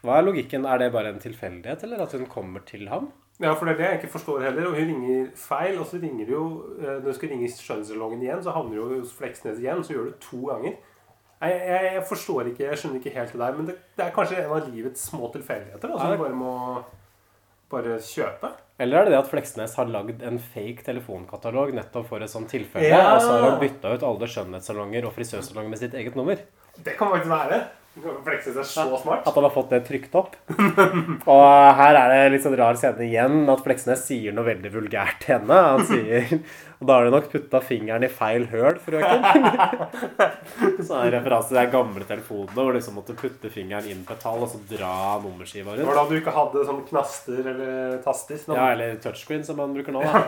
Hva 0.04 0.20
er 0.20 0.28
logikken? 0.28 0.68
Er 0.68 0.82
det 0.82 0.92
bare 0.92 1.13
en 1.13 1.24
tilfeldighet, 1.24 1.86
eller 1.88 2.04
at 2.04 2.12
hun 2.18 2.28
kommer 2.28 2.66
til 2.68 2.89
ham? 2.92 3.13
Ja, 3.39 3.54
for 3.56 3.66
det 3.66 3.74
er 3.74 3.80
det 3.80 3.86
jeg 3.88 4.00
ikke 4.02 4.16
forstår 4.18 4.44
heller. 4.50 4.68
Og 4.68 4.76
hun 4.76 4.89
ringer 4.92 5.30
feil, 5.39 5.80
og 5.80 5.88
så 5.88 6.02
ringer 6.04 6.28
du 6.28 6.34
jo 6.36 6.48
eh, 6.82 6.98
Når 7.00 7.08
du 7.08 7.16
skal 7.16 7.32
ringe 7.32 7.48
i 7.48 7.54
skjønnssalongen 7.54 8.28
igjen, 8.28 8.44
så 8.44 8.52
havner 8.52 8.76
du 8.76 8.98
hos 9.00 9.16
Fleksnes 9.16 9.63
igjen. 9.63 9.86
Så 9.88 9.96
gjør 9.96 10.12
du 10.12 10.20
to 10.28 10.44
ganger. 10.52 10.76
Jeg, 11.43 11.62
jeg, 11.67 11.93
jeg 11.97 12.03
forstår 12.08 12.49
ikke, 12.51 12.65
jeg 12.69 12.79
skjønner 12.79 12.99
ikke 13.01 13.15
helt 13.17 13.32
det 13.36 13.41
der. 13.41 13.56
Men 13.58 13.69
det, 13.69 13.77
det 13.97 14.06
er 14.06 14.13
kanskje 14.15 14.41
en 14.41 14.53
av 14.56 14.67
livets 14.71 15.08
små 15.12 15.29
tilfeldigheter 15.34 15.91
da, 15.91 15.97
som 15.99 16.13
du 16.13 16.23
bare 16.23 16.38
må 16.38 16.53
bare 17.73 17.97
kjøpe. 18.06 18.51
Eller 18.82 18.99
er 18.99 19.08
det 19.08 19.13
det 19.13 19.19
at 19.21 19.29
Fleksnes 19.29 19.75
har 19.77 19.89
lagd 19.89 20.23
en 20.25 20.39
fake 20.41 20.86
telefonkatalog 20.86 21.73
nettopp 21.77 22.10
for 22.10 22.25
et 22.25 22.32
sånt 22.32 22.49
tilfelle? 22.53 22.89
Ja. 22.89 23.15
Og 23.15 23.21
så 23.21 23.32
har 23.36 23.47
han 23.47 23.62
bytta 23.62 23.93
ut 23.93 24.06
alle 24.08 24.29
skjønnhetssalonger 24.34 25.08
og 25.08 25.15
frisørsalonger 25.15 25.73
med 25.73 25.82
sitt 25.82 25.97
eget 25.97 26.17
nummer? 26.19 26.41
Det 26.77 26.95
kan 26.97 27.13
faktisk 27.13 27.34
være. 27.34 27.60
Fleksnes 28.25 28.56
er 28.58 28.65
så 28.65 28.97
smart. 28.97 29.27
At 29.27 29.36
han 29.38 29.45
har 29.45 29.51
fått 29.53 29.69
det 29.73 29.84
trykt 29.86 30.15
opp. 30.17 30.34
Og 30.49 31.43
her 31.77 31.97
er 31.99 32.10
det 32.13 32.32
litt 32.34 32.45
sånn 32.45 32.56
rar 32.58 32.77
scene 32.79 33.06
igjen, 33.06 33.43
at 33.53 33.62
Fleksnes 33.65 34.01
sier 34.08 34.34
noe 34.34 34.47
veldig 34.47 34.71
vulgært 34.73 35.19
til 35.21 35.36
henne. 35.38 35.60
Han 35.75 35.86
sier 35.88 36.32
Og 36.84 36.88
da 36.89 36.97
har 36.97 37.06
du 37.08 37.13
nok 37.13 37.29
putta 37.32 37.62
fingeren 37.63 38.03
i 38.03 38.10
feil 38.12 38.43
høl, 38.51 38.75
frøken. 38.84 39.21
Så 40.84 40.97
er 40.97 41.06
det 41.13 41.13
referanse 41.19 41.53
til 41.53 41.60
de 41.62 41.65
gamle 41.71 42.03
telefonene 42.10 42.58
hvor 42.58 42.73
du 42.73 42.79
liksom 42.79 42.97
måtte 42.99 43.15
putte 43.15 43.51
fingeren 43.53 43.88
inn 43.93 44.01
på 44.03 44.17
et 44.17 44.23
tall 44.25 44.43
og 44.43 44.49
så 44.51 44.60
dra 44.67 44.91
nummerskiva 45.23 45.77
Det 45.77 45.86
var 45.88 45.95
rundt. 45.95 46.01
da 46.01 46.03
du 46.12 46.19
ikke 46.19 46.34
hadde 46.36 46.65
sånn 46.67 46.82
knaster 46.89 47.39
eller 47.53 48.01
taster. 48.03 48.41
Sånn. 48.41 48.58
Ja, 48.60 48.65
eller 48.75 48.97
touchscreen, 49.06 49.45
som 49.47 49.62
man 49.62 49.71
bruker 49.77 49.95
nå. 49.95 50.03
da. 50.03 50.25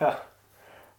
Ja. 0.00 0.10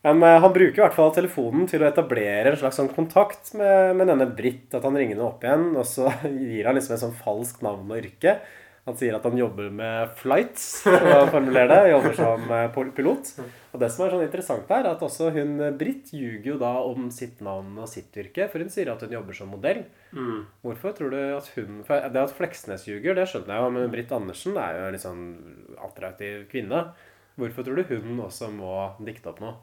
Men 0.05 0.21
eh, 0.23 0.39
han 0.41 0.53
bruker 0.53 0.77
i 0.77 0.83
hvert 0.83 0.97
fall 0.97 1.13
telefonen 1.15 1.65
til 1.69 1.81
å 1.81 1.87
etablere 1.89 2.51
en 2.51 2.59
slags 2.59 2.77
sånn 2.77 2.91
kontakt 2.93 3.55
med, 3.57 3.95
med 3.97 4.11
denne 4.11 4.27
Britt. 4.37 4.69
At 4.77 4.85
han 4.85 4.97
ringer 4.97 5.17
henne 5.17 5.25
opp 5.31 5.45
igjen, 5.45 5.71
og 5.73 5.87
så 5.89 6.11
gir 6.29 6.69
han 6.69 6.77
liksom 6.77 6.97
et 6.97 7.03
sånn 7.07 7.17
falskt 7.23 7.65
navn 7.65 7.89
og 7.89 7.97
yrke. 8.03 8.37
Han 8.85 8.93
sier 8.99 9.15
at 9.17 9.23
han 9.25 9.33
jobber 9.33 9.71
med 9.73 10.11
flights, 10.19 10.83
for 10.85 11.07
å 11.09 11.23
formulere 11.33 11.71
det. 11.71 11.89
Jobber 11.89 12.13
som 12.19 12.51
eh, 12.53 12.77
pilot. 12.93 13.31
Og 13.73 13.81
det 13.81 13.89
som 13.89 14.05
er 14.05 14.13
sånn 14.13 14.27
interessant 14.27 14.69
er 14.77 14.91
at 14.91 15.01
også 15.09 15.31
hun 15.33 15.57
eh, 15.57 15.73
Britt 15.73 16.13
ljuger 16.13 16.51
jo 16.51 16.59
da 16.61 16.75
om 16.85 17.09
sitt 17.09 17.41
navn 17.41 17.73
og 17.81 17.89
sitt 17.89 18.13
yrke. 18.21 18.45
For 18.53 18.61
hun 18.61 18.69
sier 18.69 18.93
at 18.93 19.01
hun 19.01 19.17
jobber 19.17 19.41
som 19.41 19.49
modell. 19.49 19.87
Hvorfor 20.61 20.93
tror 20.99 21.17
du 21.17 21.19
at 21.33 21.49
hun 21.57 21.81
for 21.87 22.05
Det 22.13 22.27
at 22.27 22.37
Fleksnes 22.37 22.85
ljuger, 22.85 23.17
det 23.17 23.25
skjønner 23.31 23.57
jeg 23.57 23.65
jo, 23.65 23.73
men 23.79 23.93
Britt 23.97 24.13
Andersen 24.13 24.61
er 24.61 24.77
jo 24.77 24.85
en 24.85 24.93
litt 24.99 25.09
sånn 25.09 25.27
attraktiv 25.89 26.45
kvinne. 26.53 26.91
Hvorfor 27.41 27.65
tror 27.65 27.81
du 27.81 27.89
hun 27.89 28.21
også 28.29 28.53
må 28.53 28.91
dikte 29.01 29.33
opp 29.33 29.41
noe? 29.41 29.57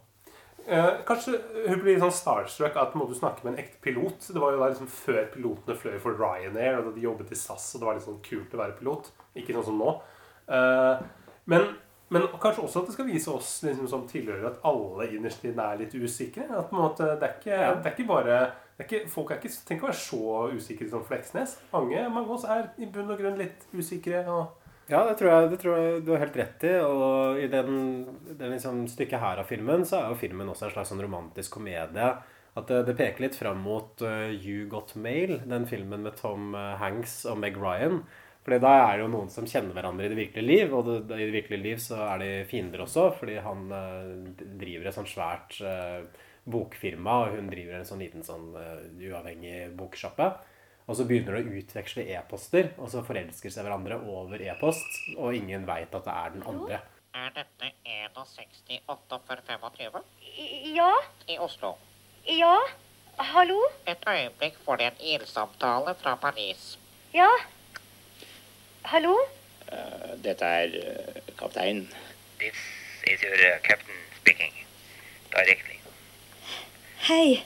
Eh, 0.67 0.89
kanskje 1.07 1.39
hun 1.67 1.81
blir 1.83 1.99
sånn 1.99 2.15
starstruck 2.15 2.77
at 2.79 2.95
må 2.99 3.09
du 3.09 3.15
snakke 3.19 3.43
med 3.45 3.55
en 3.55 3.65
ekte 3.65 3.81
pilot. 3.83 4.29
Det 4.31 4.43
var 4.43 4.55
jo 4.55 4.61
da 4.61 4.71
liksom 4.71 4.91
før 4.91 5.25
pilotene 5.33 5.79
fløy 5.79 5.97
for 6.03 6.19
Ryanair, 6.19 6.79
og 6.79 6.89
da 6.89 6.97
de 6.97 7.07
jobbet 7.07 7.33
i 7.35 7.39
SAS, 7.39 7.73
og 7.75 7.83
det 7.83 7.89
var 7.89 7.99
litt 7.99 8.07
sånn 8.07 8.21
kult 8.27 8.55
å 8.55 8.61
være 8.63 8.77
pilot. 8.79 9.11
Ikke 9.43 9.57
sånn 9.57 9.67
som 9.73 9.81
nå. 9.81 9.97
Eh, 10.53 11.03
men, 11.51 11.69
men 12.15 12.29
kanskje 12.39 12.67
også 12.69 12.83
at 12.83 12.91
det 12.91 12.97
skal 12.97 13.11
vise 13.11 13.35
oss 13.35 13.51
liksom, 13.67 13.91
som 13.91 14.07
tilhørere 14.11 14.53
at 14.53 14.65
alle 14.69 15.11
innerst 15.11 15.45
inne 15.49 15.67
er 15.67 15.83
litt 15.83 15.99
usikre. 15.99 16.47
At 16.47 16.71
på 16.71 16.79
en 16.79 16.85
måte, 16.85 17.11
det, 17.17 17.29
er 17.29 17.39
ikke, 17.41 17.61
det 17.83 17.91
er 17.91 17.97
ikke 17.97 18.11
bare 18.13 18.41
det 18.73 18.87
er 18.87 18.89
ikke, 18.89 19.13
Folk 19.13 19.31
er 19.31 19.43
ikke, 19.43 19.53
trenger 19.67 19.81
ikke 19.81 19.87
å 19.87 19.93
være 19.93 20.03
så 20.07 20.57
usikre 20.57 20.91
som 20.95 21.07
Fleksnes. 21.07 21.59
Mange, 21.75 22.07
mange 22.09 22.27
av 22.29 22.35
oss 22.39 22.47
er 22.49 22.71
i 22.79 22.89
bunn 22.91 23.11
og 23.13 23.21
grunn 23.21 23.39
litt 23.41 23.67
usikre. 23.75 24.25
og 24.31 24.62
Ja, 24.93 25.07
det 25.09 25.15
tror, 25.17 25.31
jeg, 25.31 25.49
det 25.49 25.59
tror 25.63 25.79
jeg 25.79 26.01
du 26.05 26.11
har 26.13 26.21
helt 26.21 26.35
rett 26.37 26.65
i. 26.69 26.73
Og 26.85 27.39
i 27.41 27.49
den, 27.49 27.77
den 28.37 28.53
liksom 28.53 28.83
stykket 28.93 29.23
her 29.23 29.41
av 29.41 29.49
filmen, 29.49 29.87
så 29.89 30.03
er 30.03 30.13
jo 30.13 30.21
filmen 30.21 30.51
også 30.53 30.69
en 30.69 30.75
slags 30.75 30.93
sånn 30.93 31.01
romantisk 31.01 31.57
komedie. 31.57 32.11
At 32.53 32.69
det, 32.69 32.83
det 32.91 32.99
peker 32.99 33.25
litt 33.25 33.39
fram 33.39 33.63
mot 33.65 34.05
uh, 34.05 34.29
You 34.29 34.67
Got 34.69 34.93
Mail, 35.01 35.39
den 35.49 35.65
filmen 35.71 36.05
med 36.05 36.19
Tom 36.19 36.53
uh, 36.53 36.75
Hanks 36.77 37.23
og 37.31 37.41
Meg 37.41 37.57
Ryan. 37.57 38.03
Fordi 38.45 38.59
da 38.61 38.75
er 38.83 38.99
det 38.99 39.07
jo 39.07 39.13
noen 39.15 39.33
som 39.33 39.49
kjenner 39.49 39.73
hverandre 39.79 40.05
i 40.05 40.13
det 40.13 40.19
virkelige 40.19 40.45
liv, 40.51 40.77
og 40.77 40.85
det, 40.91 40.99
i 41.17 41.29
det 41.31 41.37
virkelige 41.39 41.65
liv 41.65 41.81
så 41.81 42.03
er 42.11 42.21
de 42.21 42.31
fiender 42.51 42.85
også, 42.85 43.07
fordi 43.17 43.39
han 43.41 43.73
uh, 43.73 44.45
driver 44.61 44.91
et 44.91 44.99
sånt 44.99 45.09
svært 45.09 45.57
bokfirma, 46.53 47.21
og 47.23 47.39
hun 47.39 47.49
driver 47.49 47.79
en 47.79 47.87
sånn 47.87 48.03
liten 48.03 48.27
sånn 48.27 48.51
uavhengig 48.99 49.71
boksjappe. 49.79 50.33
Og 50.87 50.97
så 50.99 51.07
begynner 51.07 51.39
de 51.39 51.51
å 51.53 51.59
utveksle 51.63 52.05
e-poster, 52.17 52.73
og 52.79 52.91
så 52.91 53.05
forelsker 53.07 53.53
seg 53.55 53.67
hverandre 53.67 54.01
over 54.03 54.43
e-post, 54.43 54.99
og 55.17 55.37
ingen 55.39 55.67
veit 55.69 55.95
at 55.95 56.09
det 56.09 56.17
er 56.25 56.35
den 56.35 56.47
andre. 56.49 56.81
Er 57.15 57.35
dette 57.37 57.73
61 58.17 58.81
for 59.29 59.43
25 59.47 60.01
Ja, 60.75 60.93
i 61.29 61.39
Oslo? 61.39 61.77
ja. 62.27 62.57
Hallo? 63.19 63.59
Et 63.87 64.05
øyeblikk 64.09 64.55
får 64.65 64.77
de 64.81 64.85
en 64.87 65.01
ildsamtale 65.01 65.93
fra 66.01 66.15
Paris. 66.17 66.79
Ja. 67.15 67.29
Hallo? 68.89 69.13
Dette 70.25 70.45
er 70.45 70.73
kaptein. 71.37 71.37
kapteinen. 71.37 71.89
This 72.39 72.57
is 73.07 73.23
your 73.23 73.37
uh, 73.37 73.59
captain 73.63 73.95
speaking. 74.21 74.53
Directly. 75.31 75.79
Hei. 77.09 77.45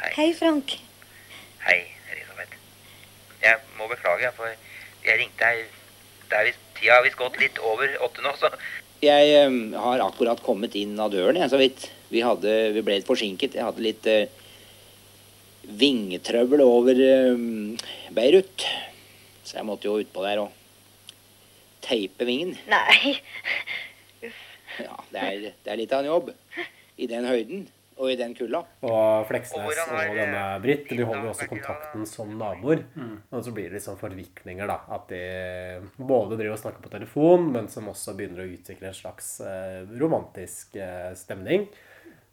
Hei. 0.00 0.12
Hei, 0.16 0.34
Frank. 0.34 0.78
Hei. 1.66 2.01
Jeg 3.42 3.58
må 3.78 3.88
beklage, 3.90 4.30
for 4.36 4.50
jeg 5.02 5.18
ringte 5.18 5.42
deg 5.42 5.64
det 6.32 6.38
er 6.38 6.46
visst, 6.48 6.62
Tida 6.78 6.94
har 6.96 7.04
visst 7.04 7.18
gått 7.20 7.36
litt 7.40 7.58
over 7.60 7.90
åtte 8.06 8.22
nå, 8.24 8.32
så 8.40 8.48
Jeg 9.04 9.32
eh, 9.36 9.56
har 9.82 10.04
akkurat 10.04 10.40
kommet 10.46 10.76
inn 10.78 10.94
av 11.02 11.10
døren, 11.12 11.36
jeg, 11.36 11.50
så 11.52 11.58
vidt. 11.60 11.88
Vi, 12.08 12.22
hadde, 12.24 12.54
vi 12.72 12.84
ble 12.86 13.00
litt 13.00 13.08
forsinket. 13.08 13.58
Jeg 13.58 13.66
hadde 13.66 13.84
litt 13.84 14.06
eh, 14.08 14.30
vingetrøbbel 15.82 16.62
over 16.64 17.02
eh, 17.02 17.44
Beirut. 18.14 18.64
Så 19.44 19.58
jeg 19.58 19.68
måtte 19.68 19.90
jo 19.90 19.98
utpå 20.00 20.24
der 20.24 20.44
og 20.44 20.54
teipe 21.84 22.28
vingen. 22.28 22.56
Nei. 22.70 23.18
Ja, 24.80 24.94
det 25.12 25.20
er, 25.20 25.42
det 25.52 25.68
er 25.68 25.76
litt 25.76 25.90
av 25.92 26.00
en 26.00 26.08
jobb. 26.08 26.28
I 26.96 27.04
den 27.10 27.26
høyden 27.28 27.66
og 28.02 28.10
i 28.10 28.16
den 28.18 28.32
kulda. 28.34 28.62
Og 28.82 29.26
Fleksnes 29.28 29.62
Og 29.62 29.92
og 29.92 30.16
denne 30.18 30.42
Britt 30.64 30.88
de 30.90 31.04
holder 31.06 31.28
jo 31.28 31.30
også 31.30 31.48
kontakten 31.50 32.06
som 32.08 32.32
naboer. 32.38 32.82
Og 33.30 33.44
så 33.46 33.54
blir 33.54 33.70
det 33.70 33.82
sånn 33.84 34.00
forviklinger, 34.00 34.66
da. 34.66 34.80
At 34.96 35.06
de 35.12 35.22
både 35.96 36.38
driver 36.40 36.56
og 36.56 36.62
snakker 36.64 36.82
på 36.82 36.92
telefon, 36.92 37.48
men 37.54 37.70
som 37.70 37.90
også 37.92 38.16
begynner 38.18 38.42
å 38.44 38.50
utvikle 38.50 38.90
en 38.90 38.98
slags 38.98 39.36
eh, 39.46 39.82
romantisk 40.00 40.74
eh, 40.82 41.12
stemning 41.18 41.68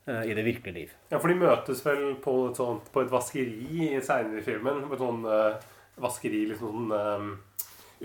eh, 0.10 0.24
i 0.26 0.34
det 0.38 0.48
virkelige 0.48 0.78
liv. 0.80 0.96
Ja, 1.14 1.20
for 1.20 1.30
de 1.30 1.38
møtes 1.44 1.86
vel 1.86 2.16
på 2.24 2.36
et, 2.50 2.58
sånt, 2.58 2.90
på 2.94 3.06
et 3.06 3.14
vaskeri 3.14 3.92
seinere 4.02 4.42
i 4.42 4.46
filmen. 4.46 4.82
På 4.90 4.98
et 4.98 5.06
sånt 5.06 5.30
eh, 5.30 5.70
vaskeri 6.02 6.48
liksom 6.50 6.90
sånn 6.90 6.98
eh, 6.98 7.30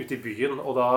ute 0.03 0.19
i 0.19 0.23
byen. 0.29 0.61
Og 0.61 0.77
da, 0.77 0.91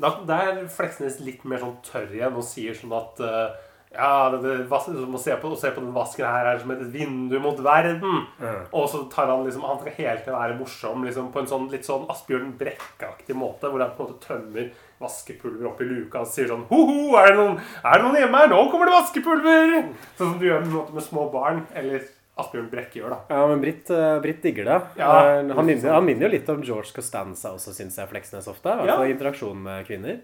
da, 0.00 0.16
da 0.24 0.40
er 0.48 0.64
Fleksnes 0.72 1.20
litt 1.20 1.44
mer 1.44 1.60
sånn 1.62 1.78
tørr 1.84 2.16
igjen 2.16 2.40
og 2.40 2.48
sier 2.48 2.76
sånn 2.78 2.96
at 2.96 3.20
eh, 3.20 3.70
ja, 3.94 4.30
det, 4.34 4.40
det, 4.42 5.08
må 5.08 5.18
se 5.22 5.36
på, 5.40 5.50
å 5.54 5.58
se 5.58 5.70
på 5.74 5.80
den 5.84 5.92
vasken 5.94 6.26
her 6.26 6.48
er 6.52 6.58
som 6.62 6.70
et 6.74 6.82
vindu 6.92 7.36
mot 7.42 7.58
verden. 7.64 8.24
Og 8.72 8.88
så 8.90 9.04
tar 9.12 9.30
han 9.30 9.44
liksom 9.46 9.62
Han 9.66 9.78
skal 9.80 9.94
hele 9.96 10.16
tiden 10.20 10.34
være 10.38 10.58
morsom 10.58 11.04
liksom, 11.06 11.30
på 11.34 11.40
en 11.44 11.50
sånn 11.50 11.68
litt 11.72 11.86
sånn 11.86 12.08
Asbjørn 12.12 12.52
Brekke-aktig 12.58 13.36
måte, 13.38 13.70
hvor 13.70 13.80
han 13.84 13.94
på 13.96 14.04
en 14.06 14.10
måte 14.12 14.26
tømmer 14.26 14.72
vaskepulver 15.04 15.66
opp 15.70 15.80
i 15.82 15.88
luka 15.88 16.22
og 16.24 16.28
sier 16.30 16.46
sånn 16.50 16.66
Ho-ho, 16.70 17.14
er, 17.20 17.32
det 17.32 17.38
noen- 17.40 17.56
er 17.60 17.96
det 17.98 18.04
noen 18.06 18.20
hjemme 18.22 18.42
her? 18.44 18.50
Nå 18.52 18.60
kommer 18.72 18.90
det 18.90 18.94
vaskepulver! 18.98 19.72
Sånn 20.18 20.34
som 20.34 20.36
du 20.40 20.46
gjør 20.46 20.64
med, 20.66 20.92
med 20.98 21.02
små 21.06 21.26
barn. 21.32 21.64
Eller 21.74 22.04
Asbjørn 22.40 22.66
Brekke 22.70 22.98
gjør, 22.98 23.12
da. 23.14 23.18
Ja, 23.30 23.42
men 23.46 23.60
Britt, 23.62 23.90
eh, 23.94 24.16
Britt 24.24 24.40
digger 24.42 24.66
det. 24.66 24.78
Ja. 24.98 25.10
Eh, 25.38 25.52
han, 25.54 25.66
minner, 25.68 25.92
han 25.94 26.06
minner 26.06 26.26
jo 26.26 26.32
litt 26.32 26.48
om 26.50 26.64
George 26.66 26.90
Costanza 26.96 27.52
også, 27.54 27.70
syns 27.76 27.98
jeg, 28.00 28.08
Fleksnes 28.10 28.48
ofte. 28.50 28.72
I 28.72 28.80
hvert 28.80 28.90
Ja. 28.90 28.96
fall 28.98 29.06
i 29.06 29.12
interaksjon 29.14 29.60
med 29.62 29.86
kvinner. 29.86 30.16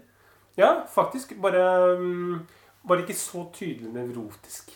Ja, 0.59 0.73
faktisk. 0.91 1.31
Bare, 1.39 1.61
mm, 2.01 2.41
bare 2.87 3.05
ikke 3.05 3.17
så 3.17 3.45
tydelig 3.53 3.91
nevrotisk. 3.93 4.73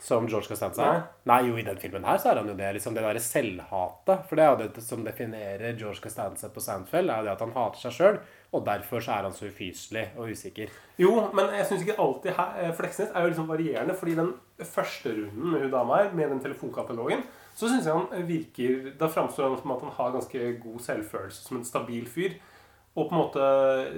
Som 0.00 0.28
George 0.28 0.46
Costanza. 0.46 0.84
Nei. 0.92 1.00
Nei. 1.26 1.38
jo, 1.48 1.56
i 1.58 1.64
den 1.66 1.78
filmen 1.82 2.04
her 2.06 2.20
så 2.22 2.30
er 2.30 2.38
han 2.40 2.48
jo 2.48 2.54
det. 2.56 2.68
liksom 2.76 2.94
Det 2.94 3.02
derre 3.02 3.22
selvhatet. 3.22 4.26
For 4.28 4.38
det 4.38 4.44
er 4.44 4.52
jo 4.52 4.68
det 4.76 4.84
som 4.84 5.02
definerer 5.04 5.78
George 5.78 6.00
Costanza 6.04 6.50
på 6.54 6.62
Seinfeld, 6.62 7.10
er 7.10 7.22
jo 7.22 7.26
det 7.26 7.32
at 7.34 7.42
han 7.42 7.54
hater 7.56 7.82
seg 7.82 7.96
sjøl. 7.96 8.20
Og 8.54 8.62
derfor 8.64 9.02
så 9.04 9.16
er 9.16 9.26
han 9.26 9.34
så 9.34 9.48
ufyselig 9.50 10.06
og 10.16 10.30
usikker. 10.32 10.70
Jo, 11.02 11.10
men 11.36 11.50
jeg 11.58 11.66
syns 11.68 11.82
ikke 11.84 11.98
alltid 12.00 12.36
her, 12.38 12.54
eh, 12.62 12.70
Fleksnes 12.78 13.10
er 13.10 13.26
jo 13.26 13.32
liksom 13.32 13.50
varierende. 13.50 13.94
fordi 13.94 14.14
den 14.14 14.32
første 14.62 15.10
runden 15.10 15.50
med 15.50 15.60
hun 15.60 15.70
dama 15.70 15.96
her, 16.02 16.12
med 16.12 16.30
den 16.30 16.40
telefonkatalogen, 16.40 17.26
så 17.54 17.68
syns 17.68 17.86
jeg 17.86 17.94
han 17.94 18.26
virker 18.26 18.92
Da 18.98 19.08
framstår 19.10 19.48
han 19.48 19.58
som 19.58 19.70
at 19.70 19.80
han 19.82 19.90
har 19.98 20.12
ganske 20.14 20.60
god 20.62 20.78
selvfølelse 20.80 21.44
som 21.44 21.56
en 21.56 21.64
stabil 21.64 22.06
fyr. 22.06 22.38
Og 22.98 23.06
på 23.06 23.14
en 23.14 23.20
måte 23.20 23.44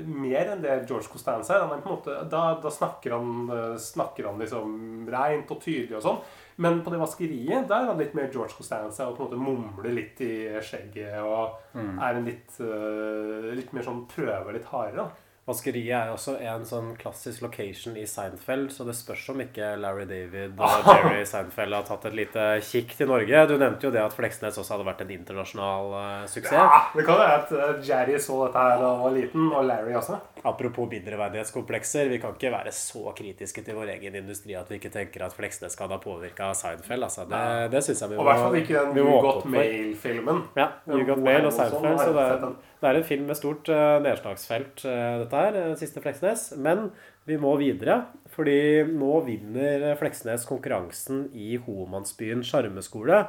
mer 0.04 0.50
enn 0.52 0.60
det 0.60 0.74
George 0.84 1.08
Costanza 1.08 1.54
er. 1.56 1.62
Han 1.64 1.72
er 1.78 1.80
på 1.80 1.88
en 1.88 1.96
måte, 1.96 2.16
da, 2.28 2.42
da 2.60 2.72
snakker 2.74 3.14
han, 3.16 3.30
eh, 3.54 3.78
snakker 3.80 4.28
han 4.28 4.42
liksom 4.42 5.08
reint 5.08 5.50
og 5.54 5.62
tydelig 5.64 5.96
og 5.96 6.04
sånn. 6.04 6.20
Men 6.60 6.82
på 6.84 6.92
det 6.92 7.00
vaskeriet 7.00 7.70
der 7.70 7.86
er 7.86 7.88
han 7.88 8.00
litt 8.02 8.12
mer 8.18 8.28
George 8.28 8.52
Costanza 8.58 9.06
og 9.08 9.16
på 9.16 9.24
en 9.24 9.30
måte 9.30 9.40
mumler 9.40 9.96
litt 9.96 10.20
i 10.26 10.34
skjegget 10.60 11.16
og 11.24 11.56
er 12.04 12.18
en 12.18 12.28
litt, 12.28 12.52
eh, 12.60 13.50
litt 13.56 13.72
mer 13.72 13.86
sånn 13.86 14.04
prøver 14.10 14.58
litt 14.58 14.68
hardere. 14.68 15.08
da. 15.08 15.29
Vaskeriet 15.48 15.94
er 15.96 16.10
jo 16.10 16.16
også 16.18 16.34
en 16.44 16.66
sånn 16.68 16.90
klassisk 17.00 17.40
location 17.42 17.96
i 17.98 18.04
Seinfeld, 18.06 18.68
så 18.74 18.84
det 18.84 18.92
spørs 18.98 19.24
om 19.32 19.40
ikke 19.40 19.72
Larry 19.80 20.04
David 20.06 20.60
og 20.60 20.88
Jerry 20.90 21.24
Seinfeld 21.26 21.74
har 21.74 21.86
tatt 21.88 22.04
et 22.10 22.18
lite 22.18 22.44
kikk 22.68 22.92
til 22.98 23.08
Norge. 23.10 23.46
Du 23.48 23.56
nevnte 23.56 23.88
jo 23.88 23.92
det 23.94 24.02
at 24.04 24.14
Fleksnes 24.14 24.60
også 24.60 24.76
hadde 24.76 24.86
vært 24.90 25.00
en 25.06 25.14
internasjonal 25.16 25.94
uh, 25.96 26.28
suksess. 26.30 26.54
Ja, 26.54 26.84
det 26.92 27.06
kan 27.08 27.18
være 27.22 27.38
at 27.40 27.54
eh, 27.56 27.72
Jerry 27.88 28.20
så 28.20 28.36
dette 28.44 28.66
her 28.66 28.84
da 28.84 28.92
han 28.92 29.02
var 29.06 29.16
liten, 29.16 29.48
og 29.48 29.66
Larry 29.70 29.96
også. 29.98 30.20
Apropos 30.44 30.88
mindreverdighetskomplekser, 30.88 32.08
vi 32.08 32.18
kan 32.22 32.32
ikke 32.32 32.52
være 32.54 32.72
så 32.72 33.12
kritiske 33.16 33.60
til 33.66 33.76
vår 33.76 33.90
egen 33.96 34.14
industri 34.22 34.54
at 34.56 34.70
vi 34.70 34.78
ikke 34.80 34.92
tenker 34.94 35.26
at 35.26 35.34
Fleksnes 35.36 35.76
kan 35.76 35.92
ha 35.92 35.98
påvirka 36.00 36.48
Seinfeld. 36.56 37.04
Altså. 37.04 37.26
Det, 37.28 37.42
det 37.74 37.82
syns 37.84 38.00
jeg 38.00 38.12
vi 38.12 38.16
Og 38.16 38.24
i 38.24 38.28
hvert 38.30 38.40
fall 38.44 38.56
ikke 38.62 38.84
den 38.86 38.96
You 38.96 39.20
Got 39.20 39.44
Mail-filmen. 39.52 40.40
Ja, 40.56 40.70
You 40.88 41.04
Got 41.08 41.20
Mail 41.26 41.50
og 41.50 41.52
Seinfeld. 41.52 42.00
Så 42.00 42.14
det 42.16 42.24
er, 42.24 42.48
det 42.80 42.88
er 42.88 43.00
en 43.02 43.06
film 43.10 43.28
med 43.28 43.36
stort 43.36 43.68
uh, 43.68 43.98
nedslagsfelt, 44.06 44.84
uh, 44.88 45.20
dette 45.24 45.44
her. 45.44 45.60
eh, 45.60 45.76
Siste 45.76 46.00
Fleksnes. 46.00 46.46
Men 46.56 46.88
vi 47.28 47.36
må 47.36 47.52
videre, 47.60 48.00
fordi 48.32 48.56
nå 48.88 49.20
vinner 49.28 49.90
Fleksnes 50.00 50.48
konkurransen 50.48 51.26
i 51.36 51.58
Homansbyen 51.66 52.40
Sjarmeskole. 52.46 53.26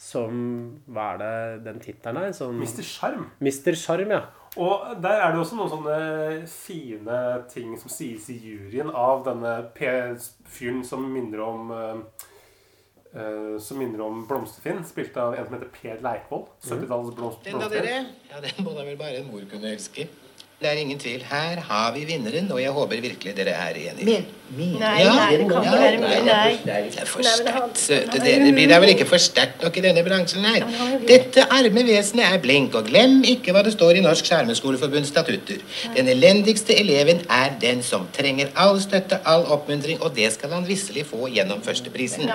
Som 0.00 0.80
Hva 0.90 1.12
er 1.12 1.20
det 1.20 1.34
den 1.68 1.76
tittelen 1.82 2.24
er? 2.24 2.32
Mister. 2.58 2.82
Sjarm. 2.82 3.28
Mister 3.44 3.76
Sjarm, 3.78 4.10
ja. 4.10 4.24
Og 4.60 5.02
der 5.02 5.18
er 5.18 5.32
det 5.32 5.40
også 5.42 5.56
noen 5.58 5.72
sånne 5.72 5.96
fine 6.50 7.18
ting 7.50 7.74
som 7.80 7.90
sies 7.90 8.28
i 8.30 8.36
juryen 8.38 8.92
av 8.94 9.24
denne 9.26 9.56
P-fyren 9.74 10.84
som 10.86 11.02
minner 11.10 11.42
om 11.42 11.72
eh, 11.74 12.28
eh, 13.18 13.56
Som 13.62 13.82
minner 13.82 14.04
om 14.06 14.22
Blomsterfinn, 14.30 14.84
spilt 14.86 15.16
av 15.18 15.34
en 15.34 15.48
som 15.48 15.56
heter 15.56 15.72
Per 15.74 16.04
Leikvoll. 16.04 16.46
70-tallets 16.62 17.16
blomst 17.18 17.48
Den 17.48 17.58
da, 17.58 17.70
dere? 17.72 18.04
Ja, 18.30 18.44
den 18.44 18.62
må 18.66 18.76
da 18.76 18.86
vel 18.86 19.00
bare 19.00 19.24
en 19.24 19.32
mor 19.32 19.42
kunne 19.50 19.74
elske. 19.74 20.06
Det 20.60 20.70
er 20.70 20.78
ingen 20.80 21.02
tvil. 21.02 21.24
Her 21.26 21.58
har 21.66 21.90
vi 21.96 22.06
vinneren, 22.08 22.46
og 22.54 22.62
jeg 22.62 22.72
håper 22.72 23.02
virkelig 23.02 23.34
dere 23.36 23.56
er 23.58 23.80
enige. 23.90 24.20
Nei, 24.54 24.74
nei, 24.78 25.36
det 25.40 25.46
kan 25.48 25.64
ikke 25.64 25.78
være 25.80 25.98
mulig. 26.02 26.18
Nei. 26.26 26.50
Det 26.64 27.00
er 27.00 27.08
for 27.08 27.24
sterkt, 27.24 27.78
søte 27.80 28.20
dere. 28.20 28.50
Blir 28.54 28.68
da 28.68 28.76
vel 28.82 28.92
ikke 28.92 29.06
for 29.08 29.22
sterkt 29.22 29.64
nok 29.64 29.78
i 29.80 29.84
denne 29.86 30.02
bransjen 30.04 30.44
her. 30.44 30.66
er 30.68 31.06
Dette 31.08 31.46
arme 31.48 31.84
vesenet 31.88 32.26
er 32.28 32.42
blink, 32.44 32.76
og 32.76 32.90
glem 32.90 33.22
ikke 33.30 33.54
hva 33.56 33.64
det 33.64 33.72
står 33.74 33.98
i 33.98 34.02
Norsk 34.04 34.28
Skjermeskoleforbunds 34.28 35.08
statutter. 35.14 35.64
Den 35.96 36.12
elendigste 36.12 36.76
eleven 36.76 37.24
er 37.32 37.56
den 37.62 37.82
som 37.82 38.04
trenger 38.14 38.52
all 38.54 38.76
støtte, 38.84 39.18
all 39.24 39.46
oppmuntring, 39.56 40.02
og 40.04 40.12
det 40.14 40.28
skal 40.36 40.52
han 40.54 40.68
visselig 40.68 41.06
få 41.08 41.24
gjennom 41.32 41.64
førsteprisen. 41.64 42.28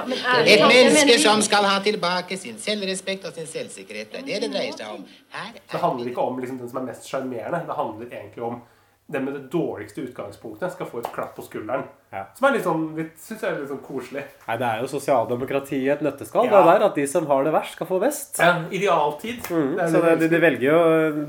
Et 0.43 0.65
menneske 0.65 1.21
som 1.21 1.45
skal 1.45 1.69
ha 1.69 1.77
tilbake 1.85 2.37
sin 2.41 2.57
selvrespekt 2.59 3.29
og 3.29 3.37
sin 3.37 3.47
selvsikkerhet. 3.47 4.11
Det 4.17 4.25
er 4.25 4.41
det 4.41 4.49
det 4.49 4.51
dreier 4.57 4.75
seg 4.75 4.97
om. 4.97 5.05
Her 5.29 5.53
Det 5.71 5.79
handler 5.79 6.07
ikke 6.09 6.21
om 6.21 6.39
liksom, 6.41 6.57
den 6.57 6.69
som 6.69 6.81
er 6.81 6.89
mest 6.89 7.07
sjarmerende. 7.09 7.63
Det 7.69 7.75
handler 7.77 8.05
egentlig 8.19 8.43
om 8.43 8.61
den 9.09 9.25
med 9.25 9.33
det 9.33 9.47
dårligste 9.49 10.03
utgangspunktet 10.05 10.75
skal 10.75 10.85
få 10.85 10.99
et 11.01 11.07
klapp 11.13 11.31
på 11.33 11.41
skulderen. 11.47 11.87
Ja. 12.13 12.27
Som 12.37 12.45
er 12.45 12.55
litt 12.55 12.65
sånn, 12.65 12.83
litt, 12.97 13.15
synes 13.21 13.41
jeg 13.41 13.49
er 13.49 13.57
litt 13.57 13.71
sånn 13.71 13.81
koselig. 13.81 14.21
Nei, 14.45 14.57
det 14.61 14.67
er 14.67 14.83
jo 14.83 14.89
sosialdemokratiet 14.91 15.81
i 15.81 15.89
et 15.95 16.03
nøtteskall. 16.05 16.45
Ja. 16.45 16.51
Det 16.53 16.59
er 16.59 16.69
der 16.69 16.85
at 16.91 16.99
de 16.99 17.05
som 17.09 17.25
har 17.29 17.47
det 17.47 17.53
verst, 17.55 17.73
skal 17.77 17.89
få 17.89 17.97
best. 18.03 18.37
Ja, 18.37 18.53
idealtid. 18.69 19.41
Mm, 19.49 19.73
Det 19.79 19.89
så 19.89 20.03
det, 20.05 20.15
de, 20.21 20.29
de 20.29 20.41
velger 20.43 20.67
jo 20.69 20.79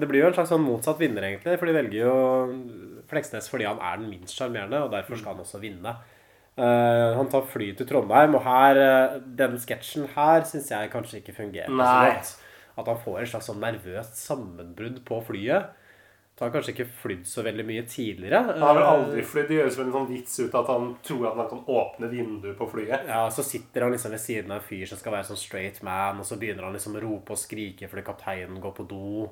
Det 0.02 0.08
blir 0.10 0.24
jo 0.24 0.28
en 0.28 0.36
slags 0.36 0.52
sånn 0.52 0.64
motsatt 0.66 1.00
vinner, 1.00 1.24
egentlig. 1.30 1.56
For 1.56 1.70
de 1.70 1.76
velger 1.78 1.98
jo 2.04 2.14
Fleksnes 3.10 3.48
fordi 3.50 3.66
han 3.66 3.80
er 3.80 3.98
den 3.98 4.12
minst 4.12 4.36
sjarmerende, 4.36 4.84
og 4.84 4.92
derfor 4.92 5.18
skal 5.18 5.34
han 5.34 5.42
også 5.46 5.62
vinne. 5.64 5.96
Uh, 6.60 7.16
han 7.16 7.32
tar 7.32 7.48
fly 7.48 7.72
til 7.78 7.88
Trondheim, 7.88 8.36
og 8.36 8.44
her 8.44 8.76
uh, 8.76 9.18
denne 9.24 9.58
sketsjen 9.62 10.08
her 10.12 10.44
syns 10.44 10.68
jeg 10.74 10.92
kanskje 10.92 11.22
ikke 11.22 11.38
fungerer 11.38 11.72
så 11.72 11.92
godt. 12.12 12.32
At 12.80 12.88
han 12.92 13.00
får 13.02 13.22
et 13.22 13.30
slags 13.32 13.48
sånn 13.48 13.62
nervøst 13.62 14.20
sammenbrudd 14.20 15.00
på 15.08 15.24
flyet. 15.24 15.72
Har 16.46 16.52
kanskje 16.54 16.72
ikke 16.72 16.88
flydd 17.02 17.26
så 17.28 17.42
veldig 17.44 17.66
mye 17.68 17.82
tidligere. 17.88 18.38
Han 18.48 18.62
har 18.64 18.78
vel 18.78 18.86
aldri 18.88 19.24
flydd. 19.28 19.48
Det 19.50 19.58
gjøres 19.58 19.76
vel 19.78 19.86
en 19.90 19.96
sånn 19.98 20.08
vits 20.08 20.38
ut 20.40 20.56
at 20.56 20.70
han 20.72 20.86
tror 21.04 21.26
at 21.30 21.40
han 21.42 21.50
kan 21.50 21.62
åpne 21.76 22.08
vinduet 22.12 22.56
på 22.58 22.68
flyet. 22.70 23.04
Ja, 23.08 23.26
Så 23.30 23.44
sitter 23.44 23.84
han 23.84 23.92
liksom 23.92 24.14
ved 24.14 24.22
siden 24.24 24.54
av 24.54 24.62
en 24.62 24.68
fyr 24.70 24.86
som 24.88 25.00
skal 25.00 25.18
være 25.18 25.28
sånn 25.28 25.40
straight 25.40 25.82
man, 25.84 26.22
og 26.22 26.28
så 26.28 26.40
begynner 26.40 26.64
han 26.64 26.76
liksom 26.76 26.96
å 26.96 27.04
rope 27.04 27.36
og 27.36 27.40
skrike 27.40 27.90
fordi 27.92 28.06
kapteinen 28.06 28.60
går 28.62 28.74
på 28.78 28.88
do. 28.88 29.28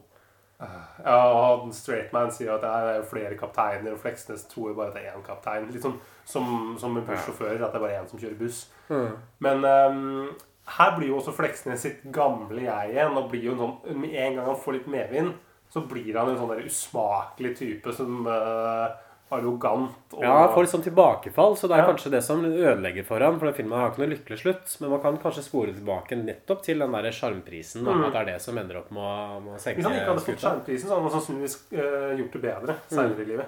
Ja, 0.59 1.18
og 1.30 1.68
straight 1.74 2.12
man 2.12 2.32
sier 2.34 2.56
at 2.56 2.64
det 2.64 2.70
er 2.74 2.96
jo 2.98 3.09
flere 3.12 3.36
kapteiner, 3.38 3.94
og 3.94 4.00
Fleksnes 4.02 4.44
tror 4.50 4.74
bare 4.74 4.90
at 4.90 4.98
det 4.98 5.04
er 5.06 5.16
én 5.16 5.24
kaptein. 5.26 5.68
Litt 5.70 5.84
sånn 5.84 5.98
som, 6.26 6.76
som 6.80 6.96
med 6.96 7.06
bussjåfører, 7.06 7.62
at 7.62 7.72
det 7.72 7.78
er 7.78 7.84
bare 7.84 8.00
én 8.00 8.09
som 8.11 8.20
kjører 8.20 8.40
buss. 8.40 8.64
Mm. 8.90 9.12
Men 9.46 9.64
um, 9.64 10.32
her 10.76 10.96
blir 10.96 11.12
jo 11.12 11.20
også 11.20 11.36
Fleksnes 11.36 11.84
sitt 11.86 12.02
gamle 12.12 12.64
jeg 12.66 12.92
igjen. 12.92 13.14
Og 13.16 13.30
blir 13.30 13.46
jo 13.48 13.54
en 13.54 13.62
sånn, 13.62 14.00
Med 14.02 14.16
en 14.18 14.40
gang 14.40 14.50
han 14.50 14.59
får 14.64 14.80
litt 14.80 14.90
medvind, 14.90 15.36
så 15.73 15.83
blir 15.89 16.16
han 16.16 16.31
en 16.33 16.39
sånn 16.41 16.55
der 16.55 16.64
usmakelig 16.64 17.53
type 17.59 17.93
som 17.93 18.25
uh, 18.27 18.89
arrogant. 19.35 19.93
Og, 20.14 20.23
Ja, 20.25 20.33
han 20.47 20.55
får 20.55 20.64
litt 20.64 20.73
sånn 20.73 20.85
tilbakefall, 20.87 21.57
så 21.61 21.69
det 21.69 21.77
er 21.77 21.83
Ja. 21.83 21.89
kanskje 21.91 22.11
det 22.14 22.23
som 22.25 22.45
ødelegger 22.45 23.05
for 23.05 23.21
ham. 23.21 23.39
For 23.39 23.47
den 23.51 23.55
filmen 23.55 23.79
har 23.79 23.91
ikke 23.91 24.03
noe 24.03 24.14
lykkelig 24.14 24.39
slutt. 24.41 24.81
Men 24.81 24.91
man 24.91 25.03
kan 25.03 25.19
kanskje 25.19 25.45
spore 25.45 25.75
tilbake 25.77 26.16
nettopp 26.16 26.62
til 26.64 26.79
den 26.79 26.93
der 26.93 27.11
sjarmprisen. 27.12 27.85
Mm. 27.85 28.05
At 28.07 28.12
det 28.12 28.21
er 28.21 28.33
det 28.33 28.41
som 28.43 28.57
ender 28.57 28.81
opp 28.81 28.91
med 28.91 29.03
å, 29.05 29.41
med 29.45 29.55
å 29.55 29.61
senke 29.61 29.83
Hvis 29.83 29.89
han 29.91 29.99
ikke 29.99 30.12
hadde 30.14 30.27
fått 30.31 30.45
sjarmprisen, 30.47 30.89
så 30.89 30.95
hadde 30.97 31.11
han 31.11 31.16
sannsynligvis 31.21 31.57
uh, 31.77 32.12
gjort 32.16 32.33
det 32.33 32.43
bedre 32.43 32.79
senere 32.89 33.21
i 33.21 33.29
livet. 33.35 33.47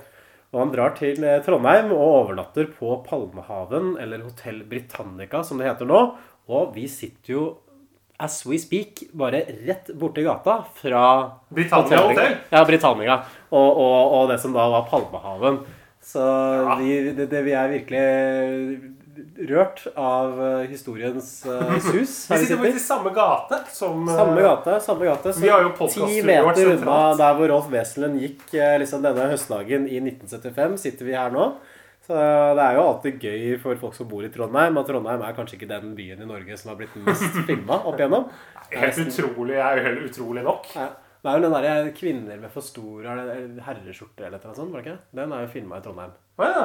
Og 0.52 0.58
han 0.64 0.72
drar 0.74 0.96
til 0.98 1.22
eh, 1.22 1.40
Trondheim 1.46 1.92
og 1.94 2.00
overnatter 2.02 2.66
på 2.74 2.96
Palmehaven, 3.06 3.92
eller 4.02 4.24
Hotell 4.26 4.64
Britannica, 4.66 5.44
som 5.46 5.58
det 5.58 5.68
heter 5.68 5.86
nå. 5.86 6.00
Og 6.50 6.72
vi 6.74 6.88
sitter 6.90 7.32
jo, 7.36 7.42
as 8.20 8.42
we 8.46 8.58
speak, 8.60 9.02
bare 9.16 9.42
rett 9.66 9.90
borti 9.96 10.22
gata 10.22 10.64
fra 10.74 11.04
Britannia 11.48 12.00
hotell? 12.04 12.38
Ja, 12.52 12.64
Britannia. 12.68 13.20
Og, 13.48 13.68
og, 13.70 14.14
og 14.18 14.30
det 14.30 14.38
som 14.42 14.54
da 14.54 14.68
var 14.70 14.88
Palmehaven. 14.90 15.62
Så 16.04 16.22
vi, 16.80 16.94
det, 17.12 17.26
det, 17.30 17.42
vi 17.44 17.52
er 17.56 17.72
virkelig 17.72 18.04
rørt 19.50 19.82
av 20.00 20.38
eh, 20.44 20.68
historiens 20.70 21.26
uh, 21.46 21.74
sus. 21.78 22.14
Vi 22.30 22.38
sitter 22.38 22.56
faktisk 22.56 22.76
i 22.76 22.84
samme 22.84 23.12
gate 23.14 23.58
som 23.72 24.08
eh, 24.08 24.16
Samme 24.16 24.40
gate. 24.40 24.78
samme 24.80 25.04
gate 25.04 25.32
så 25.32 25.40
Vi 25.44 25.50
har 25.52 25.66
jo 25.66 25.88
Ti 25.92 26.22
meter 26.24 26.72
unna 26.74 27.00
der 27.18 27.36
hvor 27.36 27.52
Rolf 27.52 27.68
Weselen 27.72 28.16
gikk 28.20 28.56
liksom 28.80 29.04
denne 29.04 29.28
høstdagen 29.32 29.84
i 29.88 30.00
1975, 30.00 30.80
sitter 30.86 31.08
vi 31.08 31.16
her 31.18 31.32
nå. 31.34 31.50
Det 32.10 32.62
er 32.64 32.74
jo 32.76 32.82
alltid 32.88 33.20
gøy 33.22 33.44
for 33.62 33.78
folk 33.80 33.94
som 33.94 34.08
bor 34.10 34.24
i 34.26 34.30
Trondheim, 34.34 34.78
at 34.80 34.88
Trondheim 34.90 35.22
er 35.22 35.36
kanskje 35.36 35.56
ikke 35.58 35.68
den 35.70 35.92
byen 35.98 36.22
i 36.24 36.26
Norge 36.28 36.56
som 36.58 36.72
har 36.72 36.80
blitt 36.80 36.96
mest 37.06 37.38
filma 37.48 37.78
opp 37.86 38.00
igjennom. 38.00 38.26
Helt 38.74 38.98
utrolig 39.04 39.56
er 39.60 39.78
jo 39.78 39.84
helt 39.86 40.04
utrolig 40.10 40.42
nok. 40.46 40.66
Ja. 40.74 40.88
Det 41.20 41.28
er 41.28 41.36
jo 41.36 41.44
den 41.44 41.52
derre 41.52 41.92
'Kvinner 41.92 42.38
med 42.40 42.50
for 42.50 42.64
store 42.64 43.12
herreskjorter' 43.66 44.26
eller 44.30 44.40
noe 44.42 44.54
sånt, 44.56 44.72
var 44.72 44.80
det 44.80 44.86
ikke? 44.88 45.00
Den 45.18 45.32
er 45.36 45.42
jo 45.44 45.50
filma 45.52 45.76
i 45.76 45.84
Trondheim. 45.84 46.14
Å 46.40 46.46
ja. 46.48 46.62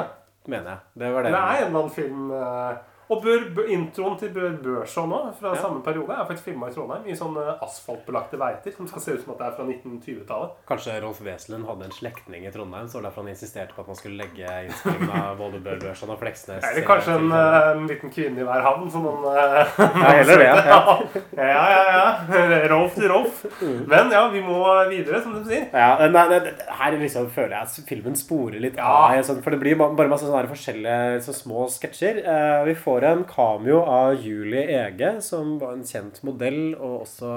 Mener 0.47 0.69
jeg. 0.69 0.79
Det 1.01 1.07
var 1.13 1.23
Det 1.25 1.31
det. 1.33 1.39
er 1.41 1.55
en 1.59 1.67
eller 1.67 1.79
annen 1.79 1.95
film 1.95 2.31
eh, 2.31 2.77
Og 3.13 3.21
bør, 3.21 3.67
introen 3.69 4.15
til 4.17 4.31
Bør 4.33 4.55
Børson 4.63 5.09
nå, 5.11 5.19
fra 5.39 5.51
Ja. 5.53 5.61
samme 5.61 5.83
periode, 5.85 6.09
er 6.15 6.25
faktisk 6.25 6.47
filma 6.49 6.67
i 6.69 6.73
Trondheim. 6.73 7.03
I 7.05 7.13
sånne 7.15 7.43
asfaltbelagte 7.61 8.37
veiter 8.41 8.73
som 8.73 8.87
skal 8.89 9.01
se 9.03 9.11
ut 9.13 9.21
som 9.23 9.33
at 9.35 9.37
det 9.43 9.45
er 9.47 9.55
fra 9.59 9.65
1920-tallet. 9.67 10.55
Kanskje 10.67 10.95
Rolf 11.03 11.19
Weselund 11.21 11.67
hadde 11.69 11.85
en 11.85 11.93
slektning 11.93 12.47
i 12.47 12.51
Trondheim, 12.51 12.87
så 12.89 12.97
var 12.97 13.03
det 13.03 13.09
derfor 13.11 13.21
han 13.21 13.29
insisterte 13.35 13.75
på 13.75 13.81
at 13.83 13.87
man 13.91 13.99
skulle 13.99 14.17
legge 14.23 14.49
innspillingen 14.65 15.13
av 15.21 15.37
både 15.43 15.61
Bør 15.67 15.77
Børson 15.83 16.09
og 16.15 16.19
Fleksnes. 16.23 16.65
Eller 16.71 16.87
kanskje 16.87 17.13
en, 17.19 17.29
eh, 17.31 17.69
en 17.75 17.85
liten 17.91 18.09
kvinne 18.15 18.41
i 18.41 18.47
hver 18.47 18.65
havn, 18.65 18.89
som 18.89 19.05
han 19.05 19.29
eh, 19.35 19.77
Ja, 20.05 20.09
heller 20.15 20.41
det, 20.41 20.49
ja. 20.49 20.79
ja, 21.37 21.65
ja, 21.75 21.83
ja. 21.93 22.67
Rolf 22.73 22.95
til 22.97 23.09
Rolf. 23.11 23.45
Men 23.61 24.09
ja, 24.11 24.25
vi 24.33 24.41
må 24.41 24.57
videre, 24.89 25.21
som 25.21 25.37
du 25.37 25.43
sier. 25.45 25.67
Ja, 25.73 26.07
nei, 26.09 26.25
nei, 26.31 26.41
Her 26.79 26.97
liksom 26.97 27.29
føler 27.29 27.53
jeg 27.59 27.69
at 27.69 27.87
filmen 27.89 28.17
sporer 28.17 28.59
litt 28.65 28.79
av. 28.81 29.13
Sånn, 29.25 29.43
for 29.45 29.53
det 29.53 29.61
blir 29.61 29.77
bare 29.77 30.09
masse 30.09 30.25
sånne 30.25 30.49
forskjellige 30.49 31.21
så 31.25 31.33
små 31.35 31.67
sketsjer. 31.69 32.23
Eh, 32.25 32.63
vi 32.65 32.73
får 32.75 32.94
en 33.03 33.25
cameo 33.27 33.81
av 33.81 34.15
Julie 34.23 34.63
Ege, 34.71 35.21
som 35.21 35.57
var 35.59 35.73
en 35.73 35.83
kjent 35.83 36.23
modell, 36.23 36.75
og 36.79 37.01
også 37.01 37.31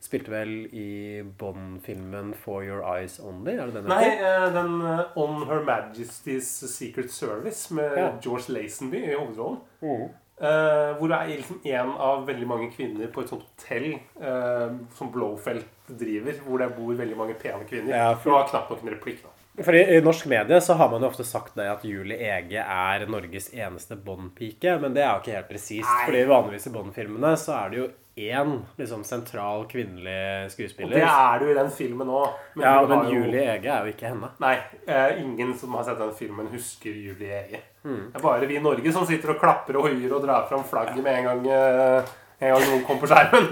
spilte 0.00 0.32
vel 0.32 0.52
i 0.72 1.20
Bond-filmen 1.38 2.32
For 2.34 2.64
Your 2.64 2.84
Eyes 2.88 3.18
Only. 3.20 3.56
Er 3.56 3.68
det 3.68 3.82
den 3.82 3.90
Nei, 3.90 4.06
eh, 4.16 4.46
den 4.54 4.80
eh, 4.80 5.18
On 5.20 5.44
Her 5.48 5.60
Majesty's 5.66 6.48
Secret 6.68 7.12
Service 7.12 7.74
med 7.74 7.96
Ja. 7.96 8.10
George 8.22 8.52
Lazenby 8.52 9.04
i 9.04 9.14
hovedrollen. 9.14 9.60
Mm. 9.80 10.08
Uh, 10.40 10.96
hvor 10.96 11.10
det 11.12 11.16
er 11.16 11.26
liksom 11.36 11.58
en 11.68 11.90
av 12.00 12.22
veldig 12.26 12.46
mange 12.48 12.70
kvinner 12.72 13.10
på 13.12 13.20
et 13.20 13.28
sånt 13.28 13.42
hotell 13.44 13.90
uh, 14.22 14.72
som 14.96 15.10
Blowfelt 15.12 15.68
driver. 16.00 16.32
Hvor 16.46 16.62
det 16.62 16.70
bor 16.78 16.94
veldig 16.96 17.16
mange 17.18 17.34
pene 17.34 17.66
kvinner. 17.68 17.92
Ja, 17.92 18.14
for... 18.14 18.30
Du 18.30 18.36
har 18.38 18.48
knapt 18.48 18.70
nok 18.72 18.86
en 18.86 18.94
replikk. 18.94 19.20
For 19.64 19.76
i, 19.76 19.82
I 19.96 20.00
norsk 20.04 20.26
medie 20.30 20.60
så 20.64 20.74
har 20.80 20.90
man 20.92 21.02
jo 21.02 21.10
ofte 21.10 21.26
sagt 21.26 21.56
det 21.58 21.68
at 21.70 21.84
Julie 21.84 22.18
Ege 22.32 22.62
er 22.64 23.06
Norges 23.10 23.50
eneste 23.54 23.96
Bond-pike, 23.96 24.76
men 24.82 24.94
det 24.96 25.04
er 25.04 25.12
jo 25.12 25.24
ikke 25.24 25.38
helt 25.38 25.50
presist. 25.50 25.90
Fordi 26.06 26.22
vanligvis 26.30 26.70
i 26.70 26.74
Bond-filmene 26.74 27.34
så 27.40 27.56
er 27.58 27.72
det 27.72 27.82
jo 27.82 27.88
én 28.20 28.60
liksom, 28.76 29.04
sentral 29.04 29.66
kvinnelig 29.68 30.50
skuespiller. 30.52 30.90
Og 30.90 30.96
det 30.98 31.06
er 31.06 31.38
det 31.38 31.46
jo 31.46 31.52
i 31.52 31.58
den 31.58 31.70
filmen 31.70 32.08
òg. 32.12 32.38
ja, 32.60 32.74
men 32.86 33.12
Julie 33.12 33.44
Ege 33.54 33.70
er 33.70 33.86
jo 33.86 33.94
ikke 33.94 34.10
henne. 34.10 34.32
Nei, 34.42 34.56
eh, 34.86 35.20
ingen 35.22 35.54
som 35.58 35.74
har 35.78 35.86
sett 35.88 36.00
den 36.00 36.14
filmen, 36.18 36.50
husker 36.52 36.90
Julie 36.90 37.30
Ege. 37.40 37.62
Mm. 37.82 38.10
Det 38.10 38.18
er 38.18 38.24
bare 38.24 38.48
vi 38.48 38.58
i 38.58 38.62
Norge 38.64 38.92
som 38.92 39.06
sitter 39.08 39.34
og 39.34 39.40
klapper 39.40 39.78
og 39.80 39.88
hoier 39.88 40.12
og 40.12 40.24
drar 40.26 40.48
fram 40.50 40.64
flagget 40.68 41.00
med 41.04 41.20
en 41.20 41.30
gang, 41.30 41.46
eh, 41.46 42.10
en 42.40 42.54
gang 42.54 42.62
noen 42.64 42.84
kom 42.88 43.00
på 43.00 43.08
skjermen. 43.10 43.48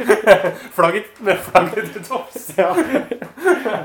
flagget 0.76 1.22
med 1.26 1.40
flagget 1.42 1.88
til 1.94 2.04
topps. 2.06 2.50
Ja. 2.54 2.68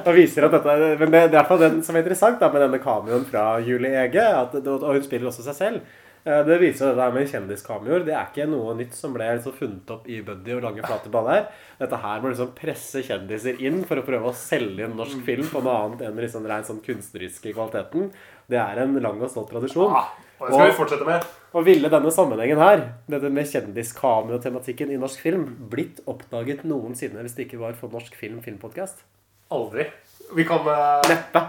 Og 0.04 0.12
viser 0.14 0.46
at 0.46 0.54
dette 0.54 0.74
er, 0.74 0.98
Men 1.02 1.14
det, 1.14 1.22
er 1.24 1.32
i 1.32 1.38
hvert 1.40 1.50
fall 1.50 1.64
den 1.64 1.80
som 1.86 1.98
er 1.98 2.04
interessant 2.06 2.38
da, 2.42 2.52
med 2.54 2.62
denne 2.68 2.82
kameoen 2.84 3.26
fra 3.30 3.56
Julie 3.66 3.96
Ege. 4.04 4.28
At, 4.44 4.54
og 4.62 4.92
hun 4.92 5.06
spiller 5.06 5.32
også 5.32 5.48
seg 5.48 5.58
selv. 5.58 5.96
Eh, 6.28 6.44
Det 6.46 6.60
viser 6.62 6.86
jo 6.86 6.92
det 6.92 7.02
der 7.02 7.16
med 7.16 7.32
kjendiskameoer. 7.32 8.06
Det 8.06 8.14
er 8.14 8.30
ikke 8.30 8.48
noe 8.52 8.76
nytt 8.78 8.94
som 8.98 9.16
ble 9.16 9.32
liksom 9.40 9.58
funnet 9.58 9.96
opp 9.96 10.06
i 10.12 10.20
Buddy 10.28 10.54
og 10.58 10.64
Lange 10.68 10.86
flate 10.86 11.12
baller. 11.14 11.50
Dette 11.82 12.02
her 12.04 12.22
må 12.22 12.30
liksom 12.34 12.54
presse 12.58 13.04
kjendiser 13.08 13.58
inn 13.66 13.82
for 13.90 13.98
å 14.02 14.06
prøve 14.06 14.30
å 14.30 14.38
selge 14.38 14.86
en 14.86 14.98
norsk 15.00 15.26
film 15.26 15.50
på 15.50 15.64
noe 15.66 15.82
annet 15.82 16.06
enn 16.08 16.22
liksom 16.22 16.46
sånn 16.46 16.86
kunstneriske 16.86 17.58
kvaliteten. 17.58 18.12
Det 18.48 18.62
er 18.62 18.86
en 18.86 18.98
lang 19.02 19.18
og 19.18 19.34
stolt 19.34 19.50
tradisjon. 19.54 19.98
Ja, 20.38 20.46
og 20.46 20.50
det 20.50 20.56
skal 20.56 20.70
vi 20.70 20.78
fortsette 20.78 21.06
med. 21.08 21.28
Og 21.58 21.64
ville 21.66 21.90
denne 21.90 22.12
sammenhengen 22.14 22.60
her, 22.62 22.82
dette 23.10 23.30
med 23.34 23.48
kjendiskameo-tematikken 23.50 24.92
i 24.94 25.00
norsk 25.02 25.24
film, 25.26 25.48
blitt 25.72 26.04
oppdaget 26.06 26.62
noensinne 26.68 27.24
hvis 27.26 27.34
det 27.38 27.48
ikke 27.48 27.62
var 27.64 27.78
for 27.80 27.90
Norsk 27.90 28.14
Film 28.20 28.44
Filmpodkast? 28.46 29.02
Aldri. 29.56 29.88
Vi 30.38 30.46
kan 30.46 30.62
uh... 30.68 31.02
Neppe. 31.10 31.42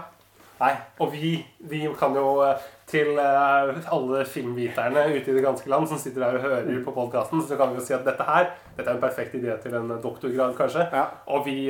Nei. 0.59 0.73
Og 0.99 1.13
vi, 1.13 1.37
vi 1.69 1.85
kan 1.99 2.17
jo 2.17 2.33
uh, 2.41 2.65
til 2.89 3.13
eh, 3.21 3.77
alle 3.93 4.25
filmviterne 4.27 5.05
ute 5.13 5.29
i 5.29 5.35
det 5.37 5.43
ganske 5.45 5.69
land 5.71 5.87
som 5.87 6.01
sitter 6.01 6.25
der 6.25 6.35
og 6.35 6.43
hører 6.43 6.81
på 6.83 6.95
podkasten, 6.97 7.45
så 7.47 7.55
kan 7.55 7.71
vi 7.71 7.79
jo 7.79 7.85
si 7.85 7.95
at 7.95 8.03
dette 8.03 8.25
her 8.27 8.49
dette 8.73 8.89
er 8.89 8.97
en 8.97 9.03
perfekt 9.03 9.37
idé 9.37 9.55
til 9.63 9.77
en 9.77 9.93
doktorgrad, 10.01 10.57
kanskje. 10.57 10.89
Og 11.31 11.45
vi, 11.45 11.69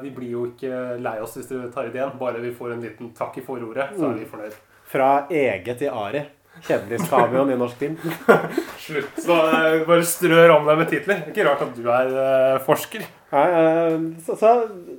vi 0.00 0.14
blir 0.14 0.32
jo 0.38 0.46
ikke 0.52 1.00
lei 1.02 1.18
oss 1.20 1.36
hvis 1.36 1.50
dere 1.50 1.72
tar 1.74 1.90
ideen. 1.90 2.14
Bare 2.20 2.40
vi 2.40 2.54
får 2.54 2.76
en 2.76 2.84
liten 2.86 3.12
takk 3.18 3.40
i 3.42 3.44
forordet, 3.44 3.90
så 3.98 4.12
er 4.12 4.20
vi 4.22 4.28
fornøyd. 4.30 4.60
Fra 4.90 5.10
Ege 5.28 5.76
til 5.82 5.92
Ari. 5.92 6.22
Kjendiscameoen 6.60 7.52
i 7.54 7.56
norsk 7.58 7.78
film. 7.80 7.96
Slutt. 8.84 9.16
Så 9.22 9.36
eh, 9.48 9.86
bare 9.86 10.04
strør 10.06 10.56
om 10.58 10.66
deg 10.68 10.80
med 10.80 10.90
titler. 10.90 11.22
Ikke 11.30 11.46
rart 11.46 11.62
at 11.64 11.72
du 11.76 11.86
er 11.88 12.10
eh, 12.10 12.56
forsker. 12.66 13.06
Nei, 13.30 13.44
eh, 13.60 13.94
så, 14.26 14.36
så 14.36 14.50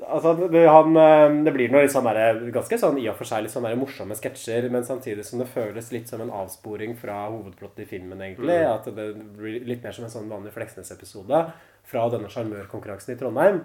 altså, 0.08 0.34
det, 0.54 0.64
han, 0.72 0.98
det 1.46 1.54
blir 1.54 1.74
noe 1.74 1.90
sånn 1.92 2.08
der, 2.08 2.40
ganske 2.56 2.80
sånn 2.82 2.98
i 3.02 3.06
og 3.12 3.20
for 3.20 3.30
seg 3.30 3.46
litt 3.46 3.54
sånn 3.54 3.68
der 3.68 3.78
morsomme 3.80 4.18
sketsjer, 4.18 4.70
men 4.74 4.88
samtidig 4.88 5.28
som 5.28 5.44
det 5.44 5.52
føles 5.52 5.92
litt 5.94 6.10
som 6.10 6.24
en 6.24 6.34
avsporing 6.42 6.96
fra 7.00 7.28
hovedplottet 7.28 7.86
i 7.86 7.90
filmen, 7.94 8.24
egentlig. 8.24 8.58
Mm. 8.58 8.72
At 8.72 8.90
det 8.98 9.12
blir 9.38 9.62
litt 9.68 9.86
mer 9.86 9.98
som 9.98 10.08
en 10.08 10.16
sånn 10.16 10.32
vanlig 10.32 10.56
Fleksnes-episode 10.56 11.46
fra 11.92 12.10
denne 12.14 12.32
sjarmørkonkurransen 12.32 13.14
i 13.14 13.20
Trondheim. 13.20 13.64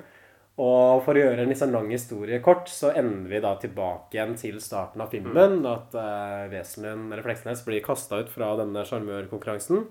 Og 0.57 1.03
for 1.05 1.13
å 1.13 1.21
gjøre 1.21 1.43
en 1.45 1.51
litt 1.53 1.61
sånn 1.61 1.75
lang 1.75 1.91
historie 1.93 2.39
kort, 2.45 2.71
så 2.73 2.89
ender 2.97 3.29
vi 3.29 3.41
da 3.45 3.53
tilbake 3.61 4.17
igjen 4.17 4.33
til 4.41 4.57
starten 4.65 5.03
av 5.05 5.11
filmen. 5.13 5.59
At 5.69 5.93
uh, 5.93 6.47
Weselen, 6.49 7.11
eller 7.11 7.25
Fleksnes, 7.27 7.61
blir 7.67 7.85
kasta 7.85 8.23
ut 8.23 8.31
fra 8.33 8.55
denne 8.57 8.87
sjarmørkonkurransen. 8.89 9.83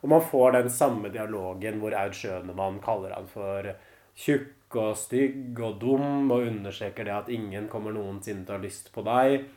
Og 0.00 0.12
man 0.12 0.24
får 0.24 0.58
den 0.58 0.68
samme 0.72 1.08
dialogen 1.12 1.80
hvor 1.80 1.96
Aud 1.96 2.16
Schønemann 2.16 2.82
kaller 2.84 3.16
han 3.16 3.28
for 3.32 3.72
tjukk 4.20 4.76
og 4.80 4.92
stygg 5.00 5.56
og 5.64 5.80
dum, 5.80 6.28
og 6.28 6.44
understreker 6.50 7.08
det 7.08 7.16
at 7.16 7.32
ingen 7.32 7.70
kommer 7.72 7.96
noensinne 7.96 8.44
til 8.44 8.54
å 8.54 8.60
ha 8.60 8.64
lyst 8.64 8.92
på 8.92 9.04
deg. 9.08 9.48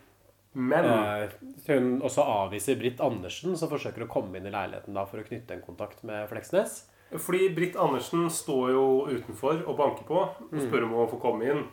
Men 0.53 0.87
uh, 0.87 1.27
hun 1.67 1.97
også 2.05 2.23
avviser 2.23 2.79
Britt 2.79 3.03
Andersen, 3.03 3.59
som 3.59 3.71
forsøker 3.71 4.07
å 4.07 4.11
komme 4.11 4.39
inn 4.39 4.47
i 4.47 4.55
leiligheten 4.55 4.95
da 4.95 5.03
for 5.09 5.19
å 5.19 5.27
knytte 5.27 5.57
en 5.57 5.65
kontakt 5.65 6.07
med 6.07 6.29
Fleksnes. 6.31 6.85
Fordi 7.17 7.49
Britt 7.55 7.75
Andersen 7.75 8.29
står 8.29 8.71
jo 8.71 8.85
utenfor 9.09 9.63
og 9.67 9.77
banker 9.77 10.03
på 10.07 10.19
og 10.21 10.51
Mm. 10.53 10.67
spør 10.69 10.83
om 10.83 10.93
å 10.93 11.09
få 11.09 11.19
komme 11.21 11.41
inn. 11.51 11.63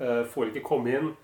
Eh, 0.00 0.24
får 0.24 0.50
ikke 0.52 0.62
komme 0.64 0.86
inn. 0.98 1.16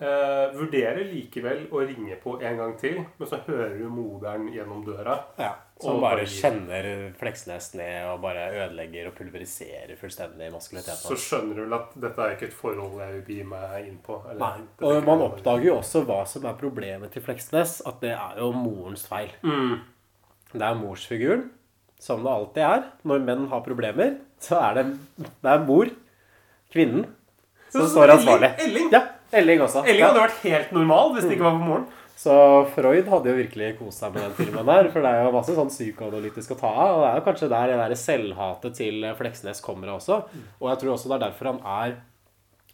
Eh, 0.00 0.54
vurderer 0.56 1.04
likevel 1.12 1.66
å 1.68 1.82
ringe 1.86 2.16
på 2.22 2.38
en 2.42 2.56
gang 2.56 2.78
til, 2.80 3.04
men 3.18 3.28
så 3.28 3.36
hører 3.44 3.76
du 3.78 3.84
moderen 3.92 4.46
gjennom 4.50 4.82
døra. 4.86 5.18
Ja. 5.38 5.54
Som 5.78 6.00
bare 6.00 6.24
kjenner 6.24 7.12
Fleksnes 7.18 7.74
ned 7.74 8.06
og 8.08 8.20
bare 8.22 8.46
ødelegger 8.52 9.08
og 9.08 9.14
pulveriserer 9.18 9.96
fullstendig 10.00 10.50
maskuliteten. 10.52 11.04
Så 11.08 11.16
skjønner 11.16 11.54
du 11.56 11.62
vel 11.66 11.74
at 11.74 11.92
dette 12.00 12.18
er 12.18 12.34
ikke 12.36 12.48
et 12.48 12.56
forhold 12.56 12.98
jeg 12.98 13.12
vil 13.26 13.36
gi 13.36 13.42
meg 13.44 13.86
inn 13.88 13.98
på. 14.04 14.22
eller- 14.30 14.38
Nei. 14.40 14.60
Og 14.88 15.04
man 15.04 15.20
oppdager 15.20 15.64
jo 15.64 15.74
også 15.76 16.04
hva 16.06 16.26
som 16.26 16.44
er 16.46 16.54
problemet 16.54 17.10
til 17.12 17.22
Fleksnes. 17.22 17.80
At 17.86 18.00
det 18.00 18.12
er 18.12 18.36
jo 18.38 18.52
morens 18.52 19.06
feil. 19.06 19.30
Mm. 19.42 19.80
Det 20.52 20.62
er 20.62 20.74
morsfiguren, 20.74 21.50
som 22.00 22.24
det 22.24 22.32
alltid 22.32 22.66
er. 22.66 22.84
Når 23.06 23.24
menn 23.28 23.46
har 23.52 23.64
problemer, 23.64 24.18
så 24.42 24.58
er 24.64 24.80
det, 24.80 24.84
det 25.20 25.54
er 25.54 25.64
mor, 25.68 25.92
kvinnen, 26.72 27.06
som 27.70 27.84
så 27.84 27.88
står 27.92 28.16
ansvarlig. 28.16 28.54
Elling. 28.64 28.90
Ja, 28.94 29.04
Elling 29.36 29.62
også. 29.62 29.84
Elling 29.86 30.06
hadde 30.08 30.24
vært 30.24 30.44
helt 30.44 30.70
normal 30.74 31.12
hvis 31.14 31.28
det 31.28 31.36
ikke 31.36 31.46
var 31.46 31.58
for 31.58 31.68
moren. 31.68 31.88
Så 32.20 32.34
Freud 32.74 33.06
hadde 33.08 33.30
jo 33.30 33.36
virkelig 33.38 33.68
kost 33.78 34.02
seg 34.02 34.12
med 34.12 34.26
den 34.26 34.34
filmen 34.36 34.66
der. 34.68 34.90
For 34.92 35.04
det 35.04 35.12
er 35.12 35.22
jo 35.24 35.32
masse 35.32 35.54
sånn 35.56 35.70
psykoanalytisk 35.72 36.52
å 36.52 36.58
ta 36.60 36.72
av. 36.72 36.90
Og 36.96 37.00
det 37.00 37.10
er 37.10 37.20
jo 37.20 37.26
kanskje 37.30 37.48
der 37.52 37.70
det 37.70 37.78
der 37.80 37.94
selvhatet 37.96 38.76
til 38.76 39.06
Fleksnes 39.16 39.62
kommer 39.64 39.94
også. 39.94 40.18
Og 40.58 40.66
jeg 40.68 40.82
tror 40.82 40.92
også 40.96 41.08
det 41.08 41.16
er 41.16 41.24
derfor 41.24 41.52
han 41.54 41.62
er 41.64 41.94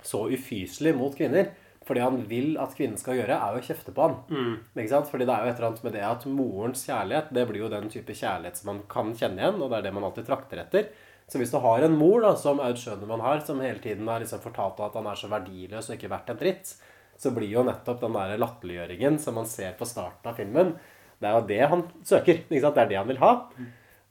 så 0.07 0.25
ufyselig 0.33 0.97
mot 0.99 1.15
kvinner. 1.15 1.53
Fordi 1.87 2.03
han 2.03 2.17
vil 2.27 2.57
at 2.59 2.75
kvinnen 2.75 2.99
skal 2.99 3.21
gjøre, 3.21 3.37
er 3.39 3.55
jo 3.55 3.63
å 3.63 3.67
kjefte 3.69 3.93
på 3.95 4.07
han. 4.09 4.17
Mm. 4.27 4.55
Ikke 4.75 4.91
sant? 4.91 5.11
Fordi 5.11 5.27
det 5.29 5.35
er 5.35 5.45
jo 5.45 5.53
et 5.53 5.61
eller 5.61 5.69
annet 5.69 5.85
med 5.87 5.95
det 5.95 6.07
at 6.09 6.27
morens 6.27 6.83
kjærlighet, 6.89 7.29
det 7.37 7.45
blir 7.47 7.63
jo 7.63 7.71
den 7.71 7.87
type 7.93 8.17
kjærlighet 8.17 8.59
som 8.59 8.73
man 8.73 8.81
kan 8.91 9.13
kjenne 9.15 9.43
igjen, 9.43 9.61
og 9.61 9.71
det 9.71 9.79
er 9.79 9.87
det 9.87 9.95
man 9.95 10.09
alltid 10.09 10.27
trakter 10.27 10.63
etter. 10.65 10.91
Så 11.31 11.39
hvis 11.41 11.55
du 11.55 11.59
har 11.63 11.83
en 11.83 11.95
mor, 11.99 12.21
da, 12.23 12.35
som 12.39 12.61
Aud 12.63 12.79
Schønemann 12.79 13.23
har, 13.23 13.41
som 13.47 13.63
hele 13.63 13.83
tiden 13.83 14.07
har 14.11 14.23
liksom 14.23 14.43
fortalt 14.43 14.83
at 14.83 14.99
han 14.99 15.09
er 15.11 15.19
så 15.19 15.31
verdiløs 15.31 15.89
og 15.91 15.97
ikke 15.97 16.11
verdt 16.11 16.35
en 16.35 16.43
dritt, 16.43 16.75
så 17.17 17.33
blir 17.35 17.51
jo 17.51 17.65
nettopp 17.67 18.03
den 18.03 18.15
der 18.19 18.37
latterliggjøringen 18.39 19.19
som 19.23 19.39
man 19.39 19.49
ser 19.51 19.75
på 19.79 19.89
starten 19.89 20.31
av 20.31 20.39
filmen, 20.39 20.75
det 21.23 21.29
er 21.29 21.37
jo 21.39 21.47
det 21.49 21.61
han 21.73 21.83
søker. 22.05 22.43
Ikke 22.45 22.63
sant? 22.63 22.77
Det 22.77 22.83
er 22.83 22.91
det 22.91 22.99
han 23.01 23.09
vil 23.09 23.23
ha. 23.23 23.33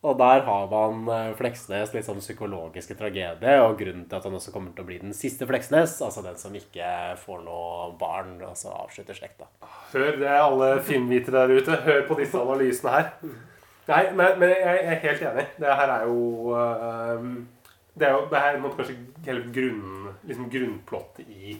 Og 0.05 0.19
der 0.19 0.43
har 0.45 0.67
man 0.69 1.07
eh, 1.09 1.31
Fleksnes 1.37 1.93
litt 1.95 2.05
sånn 2.05 2.21
psykologiske 2.21 2.97
tragedie, 2.99 3.55
og 3.63 3.79
grunnen 3.79 4.03
til 4.05 4.19
at 4.19 4.27
han 4.27 4.37
også 4.37 4.53
kommer 4.53 4.75
til 4.75 4.85
å 4.85 4.89
bli 4.89 4.99
den 5.01 5.15
siste 5.17 5.47
Fleksnes, 5.49 5.97
altså 6.05 6.21
den 6.25 6.37
som 6.37 6.53
ikke 6.57 7.15
får 7.23 7.41
noe 7.47 7.89
barn, 7.97 8.35
altså 8.45 8.73
avslutter 8.75 9.17
slekta. 9.17 9.49
Hør 9.95 10.19
det, 10.21 10.29
alle 10.29 10.69
filmvitere 10.85 11.45
der 11.47 11.57
ute. 11.57 11.79
Hør 11.87 12.05
på 12.09 12.19
disse 12.19 12.41
analysene 12.41 12.93
her. 12.93 13.11
Nei, 13.89 14.03
men, 14.17 14.37
men 14.41 14.53
jeg 14.53 14.83
er 14.83 15.01
helt 15.07 15.25
enig. 15.31 15.47
Det 15.61 15.79
her 15.79 15.91
er 15.93 16.05
jo 16.09 16.53
øhm, 16.57 17.33
Det 17.95 18.07
er 18.07 18.15
jo 18.15 18.23
det 18.31 18.39
her 18.41 18.57
er 18.57 18.77
kanskje 18.77 18.95
hele 19.25 19.43
grunn, 19.55 20.13
liksom 20.27 20.49
grunnplottet 20.51 21.29
i, 21.31 21.55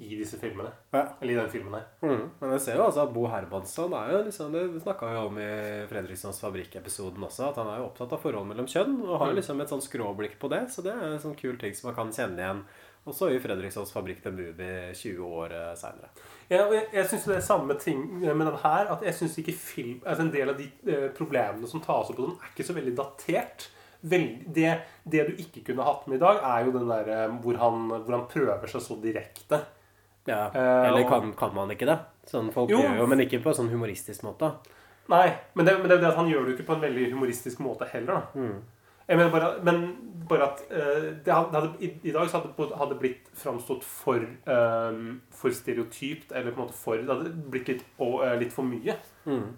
i 0.00 0.14
disse 0.16 0.38
filmene. 0.40 0.70
Ja. 0.94 1.02
Eller 1.20 1.32
i 1.34 1.36
den 1.36 1.50
filmen 1.52 1.74
her. 1.76 1.86
Mm. 2.00 2.26
Men 2.40 2.52
jeg 2.56 2.60
ser 2.64 2.78
jo 2.80 2.86
altså 2.86 3.02
at 3.04 3.12
Bo 3.14 3.26
Hermansson 3.28 3.92
er 3.98 4.12
jo 4.14 4.20
liksom 4.26 4.52
Det 4.54 4.82
snakka 4.82 5.10
vi 5.10 5.16
om 5.20 5.38
i 5.38 5.48
Fredrikssons 5.90 6.40
Fabrikk-episoden 6.40 7.26
også, 7.26 7.50
at 7.50 7.58
han 7.60 7.68
er 7.68 7.82
jo 7.82 7.88
opptatt 7.90 8.14
av 8.16 8.22
forhold 8.22 8.48
mellom 8.48 8.68
kjønn, 8.70 8.94
og 9.06 9.18
har 9.20 9.30
Mm. 9.34 9.36
liksom 9.40 9.60
et 9.60 9.68
sånn 9.74 9.84
skråblikk 9.84 10.38
på 10.40 10.48
det. 10.48 10.62
Så 10.72 10.82
det 10.82 10.92
er 10.94 11.04
en 11.12 11.18
sånn 11.20 11.36
kul 11.36 11.58
ting 11.60 11.74
som 11.74 11.90
man 11.90 11.96
kan 11.98 12.12
kjenne 12.16 12.38
igjen. 12.40 12.62
Også 13.08 13.30
i 13.32 13.38
Fredrikssons 13.40 13.92
Fabrikk 13.92 14.22
The 14.22 14.30
Movie 14.30 14.92
20 14.92 15.24
år 15.24 15.52
eh, 15.56 15.74
seinere. 15.74 16.08
Ja, 16.50 16.66
og 16.66 16.72
jeg, 16.74 16.88
jeg 16.92 17.06
syns 17.08 17.24
det 17.30 17.36
er 17.36 17.40
samme 17.46 17.76
ting 17.80 18.02
med 18.20 18.46
den 18.46 18.56
her. 18.64 18.90
At 18.92 19.02
jeg 19.06 19.14
syns 19.14 19.38
ikke 19.40 19.54
film 19.56 20.00
altså 20.04 20.22
En 20.26 20.30
del 20.34 20.48
av 20.52 20.56
de 20.58 20.66
eh, 20.86 21.08
problemene 21.16 21.66
som 21.70 21.80
tas 21.80 22.10
opp 22.10 22.16
på 22.16 22.26
den, 22.26 22.36
er 22.40 22.50
ikke 22.54 22.66
så 22.68 22.76
veldig 22.76 22.96
datert. 22.98 23.68
Veldig, 24.02 24.46
det, 24.56 24.70
det 25.12 25.26
du 25.28 25.32
ikke 25.42 25.62
kunne 25.66 25.84
hatt 25.84 26.06
med 26.08 26.16
i 26.16 26.24
dag, 26.24 26.38
er 26.42 26.64
jo 26.64 26.72
den 26.72 26.88
der 26.88 27.08
eh, 27.08 27.34
hvor 27.44 27.56
han, 27.60 27.88
hvor 27.88 28.14
han 28.16 28.26
prøver 28.32 28.66
seg 28.72 28.80
så 28.84 28.96
direkte. 29.02 29.62
Ja. 30.30 30.44
Eh, 30.54 30.88
Eller 30.88 31.08
kan, 31.10 31.32
kan 31.38 31.54
man 31.56 31.72
ikke 31.74 31.88
det? 31.90 31.98
Sånn 32.30 32.52
folk 32.54 32.70
Jo. 32.70 32.78
gjør 32.84 33.00
jo, 33.02 33.06
men 33.10 33.24
ikke 33.26 33.42
på 33.42 33.50
en 33.52 33.58
sånn 33.62 33.72
humoristisk 33.72 34.22
måte. 34.26 34.52
Nei, 35.10 35.26
men 35.58 35.66
det, 35.66 35.72
men 35.80 35.90
det 35.90 35.98
det 36.00 36.12
at 36.12 36.20
han 36.20 36.30
gjør 36.30 36.44
det 36.46 36.52
jo 36.52 36.58
ikke 36.60 36.68
på 36.68 36.76
en 36.76 36.84
veldig 36.84 37.08
humoristisk 37.16 37.62
måte 37.64 37.88
heller. 37.90 38.20
da. 38.20 38.44
Mm. 38.46 38.60
Jeg 39.10 39.18
mener 39.18 39.32
bare, 39.34 39.48
men 39.66 39.80
bare 40.30 40.46
at 40.46 40.60
uh, 40.70 41.08
det 41.26 41.34
hadde, 41.34 41.72
i, 41.82 41.88
I 42.06 42.12
dag 42.14 42.28
så 42.30 42.38
hadde 42.44 42.92
det 42.92 42.98
blitt 43.00 43.30
framstått 43.34 43.82
for, 43.82 44.22
um, 44.46 45.16
for 45.34 45.50
stereotypt, 45.50 46.30
eller 46.30 46.54
på 46.54 46.60
en 46.60 46.66
måte 46.68 46.78
for 46.78 47.00
Det 47.00 47.10
hadde 47.10 47.32
blitt 47.50 47.72
litt, 47.72 47.82
og, 47.98 48.20
uh, 48.22 48.36
litt 48.38 48.54
for 48.54 48.62
mye. 48.68 48.94
Mm. 49.26 49.48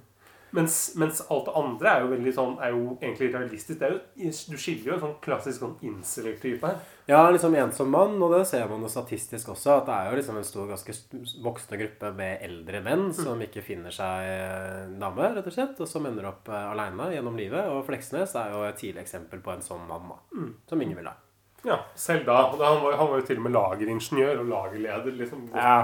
Mens, 0.53 0.93
mens 1.01 1.23
alt 1.33 1.47
det 1.49 1.53
andre 1.57 1.89
er 1.89 2.03
jo 2.05 2.09
veldig 2.11 2.33
sånn, 2.37 2.51
er 2.61 2.75
jo 2.75 2.97
egentlig 2.99 3.31
realistisk. 3.33 3.81
Jo, 3.89 4.01
du 4.21 4.59
skiller 4.61 4.91
jo 4.91 4.97
en 4.99 5.03
sånn 5.07 5.15
klassisk 5.25 5.63
sånn 5.63 5.79
incel-type 5.89 6.69
her. 6.69 6.83
Ja, 7.09 7.23
liksom 7.33 7.57
ensom 7.57 7.89
mann, 7.91 8.19
og 8.23 8.35
det 8.35 8.43
ser 8.51 8.69
man 8.69 8.85
jo 8.85 8.91
statistisk 8.93 9.49
også, 9.55 9.79
at 9.79 9.89
det 9.89 9.97
er 9.97 10.11
jo 10.11 10.19
liksom 10.21 10.37
en 10.39 10.47
stor, 10.47 10.69
ganske 10.69 10.97
voksende 11.43 11.81
gruppe 11.81 12.13
med 12.21 12.45
eldre 12.45 12.83
menn 12.85 13.09
som 13.17 13.41
ikke 13.43 13.65
finner 13.65 13.97
seg 13.97 14.29
eh, 14.29 14.93
dame, 15.01 15.33
rett 15.39 15.49
og 15.49 15.57
slett, 15.57 15.81
og 15.81 15.89
som 15.89 16.07
ender 16.11 16.29
opp 16.29 16.53
eh, 16.53 16.69
aleine 16.75 17.09
gjennom 17.17 17.41
livet. 17.41 17.73
Og 17.73 17.87
Fleksnes 17.89 18.37
er 18.37 18.53
jo 18.53 18.63
et 18.69 18.79
tidlig 18.83 19.07
eksempel 19.07 19.41
på 19.43 19.57
en 19.57 19.65
sånn 19.65 19.89
mann, 19.89 20.13
da. 20.13 20.21
Mm. 20.37 20.53
Som 20.69 20.85
ingen 20.85 21.01
vil 21.01 21.09
ha. 21.09 21.17
Ja, 21.65 21.81
selv 21.97 22.29
da. 22.29 22.39
Han, 22.53 22.83
var, 22.85 23.01
han 23.01 23.09
var 23.09 23.21
jo 23.23 23.27
til 23.27 23.41
og 23.41 23.49
med 23.49 23.57
lageringeniør 23.57 24.45
og 24.45 24.53
lagerleder. 24.53 25.17
liksom. 25.17 25.49
Ja. 25.57 25.81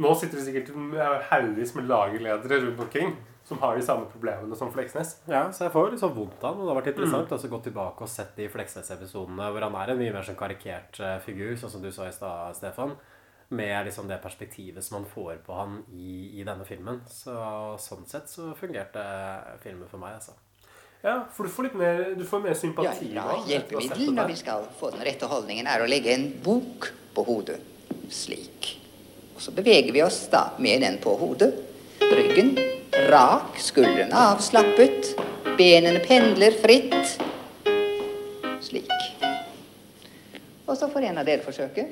Nå 0.00 0.14
sitter 0.16 0.38
det 0.38 0.46
sikkert 0.46 0.70
eh, 0.76 1.18
haugevis 1.32 1.74
med 1.78 1.88
lagerledere 1.88 2.62
rundt 2.66 2.84
omkring 2.84 3.16
som 3.50 3.58
har 3.58 3.74
de 3.76 3.82
samme 3.82 4.06
problemene 4.12 4.54
som 4.56 4.70
Fleksnes. 4.70 5.16
Ja, 5.26 5.48
så 5.50 5.64
jeg 5.66 5.72
får 5.74 5.88
litt 5.90 6.00
sånn 6.04 6.14
vondt 6.14 6.44
av. 6.46 6.54
Og 6.54 6.62
det 6.68 6.70
har 6.70 6.78
vært 6.80 6.90
interessant 6.94 7.30
Mm. 7.32 7.38
å 7.38 7.48
gå 7.56 7.62
tilbake 7.64 8.02
og 8.06 8.08
sett 8.08 8.36
de 8.38 8.46
Fleksnes-episodene 8.48 9.48
hvor 9.50 9.64
han 9.66 9.74
er 9.74 9.90
en 9.90 9.98
mye 9.98 10.12
mer 10.14 10.22
sånn 10.22 10.38
karikert 10.38 11.00
eh, 11.02 11.16
figur, 11.24 11.56
sånn 11.58 11.70
som 11.74 11.82
du 11.82 11.90
sa 11.90 12.06
i 12.06 12.12
stad, 12.14 12.54
Stefan. 12.56 12.94
Med 13.50 13.86
liksom 13.88 14.06
det 14.06 14.20
perspektivet 14.22 14.84
som 14.86 15.00
man 15.02 15.08
får 15.10 15.40
på 15.42 15.56
han 15.58 15.80
i, 15.90 16.38
i 16.38 16.44
denne 16.46 16.62
filmen. 16.64 17.00
Så 17.10 17.34
sånn 17.82 18.06
sett 18.06 18.30
så 18.30 18.52
fungerte 18.54 19.02
filmen 19.64 19.88
for 19.90 19.98
meg, 19.98 20.14
altså. 20.20 20.36
Ja, 21.02 21.24
for 21.34 21.42
du 21.48 21.50
får 21.50 21.64
litt 21.66 21.74
mer, 21.80 22.04
du 22.14 22.22
får 22.28 22.42
mer 22.44 22.54
sympati. 22.54 23.10
Ja, 23.16 23.26
sett 23.40 23.48
hjelpemiddel 23.50 24.14
når 24.14 24.28
vi 24.30 24.36
skal 24.36 24.68
få 24.78 24.92
den 24.94 25.02
rette 25.02 25.26
holdningen, 25.26 25.66
er 25.66 25.82
å 25.82 25.88
legge 25.90 26.14
en 26.14 26.28
bok 26.44 26.92
på 27.16 27.24
hodet. 27.26 27.58
Slik. 28.12 28.76
Og 29.34 29.40
så 29.42 29.50
beveger 29.56 29.90
vi 29.96 30.02
oss 30.06 30.28
da 30.30 30.52
med 30.60 30.82
den 30.86 30.98
på 31.02 31.16
hodet. 31.18 31.50
Ryggen 32.00 32.54
rak, 33.10 33.58
skuldrene 33.58 34.14
avslappet, 34.14 35.14
benene 35.58 36.02
pendler 36.04 36.54
fritt. 36.62 37.16
Slik. 38.62 38.92
Og 40.70 40.76
så 40.78 40.86
får 40.92 41.08
en 41.08 41.18
av 41.22 41.26
dere 41.26 41.42
forsøke. 41.42 41.88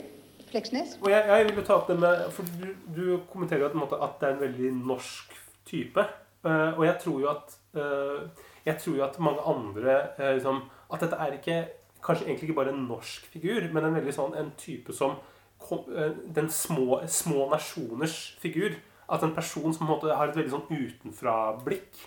Fleksnes. 0.49 0.97
Og 1.03 1.11
jeg, 1.12 1.27
jeg 1.29 1.51
vil 1.51 1.66
ta 1.66 1.77
opp 1.77 1.91
det 1.91 1.99
med 2.01 2.23
For 2.33 2.47
du, 2.57 2.69
du 2.95 3.03
kommenterer 3.29 3.66
jo 3.66 3.85
at, 3.99 4.14
det 4.21 4.29
er 4.29 4.37
en 4.37 4.41
veldig 4.41 4.71
norsk 4.79 5.35
type. 5.69 6.05
Eh, 6.47 6.79
og 6.79 6.85
jeg 6.87 6.97
tror 7.03 7.19
jo 7.21 7.31
at 7.33 7.57
eh, 7.75 8.45
Jeg 8.69 8.79
tror 8.79 8.95
jo 8.97 9.05
at 9.05 9.19
mange 9.21 9.43
andre 9.43 9.97
eh, 10.19 10.35
liksom, 10.37 10.62
At 10.93 11.03
dette 11.03 11.19
er 11.19 11.35
ikke 11.35 11.59
kanskje 12.05 12.29
egentlig 12.29 12.49
ikke 12.49 12.61
bare 12.61 12.71
en 12.71 12.85
norsk 12.87 13.27
figur, 13.27 13.64
men 13.75 13.85
en 13.85 13.97
veldig 13.99 14.12
sånn 14.14 14.37
en 14.39 14.53
type 14.57 14.95
som 14.95 15.19
Den 16.37 16.47
små, 16.55 17.01
små 17.11 17.49
nasjoners 17.51 18.39
figur. 18.39 18.77
At 19.09 19.24
en 19.24 19.34
person 19.36 19.74
som 19.74 19.88
på 19.88 19.98
en 20.04 20.16
har 20.16 20.30
et 20.30 20.36
veldig 20.36 20.52
sånn 20.52 20.68
utenfra-blikk. 20.70 22.02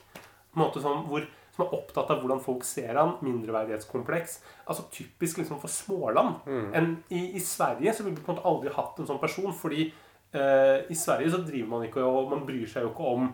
Som, 0.53 1.05
hvor, 1.07 1.25
som 1.55 1.65
er 1.65 1.75
opptatt 1.77 2.11
av 2.13 2.21
hvordan 2.21 2.41
folk 2.43 2.65
ser 2.67 2.95
han. 2.99 3.15
Mindreverdighetskompleks. 3.25 4.39
Altså 4.67 4.87
typisk 4.93 5.41
liksom 5.41 5.61
for 5.61 5.71
småland. 5.71 6.41
En, 6.77 6.91
i, 7.09 7.31
I 7.39 7.43
Sverige 7.43 7.93
så 7.93 8.05
ville 8.05 8.19
vi 8.19 8.25
på 8.25 8.33
en 8.33 8.37
måte 8.37 8.49
aldri 8.49 8.73
hatt 8.75 8.99
en 8.99 9.09
sånn 9.09 9.21
person, 9.21 9.53
fordi 9.55 9.87
eh, 10.33 10.77
i 10.91 10.97
Sverige 10.97 11.33
så 11.33 11.41
driver 11.45 11.71
man 11.73 11.87
ikke 11.87 12.03
og 12.05 12.29
man 12.33 12.45
bryr 12.47 12.67
seg 12.69 12.85
jo 12.85 12.93
ikke 12.93 13.15
om 13.15 13.31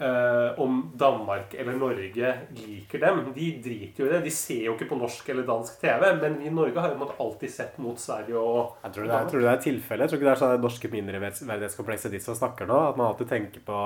eh, 0.00 0.60
om 0.60 0.80
Danmark 0.98 1.54
eller 1.54 1.76
Norge 1.78 2.32
liker 2.56 3.02
dem. 3.02 3.22
De 3.34 3.48
driter 3.64 4.04
jo 4.04 4.08
i 4.08 4.12
det. 4.14 4.22
De 4.24 4.32
ser 4.34 4.64
jo 4.68 4.74
ikke 4.76 4.88
på 4.90 4.98
norsk 5.00 5.28
eller 5.32 5.46
dansk 5.48 5.80
TV. 5.82 6.06
Men 6.22 6.38
vi 6.40 6.48
i 6.50 6.54
Norge 6.54 6.80
har 6.80 6.94
jo 6.94 7.10
alltid 7.10 7.52
sett 7.52 7.78
mot 7.82 8.00
Sverige 8.00 8.40
og 8.40 8.80
Jeg 8.84 8.96
tror, 8.96 9.06
det 9.06 9.14
er, 9.14 9.18
jeg 9.18 9.32
tror 9.32 9.46
det 9.46 9.52
er 9.52 9.64
tilfellet. 9.66 10.04
Jeg 10.04 10.12
tror 10.12 10.20
ikke 10.20 10.30
det 10.30 10.34
er 10.34 10.42
sånn 10.42 10.54
det 10.56 10.66
norske 10.66 10.92
mindreverdighetskomplekset 10.96 12.16
ditt 12.16 12.26
som 12.26 12.38
snakker 12.38 12.70
nå. 12.70 12.82
At 12.90 13.00
man 13.00 13.10
alltid 13.10 13.32
tenker 13.32 13.64
på 13.66 13.80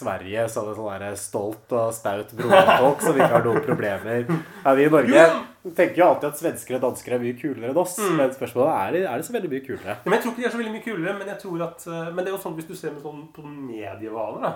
Sverige 0.00 0.48
som 0.48 0.70
så 0.70 0.76
sånn 0.78 1.06
der 1.06 1.20
stolt 1.20 1.76
og 1.76 1.94
staut 1.96 2.34
broderfolk 2.36 3.06
som 3.06 3.16
ikke 3.16 3.32
har 3.34 3.46
noen 3.46 3.64
problemer. 3.64 4.26
Ja, 4.64 4.74
vi 4.76 4.86
i 4.86 4.92
Norge 4.92 5.28
tenker 5.76 6.00
jo 6.00 6.06
alltid 6.08 6.28
at 6.30 6.40
svensker 6.40 6.78
og 6.78 6.84
dansker 6.86 7.14
er 7.14 7.22
mye 7.22 7.36
kulere 7.36 7.70
enn 7.72 7.80
oss. 7.80 7.98
Men 8.16 8.32
spørsmålet 8.32 8.72
er, 8.72 8.98
er 9.04 9.20
det 9.20 9.26
så 9.28 9.34
veldig 9.36 9.52
mye 9.52 9.64
kulere. 9.66 9.96
Ja, 9.96 10.06
men 10.06 10.16
Jeg 10.16 10.24
tror 10.24 10.32
ikke 10.32 10.42
de 10.42 10.48
er 10.48 10.54
så 10.54 10.60
veldig 10.60 10.74
mye 10.76 10.86
kulere, 10.86 11.16
men 11.18 11.32
jeg 11.32 11.40
tror 11.42 11.64
at 11.66 11.86
eh, 11.86 12.10
Men 12.10 12.22
det 12.22 12.30
er 12.30 12.36
jo 12.36 12.42
sånn 12.44 12.56
hvis 12.58 12.68
du 12.70 12.76
ser 12.78 12.94
med 12.94 13.04
sånn, 13.04 13.26
på 13.34 13.44
medievaner, 13.44 14.46
da, 14.46 14.52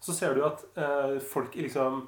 så 0.00 0.16
ser 0.16 0.34
du 0.34 0.44
at 0.46 0.64
eh, 0.80 1.18
folk 1.20 1.56
i 1.56 1.66
liksom 1.66 2.06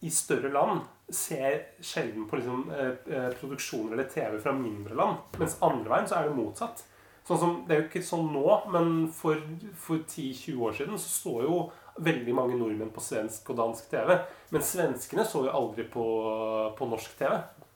i 0.00 0.10
større 0.14 0.50
land 0.54 0.80
ser 1.10 1.64
sjelden 1.82 2.28
på 2.28 2.38
liksom, 2.38 2.70
eh, 2.70 3.14
eh, 3.16 3.30
produksjoner 3.40 3.92
eller 3.92 4.08
TV 4.12 4.38
fra 4.38 4.52
mindre 4.52 4.94
land. 4.94 5.16
Mens 5.38 5.58
andre 5.64 5.90
veien 5.90 6.08
så 6.08 6.18
er 6.18 6.28
det 6.28 6.36
motsatt. 6.38 6.84
Sånn 7.26 7.40
som, 7.40 7.56
Det 7.66 7.74
er 7.74 7.82
jo 7.82 7.88
ikke 7.88 8.04
sånn 8.04 8.30
nå, 8.32 8.46
men 8.72 9.08
for, 9.12 9.40
for 9.76 10.00
10-20 10.00 10.62
år 10.64 10.76
siden 10.78 11.00
så 11.00 11.10
så 11.12 11.34
jo 11.44 11.58
veldig 11.98 12.34
mange 12.34 12.56
nordmenn 12.56 12.92
på 12.94 13.02
svensk 13.02 13.50
og 13.50 13.58
dansk 13.58 13.90
TV. 13.90 14.14
Men 14.54 14.64
svenskene 14.64 15.26
så 15.26 15.44
jo 15.44 15.52
aldri 15.52 15.84
på, 15.92 16.04
på 16.78 16.88
norsk 16.88 17.18
TV. 17.18 17.34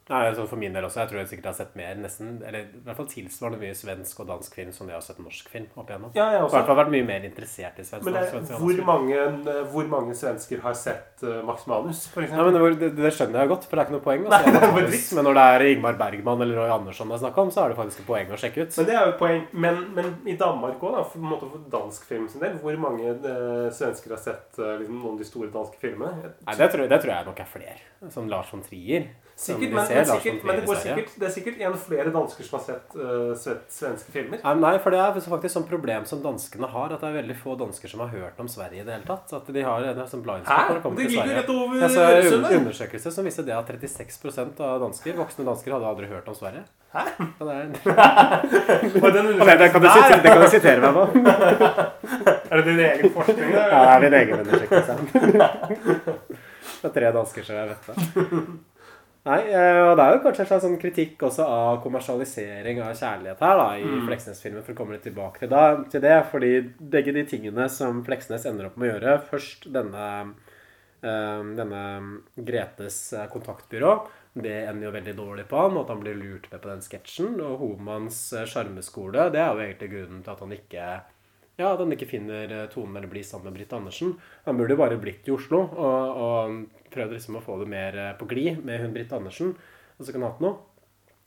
Nei, 0.09 0.21
altså 0.27 0.43
For 0.49 0.59
min 0.59 0.73
del 0.75 0.83
også. 0.83 0.99
Jeg 0.99 1.09
tror 1.11 1.19
jeg 1.21 1.27
sikkert 1.31 1.45
har 1.45 1.53
sett 1.61 1.75
mer 1.79 1.95
nesten, 1.95 2.33
eller 2.43 2.65
i 2.65 2.81
hvert 2.83 2.97
fall 2.97 3.07
tilsvarende 3.07 3.59
mye 3.61 3.75
svensk 3.77 4.19
og 4.19 4.27
dansk 4.27 4.55
film 4.57 4.71
som 4.75 4.89
jeg 4.91 4.97
har 4.97 5.05
sett 5.05 5.19
norsk 5.23 5.47
film 5.53 5.67
opp 5.79 5.89
igjennom. 5.93 6.11
Ja, 6.17 6.25
jeg 6.33 6.41
I 6.41 6.43
også. 6.43 6.57
hvert 6.57 6.67
fall 6.71 6.79
vært 6.81 6.91
mye 6.91 7.07
mer 7.07 7.27
interessert 7.29 7.79
i 7.79 7.85
svensk 7.87 8.03
Men 8.09 8.17
det, 8.17 8.23
svensk 8.33 8.51
hvor, 8.59 8.81
mange, 8.89 9.63
hvor 9.71 9.87
mange 9.93 10.15
svensker 10.19 10.59
har 10.65 10.73
sett 10.73 11.12
uh, 11.25 11.39
Max 11.47 11.65
Manus, 11.69 12.03
f.eks. 12.11 12.31
Ja, 12.31 12.45
men 12.45 12.57
det, 12.79 12.91
det, 12.97 13.11
skjønner 13.15 13.43
jeg 13.43 13.51
godt, 13.51 13.67
for 13.69 13.79
det 13.79 13.83
er 13.83 13.89
ikke 13.89 13.95
noe 13.95 14.05
poeng. 14.05 14.25
Altså, 14.27 14.51
Nei, 14.51 14.53
det 14.59 14.71
manus. 14.77 15.07
men 15.17 15.27
når 15.27 15.39
det 15.39 15.45
er 15.53 15.65
Ingmar 15.71 15.97
Bergman 15.99 16.45
eller 16.45 16.61
Roy 16.61 16.73
Andersson 16.75 17.11
det 17.11 17.17
er 17.17 17.23
snakk 17.25 17.41
om, 17.43 17.51
så 17.53 17.63
er 17.63 17.73
det 17.73 17.79
faktisk 17.79 18.03
et 18.03 18.09
poeng 18.09 18.33
å 18.33 18.39
sjekke 18.43 18.65
ut. 18.65 18.77
Men 18.79 18.89
det 18.89 18.97
er 18.99 19.09
jo 19.09 19.15
poeng. 19.21 19.41
Men, 19.65 19.81
men 19.97 20.11
i 20.29 20.37
Danmark 20.39 20.83
òg, 20.83 20.99
for, 21.11 21.19
en 21.21 21.31
måte 21.31 21.49
for 21.49 21.65
dansk 21.73 22.07
film 22.09 22.29
sin 22.31 22.43
del, 22.43 22.59
hvor 22.63 22.79
mange 22.81 23.09
eh, 23.15 23.67
svensker 23.75 24.15
har 24.15 24.23
sett 24.23 24.61
eh, 24.61 24.77
liksom, 24.81 25.01
noen 25.01 25.17
av 25.17 25.23
de 25.23 25.29
store 25.31 25.51
danske 25.53 25.81
filmene? 25.81 26.31
Nei, 26.43 26.57
det 26.59 26.71
tror, 26.73 26.87
det 26.91 27.03
tror 27.03 27.15
jeg 27.15 27.29
nok 27.31 27.43
er 27.43 27.51
flere. 27.57 27.81
Som 28.13 28.31
Lars 28.31 28.51
von 28.51 28.63
Trier. 28.65 29.11
Sikkert, 29.35 29.71
men, 29.73 29.85
ser 29.87 29.95
men, 29.95 30.05
sikkert, 30.05 30.43
men 30.45 30.59
det, 30.59 30.65
går 30.67 30.77
sikkert, 30.77 31.13
det 31.17 31.25
er 31.25 31.31
sikkert 31.33 31.61
en 31.65 31.77
flere 31.81 32.11
dansker 32.13 32.45
som 32.45 32.59
har 32.59 32.65
sett 32.67 32.91
uh, 32.99 33.31
sett 33.39 33.63
svenske 33.73 34.13
filmer. 34.13 34.43
Nei, 34.61 34.73
for 34.83 34.93
det 34.93 34.99
er 35.01 35.17
faktisk 35.17 35.55
sånn 35.55 35.65
problem 35.65 36.05
som 36.05 36.21
danskene 36.21 36.69
har. 36.69 36.93
At 36.93 37.01
det 37.01 37.09
er 37.09 37.17
veldig 37.17 37.37
få 37.41 37.55
dansker 37.57 37.89
som 37.89 38.03
har 38.05 38.11
hørt 38.13 38.43
om 38.43 38.51
Sverige 38.51 38.83
i 38.83 38.85
det 38.85 38.93
hele 38.93 39.07
tatt. 39.07 39.33
At 39.33 39.49
de 39.55 39.65
har 39.65 39.87
en 39.89 40.03
sånn 40.11 40.21
blindspot 40.25 40.69
når 40.69 40.77
det 40.77 40.83
kommer 40.85 41.01
til 41.01 41.12
Sverige. 41.17 41.35
rett 41.39 41.51
over 41.53 41.81
Jeg 41.81 41.89
så 41.93 42.05
en 42.37 42.57
undersøkelse 42.59 43.13
som 43.15 43.27
viste 43.27 43.45
det 43.47 43.55
at 43.57 43.69
36% 43.69 44.63
av 44.67 44.81
dansker, 44.83 45.15
voksne 45.17 45.45
dansker 45.47 45.75
hadde 45.75 45.91
aldri 45.91 46.09
hørt 46.11 46.27
om 46.31 46.37
Sverige. 46.37 46.63
Hæ? 46.93 47.03
Ja, 47.19 47.45
det 47.47 47.53
er... 47.57 47.65
Det, 49.63 49.69
kan 49.71 49.81
du 49.81 49.87
sitere, 49.89 50.49
sitere 50.49 50.79
meg 50.83 50.93
på. 50.97 51.03
Er 52.53 52.61
det 52.61 52.65
din 52.67 52.83
egen 52.85 53.13
forskning? 53.15 53.49
Ja, 53.55 53.63
det 53.71 53.93
er 53.93 54.03
min 54.03 54.13
egen 54.19 54.43
undersøkelse. 54.43 54.93
Det 56.83 56.89
er 56.89 56.93
tre 56.95 57.09
dansker 57.15 57.45
som 57.47 57.55
jeg 57.55 57.69
vet 57.69 57.83
det. 57.87 57.95
Nei, 59.23 59.37
eh, 59.55 59.77
og 59.87 59.93
det 59.95 60.03
er 60.03 60.17
jo 60.17 60.21
kanskje 60.25 60.45
en 60.51 60.61
sånn 60.65 60.79
kritikk 60.81 61.21
også 61.23 61.45
av 61.47 61.77
kommersialisering 61.83 62.81
av 62.83 62.91
kjærlighet 62.99 63.39
her 63.45 63.59
da, 63.61 63.67
i 63.79 63.85
Mm. 63.87 64.01
Fleksnes-filmen, 64.09 64.63
for 64.65 64.73
å 64.73 64.75
komme 64.81 64.97
litt 64.97 65.05
tilbake 65.07 65.39
til, 65.39 65.49
da, 65.53 65.77
til 65.89 66.01
det. 66.03 66.17
Fordi 66.31 66.49
begge 66.91 67.13
de 67.15 67.23
tingene 67.23 67.69
som 67.71 68.03
Fleksnes 68.03 68.45
ender 68.49 68.67
opp 68.67 68.75
med 68.75 68.89
å 68.89 68.93
gjøre, 68.97 69.13
først 69.29 69.69
denne, 69.71 70.33
denne 71.03 71.79
Gretes 72.35 72.97
eh, 73.13 73.25
kontaktbyrå, 73.31 73.95
det 74.33 74.53
ender 74.65 74.87
jo 74.87 74.93
veldig 74.95 75.15
dårlig 75.17 75.43
på 75.49 75.59
han, 75.59 75.75
og 75.75 75.83
at 75.83 75.91
han 75.93 76.01
blir 76.01 76.15
lurt 76.17 76.47
med 76.51 76.61
på 76.63 76.69
den 76.71 76.83
sketsjen. 76.85 77.35
Og 77.43 77.59
Homanns 77.61 78.21
eh, 78.33 78.47
sjarmeskole, 78.49 79.27
det 79.33 79.41
er 79.41 79.51
jo 79.51 79.65
egentlig 79.65 79.91
grunnen 79.91 80.23
til 80.23 80.33
at 80.33 80.45
han 80.45 80.55
ikke 80.55 80.85
ja, 81.53 81.67
at 81.69 81.83
han 81.83 81.93
ikke 81.93 82.09
finner 82.09 82.49
eh, 82.49 82.69
tonen 82.73 82.97
eller 82.97 83.11
blir 83.11 83.25
sammen 83.27 83.51
med 83.51 83.59
Britt 83.59 83.75
Andersen. 83.77 84.15
Han 84.47 84.57
burde 84.57 84.73
jo 84.73 84.81
bare 84.81 84.99
blitt 85.01 85.27
i 85.29 85.35
Oslo 85.35 85.61
og, 85.67 86.21
og 86.25 86.93
prøvd 86.93 87.17
liksom 87.17 87.37
å 87.37 87.43
få 87.45 87.59
det 87.61 87.69
mer 87.69 87.99
på 88.17 88.29
glid 88.31 88.63
med 88.65 88.81
hun 88.81 88.95
Britt 88.95 89.13
Andersen. 89.13 89.53
Og 89.99 90.05
så 90.05 90.15
kan 90.15 90.23
han 90.23 90.33
hatt 90.33 90.41
noe. 90.45 90.55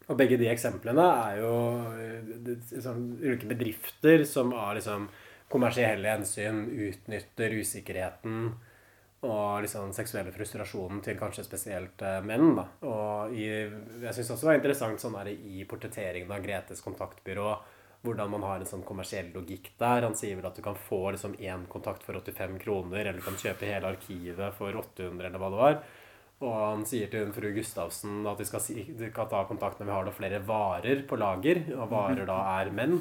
Og 0.06 0.18
begge 0.18 0.38
de 0.38 0.48
eksemplene 0.50 1.02
er 1.02 1.38
jo 1.40 1.52
liksom, 2.46 3.06
ulike 3.22 3.48
bedrifter 3.50 4.22
som 4.26 4.52
av 4.54 4.76
liksom 4.78 5.08
kommersielle 5.50 6.10
hensyn 6.10 6.64
utnytter 6.88 7.54
usikkerheten 7.58 8.50
og 9.24 9.62
liksom 9.64 9.94
seksuelle 9.96 10.32
frustrasjonen 10.34 11.00
til 11.04 11.16
kanskje 11.18 11.46
spesielt 11.46 12.02
eh, 12.04 12.20
menn. 12.26 12.52
da. 12.58 12.66
Og 12.88 13.32
i, 13.32 13.46
jeg 13.46 14.12
syns 14.18 14.34
også 14.34 14.44
det 14.44 14.50
var 14.50 14.60
interessant 14.60 15.02
sånn 15.02 15.16
der, 15.16 15.32
i 15.32 15.64
portretteringen 15.68 16.32
av 16.32 16.44
Gretes 16.44 16.84
kontaktbyrå 16.84 17.56
hvordan 18.06 18.30
man 18.30 18.44
har 18.46 18.62
en 18.62 18.68
sånn 18.68 18.84
kommersiell 18.86 19.32
logikk 19.34 19.72
der. 19.80 20.04
Han 20.06 20.16
sier 20.18 20.38
vel 20.38 20.46
at 20.46 20.56
du 20.56 20.62
kan 20.64 20.78
få 20.78 21.10
liksom 21.14 21.36
én 21.42 21.66
kontakt 21.70 22.04
for 22.06 22.18
85 22.20 22.58
kroner, 22.62 23.02
eller 23.02 23.18
du 23.18 23.24
kan 23.24 23.38
kjøpe 23.40 23.68
hele 23.68 23.94
arkivet 23.94 24.58
for 24.58 24.82
800, 24.82 25.26
eller 25.26 25.42
hva 25.42 25.52
det 25.52 25.62
var. 25.62 25.78
Og 26.44 26.56
han 26.60 26.82
sier 26.84 27.08
til 27.12 27.30
fru 27.32 27.48
Gustavsen 27.56 28.26
at 28.28 28.40
de 28.40 28.46
skal, 28.46 28.60
si, 28.62 28.82
de 28.92 29.08
skal 29.08 29.28
ta 29.30 29.40
kontakt 29.48 29.80
når 29.80 29.88
vi 29.88 29.94
har 29.94 30.08
da 30.08 30.14
flere 30.14 30.42
varer 30.44 31.06
på 31.08 31.18
lager, 31.18 31.62
og 31.78 31.88
varer 31.92 32.28
da 32.28 32.42
er 32.58 32.72
menn. 32.76 32.98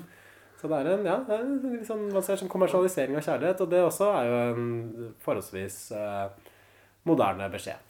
Så 0.66 0.70
det 0.72 0.78
er 0.82 0.88
en, 0.96 1.04
ja, 1.06 1.16
det 1.22 1.36
er 1.36 1.42
en 1.46 1.82
sånn, 1.86 2.06
ser 2.26 2.40
som 2.42 2.50
kommersialisering 2.50 3.20
av 3.20 3.22
kjærlighet, 3.22 3.60
og 3.62 3.68
det 3.70 3.82
også 3.86 4.06
er 4.18 4.26
jo 4.26 4.38
en 4.42 4.70
forholdsvis 5.22 5.76
eh, 5.94 6.48
moderne 7.06 7.52
beskjed. 7.54 7.84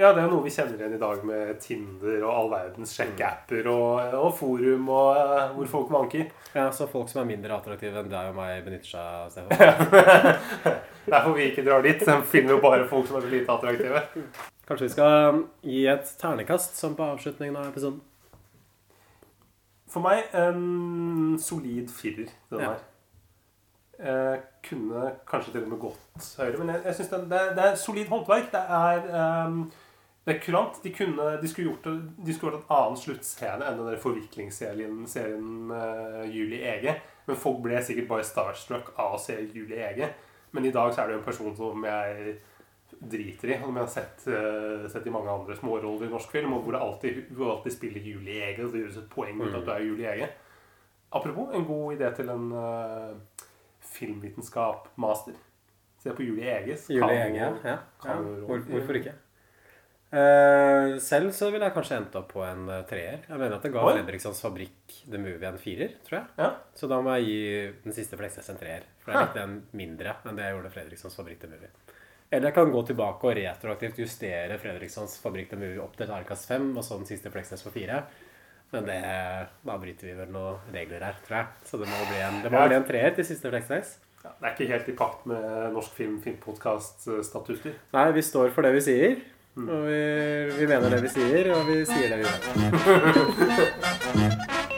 Ja, 0.00 0.14
det 0.16 0.22
er 0.22 0.30
noe 0.32 0.40
vi 0.40 0.52
kjenner 0.54 0.78
igjen 0.80 0.94
i 0.96 1.00
dag 1.02 1.26
med 1.28 1.58
Tinder 1.60 2.22
og 2.22 2.30
all 2.32 2.48
verdens 2.54 2.94
sjekkeapper 2.96 3.68
og, 3.68 4.14
og 4.16 4.30
forum 4.38 4.88
og 4.88 5.10
uh, 5.12 5.50
hvor 5.58 5.68
folk 5.74 5.92
vanker. 5.92 6.30
Ja, 6.54 6.70
Så 6.72 6.86
folk 6.88 7.12
som 7.12 7.20
er 7.20 7.28
mindre 7.34 7.58
attraktive 7.58 8.00
enn 8.00 8.08
deg 8.08 8.30
og 8.30 8.38
meg, 8.38 8.62
benytter 8.64 8.94
seg 8.94 9.18
av 9.18 9.28
Stefan? 9.34 10.32
Derfor 11.12 11.36
vi 11.36 11.50
ikke 11.50 11.66
drar 11.66 11.84
dit. 11.84 12.00
De 12.00 12.16
finner 12.32 12.56
jo 12.56 12.62
bare 12.64 12.88
folk 12.88 13.10
som 13.10 13.20
er 13.20 13.26
så 13.26 13.34
lite 13.34 13.58
attraktive. 13.58 14.00
Kanskje 14.64 14.88
vi 14.88 14.94
skal 14.94 15.44
gi 15.68 15.84
et 15.92 16.16
ternekast 16.24 16.80
som 16.80 16.96
på 16.96 17.12
avslutningen 17.12 17.60
av 17.60 17.68
episoden? 17.68 18.00
For 19.92 20.00
meg 20.04 20.30
en 20.38 21.36
solid 21.42 21.90
firer, 21.92 22.30
den 22.50 22.60
Ja. 22.64 22.72
her. 22.72 22.80
Eh, 24.02 24.38
kunne 24.66 25.12
kanskje 25.28 25.52
til 25.52 25.62
og 25.66 25.68
med 25.68 25.78
gått 25.82 26.28
høyere, 26.38 26.58
men 26.58 26.72
jeg, 26.74 26.80
jeg 26.88 26.94
synes 26.96 27.10
det, 27.12 27.18
det, 27.30 27.40
det 27.58 27.64
er 27.64 27.74
solid 27.78 28.08
håndverk. 28.10 28.48
Det 28.50 28.62
er, 28.78 29.44
um, 29.46 29.58
det 30.26 30.34
er 30.34 30.40
kurant. 30.42 30.80
De, 30.82 30.90
kunne, 30.96 31.26
de, 31.42 31.48
skulle 31.50 31.68
gjort, 31.70 31.84
de 32.26 32.34
skulle 32.34 32.52
gjort 32.56 32.62
en 32.64 32.74
annen 32.78 32.98
sluttscene 32.98 33.68
enn 33.68 33.78
den 33.78 33.90
der 33.92 34.00
forviklingsserien 34.02 35.04
serien 35.06 35.70
uh, 35.70 36.24
Julie 36.26 36.64
Ege. 36.72 36.96
Men 37.28 37.38
folk 37.38 37.60
ble 37.62 37.78
sikkert 37.84 38.08
bare 38.10 38.26
starstruck 38.26 38.94
av 38.98 39.14
å 39.18 39.22
se 39.22 39.36
Julie 39.52 39.84
Ege. 39.92 40.08
Men 40.52 40.66
i 40.66 40.72
dag 40.74 40.90
så 40.94 41.02
er 41.04 41.12
det 41.12 41.14
jo 41.18 41.20
en 41.22 41.28
person 41.28 41.54
som 41.56 41.84
jeg 41.86 42.38
driter 43.10 43.50
i, 43.50 43.58
som 43.58 43.76
jeg 43.76 43.82
har 43.82 43.90
sett, 43.90 44.24
uh, 44.30 44.86
sett 44.92 45.06
i 45.08 45.12
mange 45.14 45.32
andre 45.32 45.56
småroller 45.58 46.06
i 46.06 46.12
norsk 46.12 46.30
film, 46.30 46.54
og 46.56 46.66
hvor 46.66 46.76
det 46.76 46.82
alltid, 46.86 47.22
hvor 47.34 47.56
alltid 47.56 47.74
spiller 47.74 48.04
Julie 48.12 48.38
Ege, 48.50 48.66
og 48.66 48.74
det 48.74 48.84
gjøres 48.84 49.00
et 49.02 49.10
poeng 49.12 49.40
ut 49.42 49.56
at 49.58 49.66
du 49.66 49.72
er 49.74 49.86
Julie 49.86 50.12
Ege. 50.12 50.28
Apropos, 51.12 51.50
en 51.52 51.66
god 51.68 51.96
idé 51.96 52.12
til 52.16 52.30
en 52.32 52.46
uh, 52.54 53.42
filmvitenskap-master. 53.92 55.34
Se 56.02 56.14
på 56.16 56.24
Julie 56.26 56.48
Eges. 56.54 56.88
Julie 56.90 57.18
Ege, 57.26 57.42
ja. 57.42 57.76
ja. 58.06 58.16
Hvor, 58.46 58.64
hvorfor 58.70 58.98
ikke? 59.02 59.12
Uh, 60.12 60.98
selv 61.00 61.30
så 61.32 61.46
ville 61.48 61.64
jeg 61.64 61.72
kanskje 61.72 61.96
endt 61.96 62.16
opp 62.20 62.34
på 62.34 62.42
en 62.44 62.66
uh, 62.68 62.82
treer. 62.88 63.22
Jeg 63.24 63.38
mener 63.38 63.54
at 63.56 63.62
det 63.64 63.70
ga 63.72 63.84
Oi. 63.86 63.94
Fredrikssons 63.96 64.42
Fabrikk 64.44 64.96
The 65.06 65.20
Movie 65.20 65.48
en 65.48 65.60
firer, 65.60 65.94
tror 66.04 66.18
jeg. 66.18 66.26
Ja. 66.42 66.50
Så 66.76 66.88
da 66.90 66.98
må 67.04 67.14
jeg 67.16 67.30
gi 67.30 67.38
den 67.86 67.96
siste 67.96 68.18
Fleksnes 68.20 68.50
en 68.52 68.60
treer. 68.60 68.84
For 69.00 69.14
jeg 69.14 69.24
likte 69.24 69.40
den 69.40 69.54
mindre 69.72 70.18
enn 70.28 70.36
det 70.36 70.44
jeg 70.44 70.58
gjorde 70.58 70.72
Fredrikssons 70.74 71.16
Fabrikk 71.16 71.40
The 71.46 71.52
Movie. 71.54 71.72
Eller 72.32 72.48
jeg 72.48 72.56
kan 72.56 72.70
gå 72.72 72.80
tilbake 72.88 73.26
og 73.28 73.34
retroaktivt 73.36 73.98
justere 74.00 74.56
Fredrikssons 74.60 75.18
Fabrikk 75.20 75.50
til 75.50 75.58
Movie 75.60 75.82
opp 75.84 75.98
til 75.98 76.08
Arkas 76.16 76.46
5, 76.48 76.70
og 76.80 76.84
så 76.86 76.96
den 76.96 77.08
siste 77.10 77.28
Fleksnes 77.32 77.64
for 77.64 77.72
4. 77.76 77.98
Men 78.72 78.82
det, 78.88 79.00
da 79.68 79.74
bryter 79.76 80.06
vi 80.08 80.14
vel 80.16 80.30
noen 80.32 80.56
regler 80.72 81.04
her, 81.04 81.16
tror 81.26 81.36
jeg. 81.42 81.46
Så 81.68 81.76
det 81.82 81.88
må 81.90 81.98
bli 82.08 82.18
en, 82.24 82.38
det 82.40 82.48
må 82.54 82.62
bli 82.64 82.76
en 82.78 82.88
treer 82.88 83.12
til 83.18 83.24
siste 83.28 83.52
Fleksnes. 83.52 83.88
Ja, 84.22 84.30
det 84.32 84.44
er 84.48 84.52
ikke 84.54 84.70
helt 84.70 84.88
i 84.88 84.96
pakt 84.96 85.26
med 85.28 85.44
Norsk 85.76 85.92
Film 85.98 86.16
Filmpodkast-statutter. 86.24 87.74
Nei, 87.98 88.08
vi 88.16 88.22
står 88.24 88.48
for 88.56 88.64
det 88.64 88.72
vi 88.78 88.82
sier. 88.88 89.12
Og 89.60 89.80
vi, 89.90 90.00
vi 90.56 90.64
mener 90.70 90.88
det 90.88 91.04
vi 91.04 91.12
sier, 91.12 91.52
og 91.52 91.60
vi 91.68 91.84
sier 91.84 92.08
det 92.14 92.18
vi 92.22 92.26
mener. 92.56 92.72